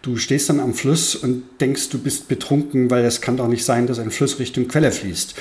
Du 0.00 0.16
stehst 0.16 0.48
dann 0.48 0.58
am 0.58 0.72
Fluss 0.72 1.14
und 1.14 1.42
denkst, 1.60 1.90
du 1.90 1.98
bist 1.98 2.28
betrunken, 2.28 2.90
weil 2.90 3.04
es 3.04 3.20
kann 3.20 3.36
doch 3.36 3.46
nicht 3.46 3.62
sein, 3.62 3.86
dass 3.86 3.98
ein 3.98 4.10
Fluss 4.10 4.38
Richtung 4.38 4.68
Quelle 4.68 4.90
fließt. 4.90 5.34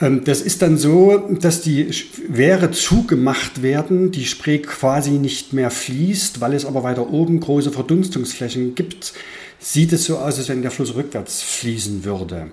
Ähm, 0.00 0.22
das 0.24 0.42
ist 0.42 0.62
dann 0.62 0.78
so, 0.78 1.18
dass 1.40 1.60
die 1.60 1.90
Wehre 2.28 2.70
zugemacht 2.70 3.62
werden, 3.62 4.12
die 4.12 4.26
Spree 4.26 4.58
quasi 4.58 5.10
nicht 5.10 5.52
mehr 5.52 5.72
fließt, 5.72 6.40
weil 6.40 6.54
es 6.54 6.64
aber 6.64 6.84
weiter 6.84 7.10
oben 7.10 7.40
große 7.40 7.72
Verdunstungsflächen 7.72 8.76
gibt. 8.76 9.12
Sieht 9.58 9.92
es 9.92 10.04
so 10.04 10.18
aus, 10.18 10.38
als 10.38 10.50
wenn 10.50 10.62
der 10.62 10.70
Fluss 10.70 10.94
rückwärts 10.94 11.42
fließen 11.42 12.04
würde. 12.04 12.52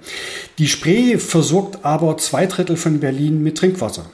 Die 0.58 0.68
Spree 0.68 1.20
versorgt 1.20 1.86
aber 1.86 2.18
zwei 2.18 2.48
Drittel 2.48 2.78
von 2.78 3.00
Berlin 3.00 3.44
mit 3.44 3.60
Trinkwasser. 3.60 4.10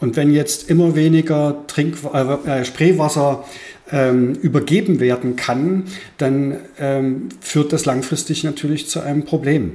Und 0.00 0.16
wenn 0.16 0.32
jetzt 0.32 0.70
immer 0.70 0.94
weniger 0.94 1.64
Trink 1.66 1.96
äh, 2.12 2.64
Spreewasser 2.64 3.44
ähm, 3.92 4.34
übergeben 4.34 5.00
werden 5.00 5.36
kann, 5.36 5.84
dann 6.18 6.56
ähm, 6.78 7.28
führt 7.40 7.72
das 7.72 7.84
langfristig 7.84 8.44
natürlich 8.44 8.88
zu 8.88 9.00
einem 9.00 9.24
Problem. 9.24 9.72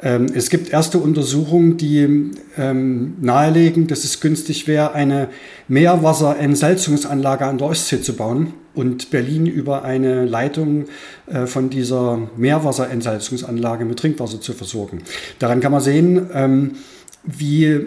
Ähm, 0.00 0.26
es 0.32 0.48
gibt 0.48 0.72
erste 0.72 0.98
Untersuchungen, 0.98 1.76
die 1.76 2.30
ähm, 2.56 3.14
nahelegen, 3.20 3.88
dass 3.88 4.04
es 4.04 4.20
günstig 4.20 4.68
wäre, 4.68 4.92
eine 4.92 5.28
Meerwasserentsalzungsanlage 5.66 7.44
an 7.44 7.58
der 7.58 7.66
Ostsee 7.66 8.00
zu 8.00 8.14
bauen 8.14 8.54
und 8.74 9.10
Berlin 9.10 9.46
über 9.46 9.82
eine 9.84 10.24
Leitung 10.24 10.84
äh, 11.26 11.46
von 11.46 11.68
dieser 11.68 12.28
Meerwasserentsalzungsanlage 12.36 13.84
mit 13.84 13.98
Trinkwasser 13.98 14.40
zu 14.40 14.52
versorgen. 14.52 15.02
Daran 15.40 15.60
kann 15.60 15.72
man 15.72 15.80
sehen, 15.80 16.30
ähm, 16.32 16.76
wie 17.24 17.86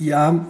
ja, 0.00 0.46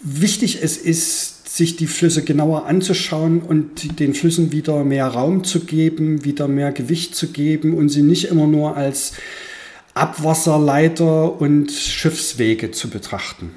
wichtig 0.00 0.62
es 0.62 0.76
ist, 0.76 1.38
sich 1.48 1.76
die 1.76 1.86
Flüsse 1.86 2.22
genauer 2.22 2.66
anzuschauen 2.66 3.40
und 3.40 3.98
den 3.98 4.14
Flüssen 4.14 4.52
wieder 4.52 4.84
mehr 4.84 5.06
Raum 5.06 5.44
zu 5.44 5.60
geben, 5.60 6.24
wieder 6.24 6.46
mehr 6.46 6.72
Gewicht 6.72 7.14
zu 7.14 7.28
geben 7.28 7.76
und 7.76 7.88
sie 7.88 8.02
nicht 8.02 8.26
immer 8.26 8.46
nur 8.46 8.76
als 8.76 9.14
Abwasserleiter 9.94 11.40
und 11.40 11.72
Schiffswege 11.72 12.70
zu 12.70 12.90
betrachten. 12.90 13.50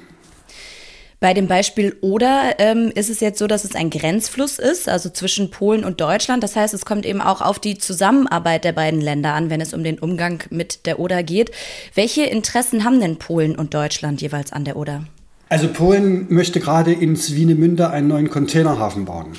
Bei 1.20 1.34
dem 1.34 1.46
Beispiel 1.46 1.96
Oder 2.00 2.56
ähm, 2.58 2.90
ist 2.96 3.08
es 3.08 3.20
jetzt 3.20 3.38
so, 3.38 3.46
dass 3.46 3.62
es 3.62 3.76
ein 3.76 3.90
Grenzfluss 3.90 4.58
ist, 4.58 4.88
also 4.88 5.08
zwischen 5.08 5.50
Polen 5.50 5.84
und 5.84 6.00
Deutschland. 6.00 6.42
Das 6.42 6.56
heißt, 6.56 6.74
es 6.74 6.84
kommt 6.84 7.06
eben 7.06 7.20
auch 7.20 7.40
auf 7.40 7.60
die 7.60 7.78
Zusammenarbeit 7.78 8.64
der 8.64 8.72
beiden 8.72 9.00
Länder 9.00 9.34
an, 9.34 9.48
wenn 9.48 9.60
es 9.60 9.72
um 9.72 9.84
den 9.84 10.00
Umgang 10.00 10.42
mit 10.50 10.84
der 10.84 10.98
Oder 10.98 11.22
geht. 11.22 11.52
Welche 11.94 12.24
Interessen 12.24 12.82
haben 12.82 12.98
denn 12.98 13.18
Polen 13.18 13.54
und 13.54 13.72
Deutschland 13.72 14.20
jeweils 14.20 14.52
an 14.52 14.64
der 14.64 14.74
Oder? 14.74 15.04
Also 15.52 15.68
Polen 15.68 16.26
möchte 16.30 16.58
gerade 16.60 16.94
in 16.94 17.14
Swinemünde 17.14 17.90
einen 17.90 18.08
neuen 18.08 18.30
Containerhafen 18.30 19.04
bauen 19.04 19.32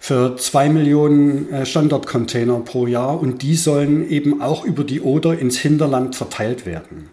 für 0.00 0.34
zwei 0.38 0.68
Millionen 0.68 1.48
äh, 1.52 1.64
Standardcontainer 1.64 2.58
pro 2.64 2.88
Jahr 2.88 3.20
und 3.20 3.42
die 3.42 3.54
sollen 3.54 4.10
eben 4.10 4.42
auch 4.42 4.64
über 4.64 4.82
die 4.82 5.00
Oder 5.00 5.38
ins 5.38 5.56
Hinterland 5.56 6.16
verteilt 6.16 6.66
werden. 6.66 7.10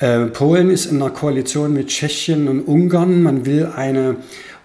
Äh, 0.00 0.26
Polen 0.26 0.70
ist 0.70 0.86
in 0.86 1.00
einer 1.00 1.12
Koalition 1.12 1.72
mit 1.72 1.86
Tschechien 1.86 2.48
und 2.48 2.62
Ungarn. 2.62 3.22
Man 3.22 3.46
will 3.46 3.70
eine 3.76 4.16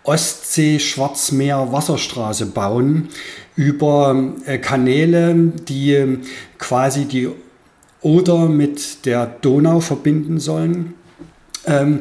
Ostsee-Schwarzmeer-Wasserstraße 0.04 2.48
bauen 2.48 3.10
über 3.56 4.34
äh, 4.48 4.58
Kanäle, 4.58 5.36
die 5.70 6.18
quasi 6.58 7.06
die 7.06 7.30
Oder 8.02 8.48
mit 8.48 9.06
der 9.06 9.28
Donau 9.28 9.82
verbinden 9.82 10.40
sollen. 10.40 10.96
Ähm, 11.68 12.00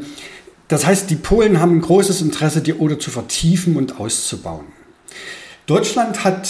das 0.69 0.87
heißt, 0.87 1.11
die 1.11 1.17
Polen 1.17 1.61
haben 1.61 1.77
ein 1.77 1.81
großes 1.81 2.23
Interesse, 2.23 2.61
die 2.61 2.75
Oder 2.75 2.99
zu 2.99 3.11
vertiefen 3.11 3.77
und 3.77 4.01
auszubauen. 4.01 4.67
Deutschland 5.67 6.25
hat 6.25 6.49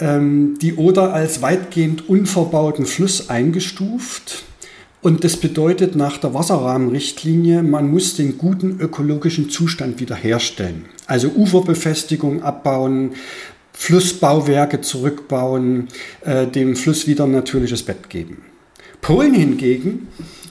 ähm, 0.00 0.58
die 0.60 0.74
Oder 0.74 1.12
als 1.12 1.42
weitgehend 1.42 2.08
unverbauten 2.08 2.86
Fluss 2.86 3.30
eingestuft. 3.30 4.44
Und 5.00 5.22
das 5.22 5.36
bedeutet 5.36 5.94
nach 5.94 6.16
der 6.18 6.34
Wasserrahmenrichtlinie, 6.34 7.62
man 7.62 7.88
muss 7.88 8.16
den 8.16 8.36
guten 8.36 8.80
ökologischen 8.80 9.48
Zustand 9.48 10.00
wiederherstellen. 10.00 10.86
Also 11.06 11.28
Uferbefestigung 11.28 12.42
abbauen, 12.42 13.12
Flussbauwerke 13.72 14.80
zurückbauen, 14.80 15.86
äh, 16.22 16.48
dem 16.48 16.74
Fluss 16.74 17.06
wieder 17.06 17.24
ein 17.24 17.32
natürliches 17.32 17.84
Bett 17.84 18.10
geben. 18.10 18.42
Polen 19.00 19.34
hingegen 19.34 20.08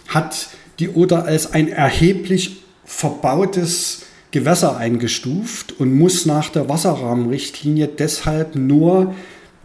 hat 0.07 0.47
die 0.79 0.89
Oder 0.89 1.25
als 1.25 1.51
ein 1.51 1.67
erheblich 1.67 2.63
verbautes 2.87 4.03
Gewässer 4.31 4.77
eingestuft 4.77 5.79
und 5.79 5.93
muss 5.93 6.25
nach 6.25 6.49
der 6.49 6.67
Wasserrahmenrichtlinie 6.67 7.87
deshalb 7.87 8.55
nur 8.55 9.13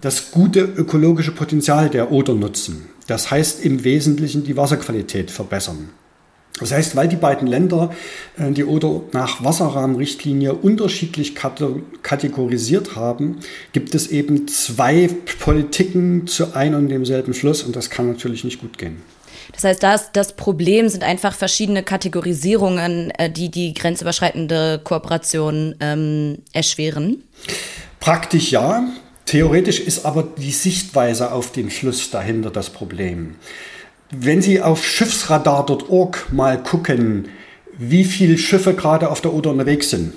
das 0.01 0.33
gute 0.33 0.61
ökologische 0.61 1.33
Potenzial 1.33 1.89
der 1.89 2.12
Oder 2.12 2.35
nutzen. 2.35 2.89
Das 3.07 3.31
heißt 3.31 3.64
im 3.64 3.85
Wesentlichen 3.85 4.45
die 4.45 4.57
Wasserqualität 4.57 5.31
verbessern. 5.31 5.91
Das 6.61 6.70
heißt, 6.70 6.97
weil 6.97 7.09
die 7.09 7.16
beiden 7.16 7.49
Länder 7.49 7.95
äh, 8.37 8.53
die 8.53 8.64
Oder 8.64 9.01
nach 9.12 9.43
Wasserrahmenrichtlinie 9.43 10.55
unterschiedlich 10.55 11.35
kategorisiert 11.35 12.95
haben, 12.95 13.39
gibt 13.73 13.95
es 13.95 14.09
eben 14.09 14.47
zwei 14.49 15.09
Politiken 15.41 16.27
zu 16.27 16.55
einem 16.55 16.81
und 16.81 16.89
demselben 16.89 17.33
Fluss 17.33 17.62
und 17.62 17.75
das 17.75 17.91
kann 17.91 18.07
natürlich 18.07 18.45
nicht 18.45 18.61
gut 18.61 18.79
gehen. 18.79 19.03
Das 19.53 19.64
heißt, 19.64 19.82
das, 19.82 20.12
das 20.12 20.34
Problem 20.34 20.88
sind 20.88 21.05
einfach 21.05 21.34
verschiedene 21.34 21.82
Kategorisierungen, 21.82 23.11
äh, 23.12 23.30
die 23.30 23.51
die 23.51 23.74
grenzüberschreitende 23.74 24.80
Kooperation 24.82 25.74
ähm, 25.80 26.38
erschweren. 26.53 27.22
Praktisch 28.01 28.51
ja. 28.51 28.84
Theoretisch 29.26 29.80
ist 29.80 30.05
aber 30.05 30.24
die 30.24 30.51
Sichtweise 30.51 31.32
auf 31.32 31.53
den 31.53 31.70
Fluss 31.70 32.11
dahinter 32.11 32.51
das 32.51 32.70
Problem. 32.70 33.36
Wenn 34.11 34.43
Sie 34.43 34.61
auf 34.61 34.84
schiffsradar.org 34.84 36.32
mal 36.32 36.62
gucken, 36.62 37.28
wie 37.78 38.05
viele 38.05 38.36
Schiffe 38.36 38.74
gerade 38.74 39.09
auf 39.09 39.20
der 39.20 39.32
Oder 39.32 39.51
unterwegs 39.51 39.90
sind. 39.90 40.12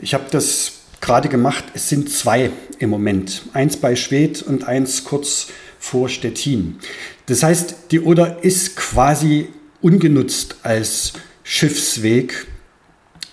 Ich 0.00 0.14
habe 0.14 0.24
das 0.30 0.72
gerade 1.00 1.28
gemacht. 1.28 1.64
Es 1.74 1.88
sind 1.88 2.10
zwei 2.10 2.50
im 2.78 2.90
Moment. 2.90 3.42
Eins 3.52 3.76
bei 3.76 3.96
Schwedt 3.96 4.42
und 4.42 4.66
eins 4.66 5.04
kurz 5.04 5.48
vor 5.78 6.08
Stettin. 6.08 6.78
Das 7.26 7.42
heißt, 7.42 7.76
die 7.90 8.00
Oder 8.00 8.42
ist 8.44 8.76
quasi 8.76 9.48
ungenutzt 9.82 10.56
als 10.62 11.14
Schiffsweg. 11.42 12.46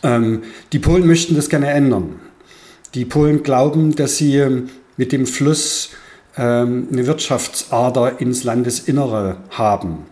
Ähm, 0.02 0.44
die 0.72 0.80
Polen 0.80 1.08
möchten 1.08 1.36
das 1.36 1.50
gerne 1.50 1.70
ändern. 1.70 2.20
Die 2.94 3.06
Polen 3.06 3.44
glauben, 3.44 3.96
dass 3.96 4.18
sie 4.18 4.44
mit 4.98 5.12
dem 5.12 5.26
Fluss 5.26 5.92
ähm, 6.38 6.88
eine 6.92 7.08
Wirtschaftsader 7.08 8.20
ins 8.20 8.44
Landesinnere 8.44 9.38
haben. 9.50 10.06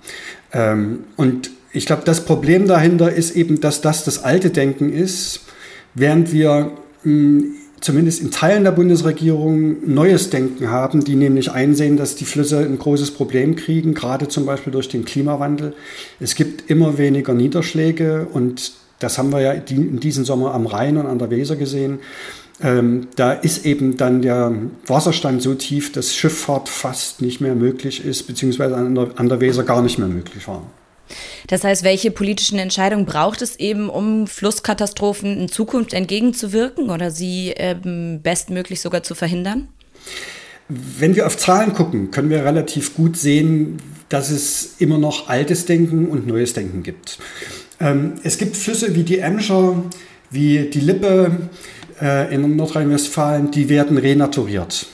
Ähm, 0.53 1.05
und 1.15 1.51
ich 1.73 1.85
glaube, 1.85 2.03
das 2.05 2.25
Problem 2.25 2.67
dahinter 2.67 3.11
ist 3.11 3.35
eben, 3.35 3.61
dass 3.61 3.81
das 3.81 4.03
das 4.03 4.23
alte 4.23 4.49
Denken 4.49 4.91
ist, 4.91 5.41
während 5.93 6.31
wir 6.31 6.71
mh, 7.03 7.43
zumindest 7.81 8.21
in 8.21 8.31
Teilen 8.31 8.63
der 8.63 8.71
Bundesregierung 8.71 9.93
neues 9.93 10.29
Denken 10.29 10.69
haben, 10.69 11.03
die 11.03 11.15
nämlich 11.15 11.51
einsehen, 11.51 11.97
dass 11.97 12.15
die 12.15 12.25
Flüsse 12.25 12.59
ein 12.59 12.77
großes 12.77 13.11
Problem 13.11 13.55
kriegen, 13.55 13.93
gerade 13.93 14.27
zum 14.27 14.45
Beispiel 14.45 14.71
durch 14.71 14.87
den 14.87 15.03
Klimawandel. 15.03 15.73
Es 16.19 16.35
gibt 16.35 16.69
immer 16.69 16.97
weniger 16.97 17.33
Niederschläge 17.33 18.27
und 18.31 18.73
das 18.99 19.17
haben 19.17 19.31
wir 19.31 19.41
ja 19.41 19.51
in 19.53 19.99
diesem 19.99 20.25
Sommer 20.25 20.53
am 20.53 20.67
Rhein 20.67 20.97
und 20.97 21.07
an 21.07 21.17
der 21.17 21.31
Weser 21.31 21.55
gesehen. 21.55 21.99
Ähm, 22.63 23.07
da 23.15 23.33
ist 23.33 23.65
eben 23.65 23.97
dann 23.97 24.21
der 24.21 24.53
Wasserstand 24.85 25.41
so 25.41 25.55
tief, 25.55 25.91
dass 25.91 26.15
Schifffahrt 26.15 26.69
fast 26.69 27.19
nicht 27.21 27.41
mehr 27.41 27.55
möglich 27.55 28.05
ist, 28.05 28.27
beziehungsweise 28.27 28.75
an 28.75 28.93
der, 28.93 29.09
an 29.15 29.29
der 29.29 29.41
Weser 29.41 29.63
gar 29.63 29.81
nicht 29.81 29.97
mehr 29.97 30.07
möglich 30.07 30.47
war. 30.47 30.61
Das 31.47 31.63
heißt, 31.63 31.83
welche 31.83 32.11
politischen 32.11 32.59
Entscheidungen 32.59 33.05
braucht 33.05 33.41
es 33.41 33.57
eben, 33.57 33.89
um 33.89 34.27
Flusskatastrophen 34.27 35.39
in 35.41 35.49
Zukunft 35.49 35.93
entgegenzuwirken 35.93 36.89
oder 36.89 37.11
sie 37.11 37.53
ähm, 37.55 38.21
bestmöglich 38.21 38.81
sogar 38.81 39.03
zu 39.03 39.15
verhindern? 39.15 39.67
Wenn 40.69 41.15
wir 41.15 41.27
auf 41.27 41.37
Zahlen 41.37 41.73
gucken, 41.73 42.11
können 42.11 42.29
wir 42.29 42.45
relativ 42.45 42.95
gut 42.95 43.17
sehen, 43.17 43.77
dass 44.07 44.29
es 44.29 44.75
immer 44.79 44.97
noch 44.97 45.27
altes 45.27 45.65
Denken 45.65 46.07
und 46.07 46.27
neues 46.27 46.53
Denken 46.53 46.83
gibt. 46.83 47.19
Ähm, 47.79 48.13
es 48.23 48.37
gibt 48.37 48.55
Flüsse 48.55 48.95
wie 48.95 49.03
die 49.03 49.19
Emscher, 49.19 49.83
wie 50.29 50.69
die 50.69 50.79
Lippe 50.79 51.49
äh, 52.01 52.33
in 52.33 52.55
Nordrhein-Westfalen, 52.55 53.51
die 53.51 53.69
werden 53.69 53.97
renaturiert. 53.97 54.87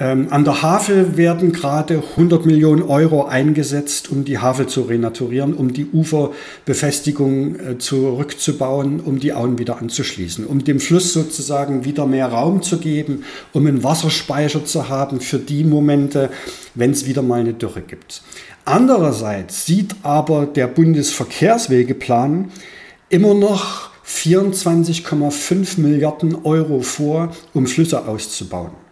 Ähm, 0.00 0.28
an 0.30 0.44
der 0.44 0.62
Havel 0.62 1.16
werden 1.16 1.50
gerade 1.52 2.02
100 2.10 2.46
Millionen 2.46 2.82
Euro 2.82 3.24
eingesetzt, 3.24 4.12
um 4.12 4.24
die 4.24 4.38
Havel 4.38 4.68
zu 4.68 4.82
renaturieren, 4.82 5.54
um 5.54 5.72
die 5.72 5.86
Uferbefestigung 5.86 7.56
äh, 7.56 7.78
zurückzubauen, 7.78 9.00
um 9.00 9.18
die 9.18 9.32
Auen 9.32 9.58
wieder 9.58 9.78
anzuschließen, 9.78 10.46
um 10.46 10.62
dem 10.62 10.78
Fluss 10.78 11.12
sozusagen 11.12 11.84
wieder 11.84 12.06
mehr 12.06 12.28
Raum 12.28 12.62
zu 12.62 12.78
geben, 12.78 13.24
um 13.52 13.66
einen 13.66 13.82
Wasserspeicher 13.82 14.64
zu 14.64 14.88
haben 14.88 15.20
für 15.20 15.40
die 15.40 15.64
Momente, 15.64 16.30
wenn 16.76 16.92
es 16.92 17.06
wieder 17.06 17.22
mal 17.22 17.40
eine 17.40 17.54
Dürre 17.54 17.80
gibt. 17.80 18.22
Andererseits 18.64 19.66
sieht 19.66 19.96
aber 20.04 20.46
der 20.46 20.68
Bundesverkehrswegeplan 20.68 22.52
immer 23.08 23.34
noch 23.34 23.90
24,5 24.06 25.80
Milliarden 25.80 26.36
Euro 26.44 26.82
vor, 26.82 27.32
um 27.52 27.66
Flüsse 27.66 28.06
auszubauen. 28.06 28.87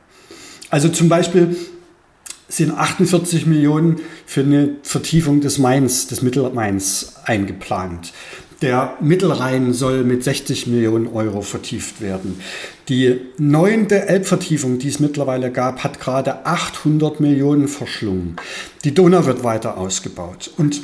Also 0.71 0.89
zum 0.89 1.09
Beispiel 1.09 1.57
sind 2.49 2.73
48 2.73 3.47
Millionen 3.47 4.01
für 4.25 4.41
eine 4.41 4.77
Vertiefung 4.83 5.41
des 5.41 5.59
Mains, 5.59 6.07
des 6.07 6.23
Mittelmains 6.23 7.15
eingeplant. 7.25 8.13
Der 8.63 8.97
Mittelrhein 9.01 9.75
soll 9.75 10.03
mit 10.05 10.25
60 10.25 10.67
Millionen 10.69 11.09
Euro 11.09 11.43
vertieft 11.43 12.01
werden. 12.01 12.41
Die 12.89 13.21
neunte 13.37 14.09
Elbvertiefung, 14.09 14.79
die 14.79 14.89
es 14.89 14.99
mittlerweile 14.99 15.51
gab, 15.53 15.85
hat 15.85 16.01
gerade 16.01 16.47
800 16.47 17.21
Millionen 17.21 17.69
verschlungen. 17.69 18.37
Die 18.85 18.95
Donau 18.95 19.27
wird 19.27 19.45
weiter 19.45 19.77
ausgebaut. 19.77 20.51
Und 20.57 20.81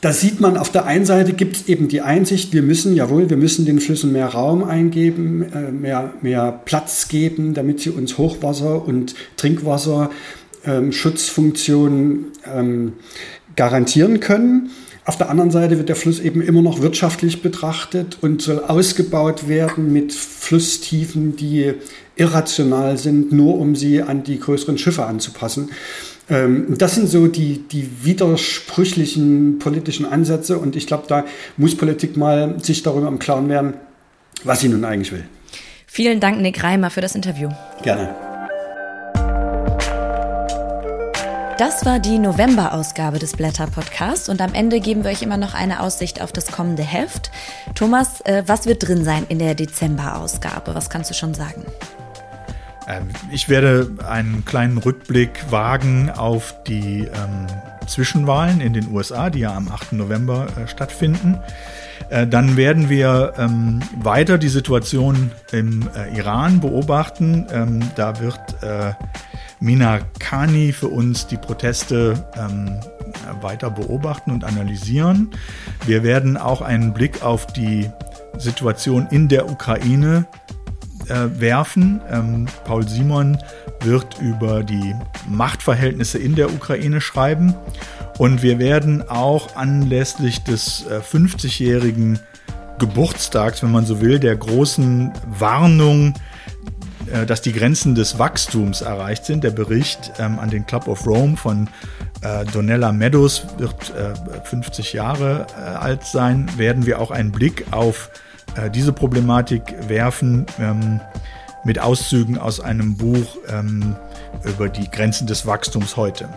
da 0.00 0.12
sieht 0.12 0.40
man, 0.40 0.56
auf 0.56 0.70
der 0.70 0.86
einen 0.86 1.04
Seite 1.04 1.34
gibt 1.34 1.56
es 1.56 1.68
eben 1.68 1.88
die 1.88 2.00
Einsicht, 2.00 2.54
wir 2.54 2.62
müssen, 2.62 2.94
jawohl, 2.94 3.28
wir 3.28 3.36
müssen 3.36 3.66
den 3.66 3.80
Flüssen 3.80 4.12
mehr 4.12 4.28
Raum 4.28 4.64
eingeben, 4.64 5.42
äh, 5.52 5.70
mehr, 5.70 6.14
mehr 6.22 6.60
Platz 6.64 7.08
geben, 7.08 7.52
damit 7.52 7.80
sie 7.80 7.90
uns 7.90 8.16
Hochwasser 8.16 8.86
und 8.86 9.14
Trinkwasser 9.36 10.10
ähm, 10.64 10.90
ähm, 12.46 12.92
garantieren 13.56 14.20
können. 14.20 14.70
Auf 15.04 15.18
der 15.18 15.28
anderen 15.28 15.50
Seite 15.50 15.76
wird 15.76 15.88
der 15.88 15.96
Fluss 15.96 16.20
eben 16.20 16.40
immer 16.40 16.62
noch 16.62 16.82
wirtschaftlich 16.82 17.42
betrachtet 17.42 18.18
und 18.20 18.42
soll 18.42 18.60
ausgebaut 18.60 19.48
werden 19.48 19.92
mit 19.92 20.12
Flusstiefen, 20.12 21.36
die 21.36 21.74
irrational 22.16 22.96
sind, 22.96 23.32
nur 23.32 23.58
um 23.58 23.74
sie 23.74 24.02
an 24.02 24.22
die 24.22 24.38
größeren 24.38 24.78
Schiffe 24.78 25.06
anzupassen. 25.06 25.70
Ähm, 26.30 26.78
das 26.78 26.94
sind 26.94 27.08
so 27.08 27.26
die, 27.26 27.64
die 27.68 28.04
widersprüchlichen 28.04 29.58
politischen 29.58 30.06
Ansätze 30.06 30.58
und 30.58 30.76
ich 30.76 30.86
glaube, 30.86 31.04
da 31.08 31.24
muss 31.56 31.76
Politik 31.76 32.16
mal 32.16 32.62
sich 32.62 32.82
darüber 32.82 33.08
im 33.08 33.18
Klaren 33.18 33.48
werden, 33.48 33.74
was 34.44 34.60
sie 34.60 34.68
nun 34.68 34.84
eigentlich 34.84 35.12
will. 35.12 35.24
Vielen 35.86 36.20
Dank, 36.20 36.40
Nick 36.40 36.62
Reimer, 36.62 36.90
für 36.90 37.00
das 37.00 37.16
Interview. 37.16 37.48
Gerne. 37.82 38.14
Das 41.58 41.84
war 41.84 41.98
die 41.98 42.18
November-Ausgabe 42.18 43.18
des 43.18 43.36
Blätter-Podcasts 43.36 44.30
und 44.30 44.40
am 44.40 44.54
Ende 44.54 44.80
geben 44.80 45.04
wir 45.04 45.10
euch 45.10 45.20
immer 45.20 45.36
noch 45.36 45.52
eine 45.52 45.80
Aussicht 45.80 46.22
auf 46.22 46.32
das 46.32 46.46
kommende 46.46 46.82
Heft. 46.82 47.30
Thomas, 47.74 48.22
äh, 48.22 48.44
was 48.46 48.64
wird 48.64 48.88
drin 48.88 49.04
sein 49.04 49.26
in 49.28 49.38
der 49.38 49.54
Dezember-Ausgabe? 49.54 50.74
Was 50.74 50.88
kannst 50.88 51.10
du 51.10 51.14
schon 51.14 51.34
sagen? 51.34 51.66
Ähm, 52.90 53.08
ich 53.30 53.48
werde 53.48 53.90
einen 54.06 54.44
kleinen 54.44 54.78
Rückblick 54.78 55.50
wagen 55.50 56.10
auf 56.10 56.54
die 56.64 57.00
ähm, 57.02 57.46
Zwischenwahlen 57.86 58.60
in 58.60 58.72
den 58.72 58.90
USA, 58.92 59.30
die 59.30 59.40
ja 59.40 59.54
am 59.54 59.68
8. 59.68 59.92
November 59.92 60.48
äh, 60.56 60.66
stattfinden. 60.66 61.38
Äh, 62.08 62.26
dann 62.26 62.56
werden 62.56 62.88
wir 62.88 63.34
ähm, 63.38 63.80
weiter 63.96 64.38
die 64.38 64.48
Situation 64.48 65.30
im 65.52 65.88
äh, 65.94 66.16
Iran 66.16 66.60
beobachten. 66.60 67.46
Ähm, 67.52 67.80
da 67.94 68.20
wird 68.20 68.40
äh, 68.62 68.92
Mina 69.60 70.00
Kani 70.18 70.72
für 70.72 70.88
uns 70.88 71.26
die 71.26 71.36
Proteste 71.36 72.24
ähm, 72.36 72.80
weiter 73.40 73.70
beobachten 73.70 74.30
und 74.32 74.44
analysieren. 74.44 75.30
Wir 75.86 76.02
werden 76.02 76.36
auch 76.36 76.62
einen 76.62 76.92
Blick 76.92 77.22
auf 77.22 77.46
die 77.46 77.90
Situation 78.38 79.06
in 79.10 79.28
der 79.28 79.48
Ukraine 79.50 80.26
äh, 81.08 81.40
werfen. 81.40 82.00
Ähm, 82.10 82.46
Paul 82.64 82.86
Simon 82.86 83.38
wird 83.80 84.20
über 84.20 84.62
die 84.62 84.94
Machtverhältnisse 85.28 86.18
in 86.18 86.34
der 86.34 86.52
Ukraine 86.52 87.00
schreiben. 87.00 87.54
Und 88.18 88.42
wir 88.42 88.58
werden 88.58 89.08
auch 89.08 89.56
anlässlich 89.56 90.42
des 90.44 90.86
äh, 90.86 91.00
50-jährigen 91.00 92.18
Geburtstags, 92.78 93.62
wenn 93.62 93.72
man 93.72 93.86
so 93.86 94.00
will, 94.00 94.18
der 94.18 94.36
großen 94.36 95.12
Warnung, 95.38 96.14
äh, 97.12 97.26
dass 97.26 97.42
die 97.42 97.52
Grenzen 97.52 97.94
des 97.94 98.18
Wachstums 98.18 98.82
erreicht 98.82 99.24
sind. 99.24 99.44
Der 99.44 99.50
Bericht 99.50 100.12
ähm, 100.18 100.38
an 100.38 100.50
den 100.50 100.66
Club 100.66 100.88
of 100.88 101.06
Rome 101.06 101.36
von 101.36 101.68
äh, 102.22 102.44
Donella 102.46 102.92
Meadows 102.92 103.46
wird 103.58 103.92
äh, 103.96 104.14
50 104.44 104.92
Jahre 104.92 105.46
äh, 105.56 105.60
alt 105.60 106.04
sein. 106.04 106.50
Werden 106.56 106.86
wir 106.86 107.00
auch 107.00 107.10
einen 107.10 107.32
Blick 107.32 107.66
auf 107.70 108.10
äh, 108.56 108.70
diese 108.70 108.92
Problematik 108.92 109.74
werfen 109.88 110.46
ähm, 110.58 111.00
mit 111.64 111.78
Auszügen 111.78 112.38
aus 112.38 112.60
einem 112.60 112.96
Buch 112.96 113.36
ähm, 113.48 113.96
über 114.44 114.68
die 114.68 114.90
Grenzen 114.90 115.26
des 115.26 115.46
Wachstums 115.46 115.96
heute. 115.96 116.28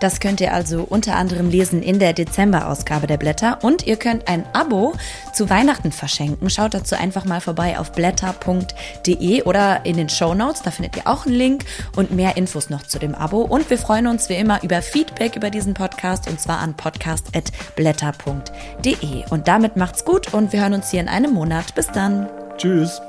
Das 0.00 0.20
könnt 0.20 0.40
ihr 0.40 0.52
also 0.52 0.84
unter 0.88 1.16
anderem 1.16 1.50
lesen 1.50 1.82
in 1.82 1.98
der 1.98 2.12
Dezember-Ausgabe 2.12 3.06
der 3.06 3.16
Blätter 3.18 3.58
und 3.62 3.86
ihr 3.86 3.96
könnt 3.96 4.28
ein 4.28 4.44
Abo 4.52 4.94
zu 5.32 5.48
Weihnachten 5.48 5.92
verschenken. 5.92 6.50
Schaut 6.50 6.74
dazu 6.74 6.96
einfach 6.96 7.24
mal 7.24 7.40
vorbei 7.40 7.78
auf 7.78 7.92
blätter.de 7.92 9.42
oder 9.42 9.86
in 9.86 9.96
den 9.96 10.08
Show 10.08 10.34
Notes. 10.34 10.62
Da 10.62 10.72
findet 10.72 10.96
ihr 10.96 11.06
auch 11.06 11.26
einen 11.26 11.36
Link 11.36 11.64
und 11.94 12.10
mehr 12.10 12.36
Infos 12.36 12.68
noch 12.70 12.82
zu 12.82 12.98
dem 12.98 13.14
Abo. 13.14 13.42
Und 13.42 13.70
wir 13.70 13.78
freuen 13.78 14.08
uns 14.08 14.28
wie 14.28 14.34
immer 14.34 14.62
über 14.62 14.82
Feedback 14.82 15.36
über 15.36 15.50
diesen 15.50 15.74
Podcast 15.74 16.28
und 16.28 16.40
zwar 16.40 16.58
an 16.58 16.74
podcast.blätter.de. 16.74 19.30
Und 19.30 19.46
damit 19.48 19.76
macht's 19.76 20.04
gut 20.04 20.34
und 20.34 20.52
wir 20.52 20.60
hören 20.62 20.74
uns 20.74 20.90
hier 20.90 21.00
in 21.00 21.08
einem 21.08 21.32
Monat. 21.32 21.74
Bis 21.74 21.86
dann. 21.88 22.28
Tschüss. 22.56 23.00